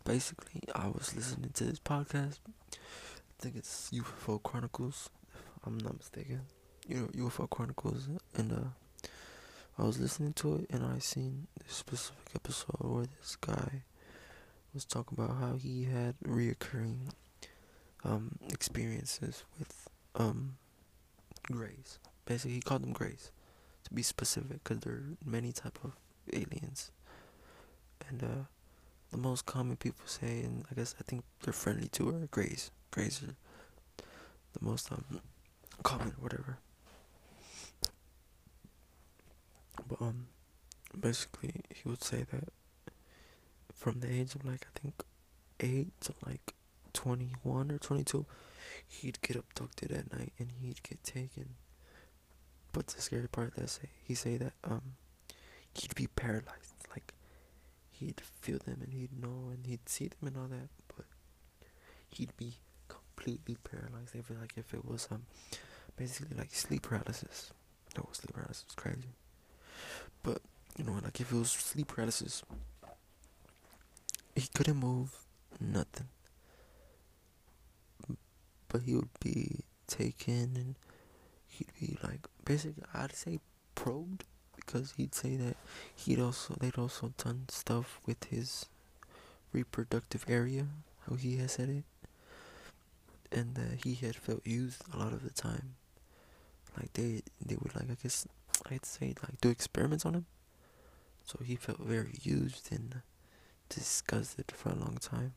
basically, 0.06 0.62
I 0.76 0.88
was 0.88 1.16
listening 1.16 1.50
to 1.52 1.64
this 1.66 1.80
podcast. 1.80 2.40
I 2.74 3.42
think 3.42 3.56
it's 3.56 3.90
UFO 3.92 4.42
Chronicles, 4.42 5.10
if 5.36 5.68
I'm 5.68 5.78
not 5.80 5.98
mistaken. 5.98 6.42
You 6.88 6.96
know, 7.14 7.28
UFO 7.28 7.50
Chronicles, 7.50 8.08
and 8.36 8.54
uh, 8.54 9.08
I 9.78 9.84
was 9.84 10.00
listening 10.00 10.34
to 10.34 10.58
it, 10.58 10.68
and 10.70 10.86
I 10.86 11.00
seen 11.00 11.48
this 11.58 11.76
specific 11.78 12.30
episode 12.36 12.78
where 12.80 13.06
this 13.20 13.36
guy 13.36 13.84
was 14.74 14.86
talking 14.86 15.18
about 15.18 15.38
how 15.38 15.56
he 15.56 15.86
had 15.86 16.16
reoccurring 16.26 17.12
um 18.06 18.38
experiences 18.52 19.44
with 19.58 19.83
um 20.16 20.58
grays. 21.52 22.00
Basically, 22.26 22.54
he 22.56 22.62
called 22.62 22.84
them 22.84 22.94
grays, 22.94 23.32
to 23.84 23.94
be 23.94 24.04
specific, 24.04 24.64
because 24.64 24.80
there 24.80 24.94
are 24.94 25.04
many 25.26 25.52
type 25.52 25.80
of 25.84 25.94
aliens, 26.32 26.92
and 28.10 28.24
uh 28.24 28.44
the 29.12 29.18
most 29.18 29.46
common 29.46 29.76
people 29.78 30.06
say, 30.08 30.42
and 30.42 30.66
I 30.72 30.74
guess 30.74 30.96
I 31.00 31.04
think 31.04 31.24
they're 31.44 31.54
friendly 31.54 31.88
too, 31.88 32.10
are 32.10 32.28
grays. 32.32 32.72
Grays 32.92 33.22
are 33.22 33.36
the 33.98 34.66
most 34.66 34.92
um 34.92 35.22
common, 35.84 36.14
whatever. 36.20 36.58
But 39.88 40.02
um, 40.02 40.28
basically, 41.00 41.54
he 41.74 41.90
would 41.90 42.04
say 42.04 42.26
that 42.32 42.50
from 43.74 44.00
the 44.00 44.12
age 44.12 44.36
of 44.36 44.46
like 44.46 44.66
I 44.76 44.80
think 44.80 45.04
eight 45.60 45.90
to 46.02 46.14
like 46.26 46.54
twenty 46.94 47.32
one 47.44 47.72
or 47.72 47.78
twenty 47.78 48.04
two, 48.04 48.26
he'd 48.88 49.22
get 49.22 49.36
abducted 49.36 49.92
at 49.92 50.12
night 50.12 50.34
and 50.40 50.52
he'd 50.62 50.84
get 50.84 51.04
taken. 51.04 51.56
But 52.72 52.88
the 52.88 53.02
scary 53.02 53.28
part 53.28 53.56
that 53.56 53.70
say 53.70 53.90
he 54.04 54.16
say 54.16 54.38
that 54.38 54.54
um 54.64 54.96
he'd 55.74 55.96
be 55.96 56.08
paralyzed, 56.08 56.76
like 56.92 57.14
he'd 57.92 58.22
feel 58.42 58.60
them 58.60 58.80
and 58.84 58.94
he'd 58.94 59.20
know 59.20 59.50
and 59.52 59.66
he'd 59.66 59.88
see 59.88 60.08
them 60.08 60.28
and 60.28 60.38
all 60.38 60.48
that, 60.48 60.70
but 60.96 61.06
he'd 62.10 62.36
be 62.38 62.56
completely 62.88 63.58
paralyzed. 63.64 64.16
I 64.18 64.22
feel 64.22 64.38
like 64.40 64.54
if 64.58 64.74
it 64.74 64.86
was 64.86 65.08
um 65.12 65.24
basically 65.96 66.38
like 66.38 66.54
sleep 66.54 66.84
paralysis. 66.84 67.52
No, 67.98 68.10
sleep 68.12 68.34
paralysis 68.34 68.66
is 68.68 68.76
crazy. 68.76 69.14
But 70.24 70.42
you 70.78 70.84
know, 70.84 71.00
like 71.04 71.20
if 71.20 71.32
it 71.32 71.36
was 71.36 71.52
sleep 71.52 71.88
paralysis, 71.90 72.44
he 74.36 74.48
couldn't 74.54 74.78
move, 74.78 75.16
nothing. 75.60 76.08
But 78.74 78.82
he 78.82 78.96
would 78.96 79.10
be 79.20 79.60
taken 79.86 80.56
and 80.56 80.76
he'd 81.48 81.72
be 81.80 81.96
like 82.04 82.28
basically 82.44 82.84
I'd 82.92 83.16
say 83.16 83.40
probed 83.76 84.24
because 84.56 84.96
he'd 84.98 85.14
say 85.14 85.36
that 85.36 85.58
he'd 85.96 86.20
also 86.20 86.56
they'd 86.60 86.80
also 86.80 87.14
done 87.24 87.46
stuff 87.50 88.00
with 88.08 88.24
his 88.26 88.66
reproductive 89.52 90.26
area, 90.28 90.66
how 91.08 91.16
he 91.16 91.38
has 91.38 91.52
said 91.52 91.70
it, 91.70 91.84
and 93.32 93.54
that 93.54 93.82
he 93.84 93.94
had 93.94 94.16
felt 94.16 94.46
used 94.46 94.82
a 94.92 94.98
lot 94.98 95.14
of 95.14 95.24
the 95.24 95.30
time. 95.30 95.76
Like 96.76 96.94
they 96.94 97.22
they 97.46 97.56
would 97.62 97.76
like 97.76 97.92
I 97.92 97.98
guess 98.02 98.28
I'd 98.72 98.86
say 98.88 99.14
like 99.22 99.40
do 99.40 99.50
experiments 99.50 100.04
on 100.04 100.16
him, 100.16 100.26
so 101.24 101.40
he 101.46 101.56
felt 101.56 101.80
very 101.80 102.16
used 102.24 102.72
and 102.72 103.04
disgusted 103.70 104.52
for 104.52 104.70
a 104.70 104.76
long 104.76 104.98
time. 105.00 105.34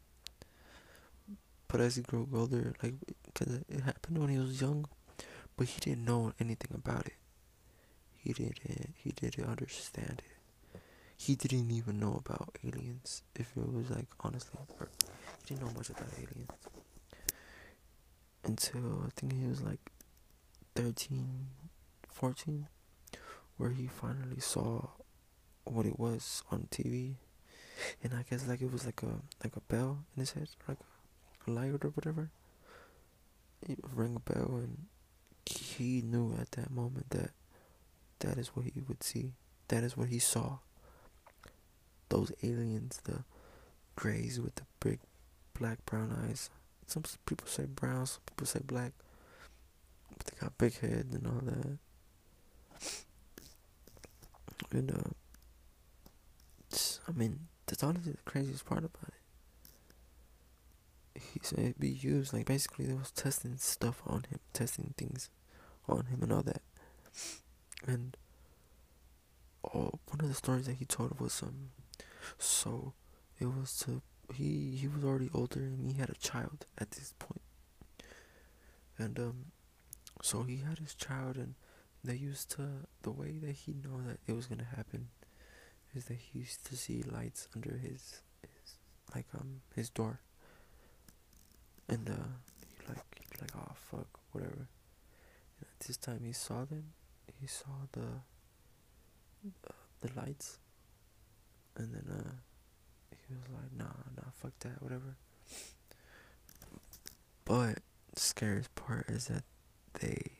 But 1.68 1.80
as 1.80 1.96
he 1.96 2.02
grew 2.02 2.28
older, 2.32 2.74
like, 2.82 2.94
cause 3.36 3.60
it 3.68 3.80
happened 3.80 4.18
when 4.18 4.30
he 4.30 4.38
was 4.38 4.60
young, 4.60 4.86
but 5.56 5.66
he 5.68 5.80
didn't 5.80 6.04
know 6.04 6.32
anything 6.40 6.72
about 6.74 7.06
it. 7.06 7.14
He 8.16 8.32
didn't. 8.32 8.58
He 8.96 9.12
didn't 9.12 9.48
understand 9.48 10.22
it. 10.24 10.80
He 11.16 11.34
didn't 11.36 11.70
even 11.70 12.00
know 12.00 12.20
about 12.24 12.58
aliens. 12.64 13.22
If 13.34 13.56
it 13.56 13.72
was 13.72 13.90
like 13.90 14.08
honestly, 14.20 14.58
he 15.46 15.54
didn't 15.54 15.66
know 15.66 15.72
much 15.76 15.90
about 15.90 16.08
aliens 16.18 16.50
until 18.44 19.02
I 19.06 19.10
think 19.16 19.32
he 19.34 19.46
was 19.46 19.62
like 19.62 19.90
13, 20.74 21.48
14, 22.08 22.68
where 23.56 23.70
he 23.70 23.86
finally 23.86 24.40
saw 24.40 24.88
what 25.64 25.86
it 25.86 25.98
was 25.98 26.42
on 26.50 26.68
TV, 26.70 27.14
and 28.02 28.14
I 28.14 28.24
guess 28.28 28.46
like 28.46 28.62
it 28.62 28.72
was 28.72 28.84
like 28.86 29.02
a 29.02 29.20
like 29.42 29.56
a 29.56 29.60
bell 29.60 30.04
in 30.16 30.20
his 30.20 30.32
head, 30.32 30.48
like 30.68 30.78
a 31.46 31.50
light 31.50 31.84
or 31.84 31.90
whatever. 31.90 32.30
It 33.62 33.78
rang 33.94 34.16
a 34.16 34.20
bell, 34.32 34.56
and 34.56 34.86
he 35.46 36.02
knew 36.02 36.34
at 36.40 36.52
that 36.52 36.70
moment 36.70 37.10
that 37.10 37.30
that 38.20 38.38
is 38.38 38.48
what 38.48 38.66
he 38.66 38.82
would 38.86 39.02
see. 39.02 39.32
That 39.68 39.82
is 39.82 39.96
what 39.96 40.08
he 40.08 40.18
saw. 40.18 40.58
Those 42.08 42.32
aliens, 42.42 43.00
the 43.04 43.24
grays 43.96 44.40
with 44.40 44.54
the 44.56 44.64
big 44.80 45.00
black 45.58 45.84
brown 45.86 46.16
eyes. 46.28 46.50
Some 46.86 47.02
people 47.26 47.48
say 47.48 47.64
brown, 47.66 48.06
some 48.06 48.20
people 48.26 48.46
say 48.46 48.60
black. 48.64 48.92
But 50.16 50.26
they 50.26 50.36
got 50.40 50.58
big 50.58 50.78
heads 50.78 51.14
and 51.14 51.26
all 51.26 51.40
that. 51.42 51.78
And 54.70 54.90
uh, 54.90 55.10
I 57.08 57.12
mean, 57.12 57.48
that's 57.66 57.82
honestly 57.82 58.12
the 58.12 58.30
craziest 58.30 58.64
part 58.64 58.84
about 58.84 59.08
it. 59.08 59.15
He 61.16 61.40
said 61.42 61.74
be 61.78 61.88
used 61.88 62.32
like 62.32 62.46
basically 62.46 62.86
they 62.86 62.94
was 62.94 63.10
testing 63.10 63.56
stuff 63.56 64.02
on 64.06 64.24
him, 64.30 64.40
testing 64.52 64.94
things 64.96 65.30
on 65.88 66.06
him 66.06 66.22
and 66.22 66.32
all 66.32 66.42
that. 66.42 66.62
And 67.86 68.16
oh, 69.64 69.92
one 70.06 70.20
of 70.20 70.28
the 70.28 70.34
stories 70.34 70.66
that 70.66 70.76
he 70.76 70.84
told 70.84 71.20
was 71.20 71.42
um, 71.42 71.70
so 72.38 72.92
it 73.38 73.46
was 73.46 73.76
to 73.80 74.02
he 74.34 74.76
he 74.76 74.88
was 74.88 75.04
already 75.04 75.30
older 75.32 75.60
and 75.60 75.90
he 75.90 75.98
had 75.98 76.10
a 76.10 76.14
child 76.14 76.66
at 76.78 76.90
this 76.92 77.14
point, 77.18 77.42
and 78.98 79.18
um, 79.18 79.46
so 80.22 80.42
he 80.42 80.58
had 80.58 80.78
his 80.78 80.94
child 80.94 81.36
and 81.36 81.54
they 82.02 82.14
used 82.14 82.50
to 82.52 82.62
the 83.02 83.10
way 83.10 83.38
that 83.38 83.52
he 83.52 83.72
know 83.72 84.00
that 84.06 84.18
it 84.26 84.32
was 84.34 84.46
gonna 84.46 84.64
happen 84.76 85.08
is 85.94 86.06
that 86.06 86.18
he 86.18 86.40
used 86.40 86.64
to 86.66 86.76
see 86.76 87.02
lights 87.02 87.48
under 87.54 87.76
his 87.78 88.22
his 88.42 88.76
like 89.14 89.26
um 89.38 89.60
his 89.74 89.90
door. 89.90 90.20
And 91.88 92.08
uh 92.08 92.12
he 92.12 92.86
like 92.88 92.98
be 93.30 93.36
like, 93.40 93.52
Oh 93.56 93.72
fuck, 93.90 94.08
whatever. 94.32 94.68
And 95.58 95.62
at 95.62 95.86
this 95.86 95.96
time 95.96 96.20
he 96.24 96.32
saw 96.32 96.64
them, 96.64 96.92
he 97.40 97.46
saw 97.46 97.86
the 97.92 98.22
uh, 99.68 99.72
the 100.00 100.10
lights 100.16 100.58
and 101.76 101.94
then 101.94 102.04
uh 102.10 102.30
he 103.28 103.34
was 103.34 103.44
like, 103.52 103.72
nah, 103.76 103.92
nah, 104.16 104.30
fuck 104.40 104.52
that, 104.60 104.80
whatever. 104.82 105.16
But 107.44 107.78
the 108.14 108.20
scariest 108.20 108.74
part 108.74 109.06
is 109.08 109.26
that 109.26 109.44
they 110.00 110.32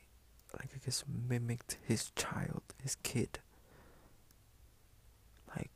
like 0.53 0.69
I 0.75 0.79
guess 0.83 1.03
mimicked 1.07 1.77
his 1.85 2.11
child, 2.15 2.61
his 2.81 2.95
kid. 2.95 3.39
Like 5.55 5.71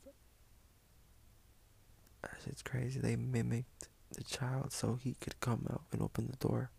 it's 2.48 2.62
crazy. 2.62 3.00
They 3.00 3.16
mimicked 3.16 3.88
child 4.24 4.72
so 4.72 5.00
he 5.02 5.16
could 5.20 5.40
come 5.40 5.68
out 5.72 5.84
and 5.92 6.02
open 6.02 6.28
the 6.28 6.38
door. 6.38 6.72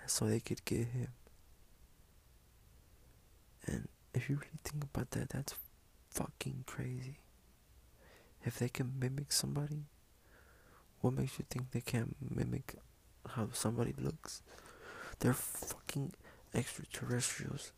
and 0.00 0.10
So 0.10 0.26
they 0.26 0.40
could 0.40 0.64
get 0.64 0.88
him. 0.88 1.08
And 3.66 3.88
if 4.12 4.28
you 4.28 4.36
really 4.36 4.58
think 4.64 4.84
about 4.84 5.10
that, 5.12 5.30
that's 5.30 5.54
fucking 6.10 6.64
crazy. 6.66 7.18
If 8.44 8.58
they 8.58 8.68
can 8.68 8.92
mimic 8.98 9.32
somebody, 9.32 9.86
what 11.00 11.14
makes 11.14 11.38
you 11.38 11.44
think 11.48 11.70
they 11.70 11.80
can't 11.80 12.16
mimic 12.20 12.74
how 13.30 13.48
somebody 13.52 13.94
looks? 13.98 14.42
They're 15.18 15.32
fucking 15.32 16.12
extraterrestrials. 16.54 17.72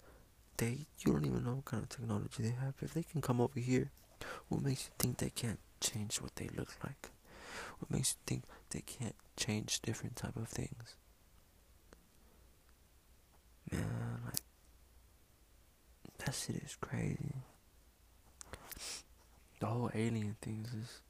They 0.57 0.87
you 1.01 1.13
don't 1.13 1.27
even 1.27 1.45
know 1.45 1.57
what 1.57 1.65
kind 1.67 1.83
of 1.83 1.89
technology 1.89 2.43
they 2.43 2.51
have. 2.51 2.75
If 2.81 2.95
they 2.95 3.03
can 3.03 3.21
come 3.21 3.41
over 3.41 3.61
here, 3.61 3.91
what 4.49 4.63
makes 4.63 4.87
you 4.87 4.93
think 4.99 5.19
they 5.19 5.31
can't 5.31 5.61
change 5.81 6.21
what 6.21 6.35
they 6.37 6.49
look 6.57 6.75
like? 6.83 7.11
What 7.79 7.91
makes 7.91 8.13
you 8.13 8.19
think 8.27 8.45
they 8.71 8.81
can't 8.81 9.15
change 9.37 9.81
different 9.83 10.17
type 10.17 10.37
of 10.37 10.49
things? 10.49 10.97
Man, 13.71 14.21
like 14.25 14.41
that 16.25 16.35
shit 16.35 16.57
is 16.57 16.77
crazy. 16.81 17.35
The 19.61 19.67
whole 19.67 19.91
alien 19.95 20.37
things 20.41 20.73
is 20.73 21.01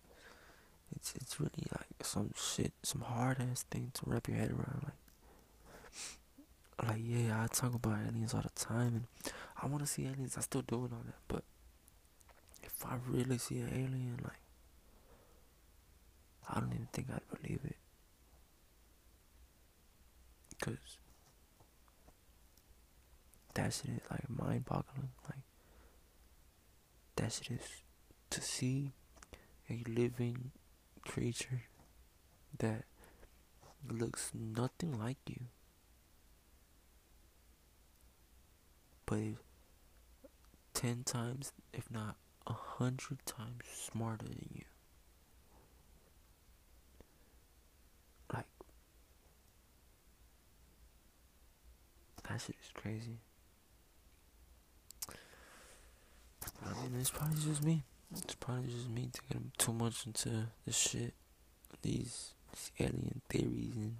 it's 0.94 1.14
it's 1.16 1.40
really 1.40 1.66
like 1.72 1.86
some 2.02 2.32
shit, 2.36 2.72
some 2.82 3.02
hard 3.02 3.38
ass 3.40 3.64
thing 3.70 3.90
to 3.94 4.02
wrap 4.06 4.28
your 4.28 4.38
head 4.38 4.50
around. 4.50 4.82
Like 4.84 4.94
like 6.88 7.00
yeah, 7.04 7.42
I 7.42 7.46
talk 7.48 7.74
about 7.74 7.98
aliens 8.06 8.34
all 8.34 8.42
the 8.42 8.50
time, 8.50 8.94
and 8.94 9.06
I 9.60 9.66
want 9.66 9.80
to 9.80 9.86
see 9.86 10.04
aliens. 10.06 10.36
I 10.36 10.40
still 10.42 10.62
do 10.62 10.84
it 10.84 10.92
all 10.92 11.02
that, 11.06 11.14
but 11.28 11.42
if 12.62 12.84
I 12.84 12.96
really 13.08 13.38
see 13.38 13.58
an 13.58 13.70
alien, 13.72 14.18
like 14.22 14.38
I 16.48 16.60
don't 16.60 16.72
even 16.72 16.88
think 16.92 17.08
I'd 17.12 17.42
believe 17.42 17.60
it, 17.64 17.76
cause 20.60 20.98
that 23.54 23.72
shit 23.72 23.90
is 23.90 24.10
like 24.10 24.28
mind-boggling. 24.30 25.10
Like 25.24 25.40
that 27.16 27.32
shit 27.32 27.58
is 27.58 27.82
to 28.30 28.40
see 28.40 28.92
a 29.68 29.82
living 29.88 30.52
creature 31.02 31.62
that 32.58 32.84
looks 33.88 34.30
nothing 34.32 34.98
like 34.98 35.18
you, 35.26 35.46
but 39.04 39.18
is 39.18 39.36
ten 40.74 41.02
times, 41.04 41.52
if 41.72 41.90
not 41.90 42.16
a 42.46 42.52
hundred 42.52 43.24
times 43.26 43.64
smarter 43.66 44.26
than 44.26 44.48
you. 44.54 44.64
Like, 48.32 48.44
that 52.28 52.40
shit 52.40 52.56
is 52.60 52.65
crazy. 52.76 53.18
I 56.64 56.82
mean, 56.82 57.00
it's 57.00 57.10
probably 57.10 57.40
just 57.42 57.62
me. 57.64 57.82
It's 58.16 58.34
probably 58.34 58.70
just 58.70 58.88
me 58.88 59.08
taking 59.12 59.50
too 59.58 59.72
much 59.72 60.06
into 60.06 60.46
this 60.64 60.76
shit, 60.76 61.14
these, 61.82 62.34
these 62.52 62.70
alien 62.78 63.20
theories 63.28 63.74
and 63.76 63.96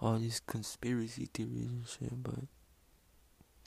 all 0.00 0.18
these 0.18 0.40
conspiracy 0.46 1.28
theories 1.32 1.68
and 1.68 1.86
shit. 1.86 2.22
But 2.22 2.44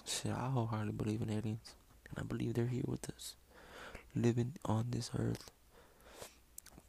shit, 0.06 0.32
I 0.32 0.50
wholeheartedly 0.50 0.94
believe 0.94 1.22
in 1.22 1.30
aliens, 1.30 1.76
and 2.10 2.18
I 2.18 2.24
believe 2.24 2.54
they're 2.56 2.68
here 2.68 2.84
with 2.86 3.10
us, 3.10 3.36
living 4.16 4.54
on 4.66 4.88
this 4.90 5.12
earth, 5.18 5.52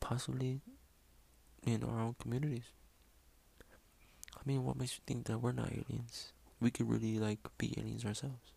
possibly 0.01 0.61
in 1.67 1.85
our 1.85 2.01
own 2.01 2.17
communities. 2.21 2.65
I 4.37 4.41
mean, 4.45 4.65
what 4.65 4.77
makes 4.77 4.95
you 4.95 5.01
think 5.07 5.27
that 5.27 5.39
we're 5.39 5.53
not 5.53 5.71
aliens? 5.73 6.34
We 6.65 6.71
could 6.71 6.89
really 6.89 7.19
like 7.19 7.41
be 7.59 7.75
aliens 7.77 8.07
ourselves. 8.07 8.53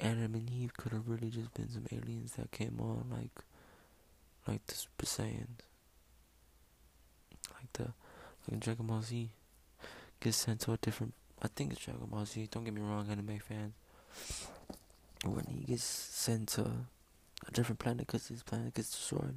Adam 0.00 0.34
and 0.34 0.50
Eve 0.50 0.76
could 0.76 0.90
have 0.90 1.08
really 1.08 1.30
just 1.30 1.54
been 1.54 1.70
some 1.70 1.86
aliens 1.92 2.32
that 2.32 2.50
came 2.50 2.80
on 2.80 3.06
like 3.12 3.44
like 4.48 4.66
the 4.66 4.74
Super 4.74 5.06
Saiyans. 5.06 5.62
Like 7.54 7.72
the 7.74 7.92
like 8.50 8.58
Dragon 8.58 8.88
Ball 8.88 9.02
Z 9.02 9.30
gets 10.18 10.36
sent 10.36 10.62
to 10.62 10.72
a 10.72 10.76
different 10.78 11.14
I 11.40 11.46
think 11.46 11.70
it's 11.72 11.84
Dragon 11.84 12.06
Ball 12.06 12.26
Z, 12.26 12.48
don't 12.50 12.64
get 12.64 12.74
me 12.74 12.80
wrong, 12.80 13.06
anime 13.08 13.38
fans. 13.38 13.74
When 15.24 15.44
he 15.46 15.64
gets 15.66 15.84
sent 15.84 16.48
to 16.54 16.62
a 17.46 17.50
different 17.52 17.78
planet 17.78 18.08
because 18.08 18.26
his 18.26 18.42
planet 18.42 18.74
gets 18.74 18.90
destroyed. 18.90 19.36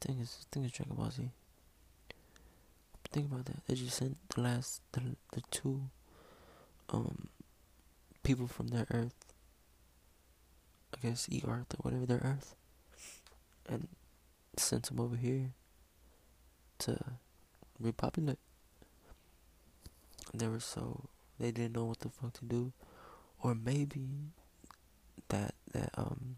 I 0.00 0.06
think 0.06 0.20
it's 0.22 0.38
I 0.40 0.44
think 0.50 0.66
it's 0.68 0.74
Dragon 0.74 0.96
Ball 0.96 1.10
Z. 1.10 1.28
Think 3.12 3.30
about 3.30 3.44
that. 3.44 3.66
They 3.66 3.74
just 3.74 3.98
sent 3.98 4.16
the 4.30 4.40
last 4.40 4.80
the 4.92 5.02
the 5.32 5.42
two 5.50 5.82
um 6.90 7.28
people 8.22 8.46
from 8.46 8.68
their 8.68 8.86
earth. 8.90 9.14
I 10.94 11.06
guess 11.06 11.28
E 11.30 11.42
Earth 11.46 11.74
or 11.74 11.82
whatever 11.82 12.06
their 12.06 12.18
earth. 12.18 12.54
And 13.68 13.88
sent 14.56 14.84
them 14.84 15.00
over 15.00 15.16
here 15.16 15.52
to 16.80 16.98
repopulate. 17.78 18.38
They 20.34 20.48
were 20.48 20.60
so 20.60 21.08
they 21.38 21.52
didn't 21.52 21.74
know 21.74 21.84
what 21.84 22.00
the 22.00 22.08
fuck 22.08 22.32
to 22.34 22.44
do. 22.44 22.72
Or 23.42 23.54
maybe 23.54 24.08
that 25.28 25.54
that 25.72 25.90
um 25.96 26.36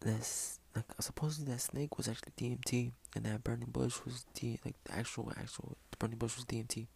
that's 0.00 0.58
like 0.74 0.84
supposedly 1.00 1.52
that 1.52 1.60
snake 1.60 1.96
was 1.96 2.08
actually 2.08 2.32
DMT 2.36 2.92
and 3.14 3.24
that 3.24 3.44
burning 3.44 3.68
bush 3.70 3.98
was 4.04 4.24
D 4.34 4.58
like 4.64 4.74
the 4.84 4.94
actual 4.94 5.32
actual 5.38 5.76
burning 5.98 6.18
bush 6.18 6.36
was 6.36 6.44
DMT 6.44 6.86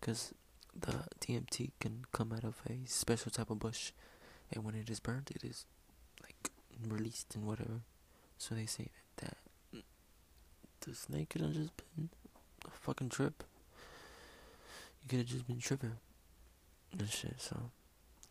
because 0.00 0.34
the 0.80 1.04
DMT 1.20 1.72
can 1.80 2.04
come 2.12 2.32
out 2.32 2.44
of 2.44 2.60
a 2.68 2.86
special 2.86 3.30
type 3.30 3.50
of 3.50 3.58
bush, 3.58 3.92
and 4.52 4.64
when 4.64 4.74
it 4.74 4.90
is 4.90 5.00
burned, 5.00 5.30
it 5.34 5.44
is 5.44 5.64
like 6.22 6.50
released 6.86 7.34
and 7.34 7.46
whatever. 7.46 7.80
So 8.38 8.54
they 8.54 8.66
say 8.66 8.88
that, 9.16 9.36
that 9.72 9.82
the 10.80 10.94
snake 10.94 11.30
could 11.30 11.40
have 11.42 11.52
just 11.52 11.72
been 11.76 12.10
a 12.66 12.70
fucking 12.70 13.08
trip. 13.08 13.44
You 15.02 15.08
could 15.08 15.18
have 15.20 15.28
just 15.28 15.46
been 15.46 15.60
tripping 15.60 15.96
and 16.98 17.08
shit. 17.08 17.34
So, 17.38 17.56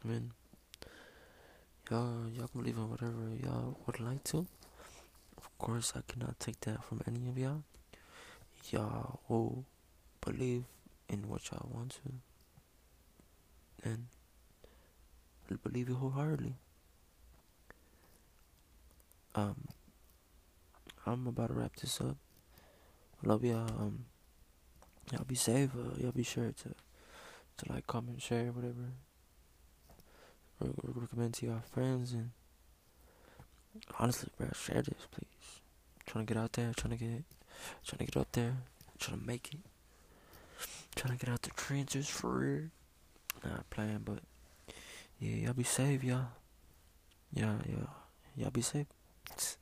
I 0.03 0.07
mean, 0.07 0.31
y'all 1.89 2.29
y'all 2.33 2.47
can 2.47 2.61
believe 2.61 2.77
in 2.77 2.89
whatever 2.89 3.13
y'all 3.43 3.77
would 3.85 3.99
like 3.99 4.23
to. 4.25 4.45
Of 5.37 5.57
course, 5.57 5.93
I 5.95 6.01
cannot 6.07 6.39
take 6.39 6.59
that 6.61 6.83
from 6.83 7.01
any 7.07 7.27
of 7.27 7.37
y'all. 7.37 7.63
Y'all 8.71 9.19
will 9.27 9.63
believe 10.21 10.63
in 11.07 11.27
what 11.29 11.51
y'all 11.51 11.69
want 11.71 11.91
to 11.91 12.34
and 13.85 14.07
I 15.49 15.55
believe 15.63 15.89
it 15.89 15.93
wholeheartedly. 15.93 16.55
Um, 19.35 19.67
I'm 21.05 21.27
about 21.27 21.47
to 21.47 21.53
wrap 21.53 21.75
this 21.75 22.01
up. 22.01 22.17
Love 23.23 23.43
y'all. 23.45 23.67
Um, 23.67 24.05
y'all 25.11 25.23
be 25.25 25.35
safe. 25.35 25.69
Uh, 25.75 25.95
y'all 26.01 26.11
be 26.11 26.23
sure 26.23 26.51
to 26.51 26.69
to 27.57 27.71
like, 27.71 27.87
comment, 27.87 28.21
share, 28.21 28.51
whatever. 28.51 28.91
Re- 30.59 30.71
recommend 30.83 31.33
to 31.35 31.45
your 31.45 31.61
friends 31.71 32.11
and 32.13 32.31
honestly, 33.99 34.29
bro, 34.37 34.47
share 34.53 34.81
this, 34.81 35.07
please. 35.11 35.61
trying 36.05 36.25
to 36.25 36.33
get 36.33 36.41
out 36.41 36.53
there, 36.53 36.71
trying 36.75 36.97
to 36.97 37.03
get, 37.03 37.23
trying 37.85 37.99
to 37.99 38.05
get 38.05 38.17
up 38.17 38.31
there, 38.33 38.57
trying 38.99 39.19
to 39.19 39.25
make 39.25 39.53
it, 39.53 39.59
trying 40.95 41.17
to 41.17 41.25
get 41.25 41.31
out 41.31 41.41
the 41.43 41.51
trenches 41.51 42.07
for 42.07 42.29
real. 42.31 42.69
Not 43.45 43.69
playing, 43.69 44.01
but 44.03 44.19
yeah, 45.19 45.35
y'all 45.45 45.53
be 45.53 45.63
safe, 45.63 46.03
y'all. 46.03 46.27
Yeah, 47.31 47.55
yeah, 47.67 47.85
y'all 48.35 48.49
be 48.49 48.61
safe. 48.61 48.87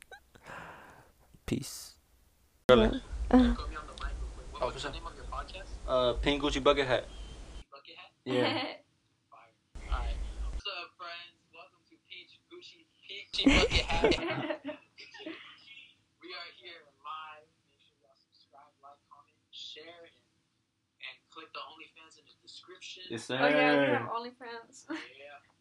Peace. 1.46 1.94
Really? 2.70 3.02
Uh, 3.30 3.54
Oh, 4.60 4.70
for 4.70 4.78
sure. 4.78 4.92
Uh, 5.86 6.14
Pink 6.14 6.40
Gucci 6.40 6.62
Bucket 6.62 6.86
Hat. 6.86 7.04
Yeah. 8.24 8.48
Alright. 9.92 10.16
What's 10.48 10.64
up, 10.64 10.96
friends? 10.96 11.36
Welcome 11.52 11.84
to 11.90 11.96
Peach 12.08 12.40
Gucci 12.48 12.88
Peachy 13.04 13.44
Bucket 13.44 13.84
Hat. 13.84 14.04
we 16.24 16.28
are 16.32 16.50
here 16.56 16.80
live. 17.04 17.44
Make 17.68 17.76
sure 17.84 18.00
y'all 18.00 18.16
subscribe, 18.16 18.72
like, 18.80 18.96
comment, 19.12 19.36
share, 19.52 20.08
and, 20.08 20.16
and 21.04 21.16
click 21.28 21.43
the 21.54 21.62
OnlyFans 21.62 22.18
in 22.18 22.24
the 22.26 22.36
description. 22.42 23.02
Yes, 23.08 23.24
sir. 23.24 23.38
oh 23.40 23.48
yeah, 23.48 23.80
we 23.80 23.86
have 23.94 24.10
OnlyFans. 24.10 24.84
Yeah. 24.90 25.53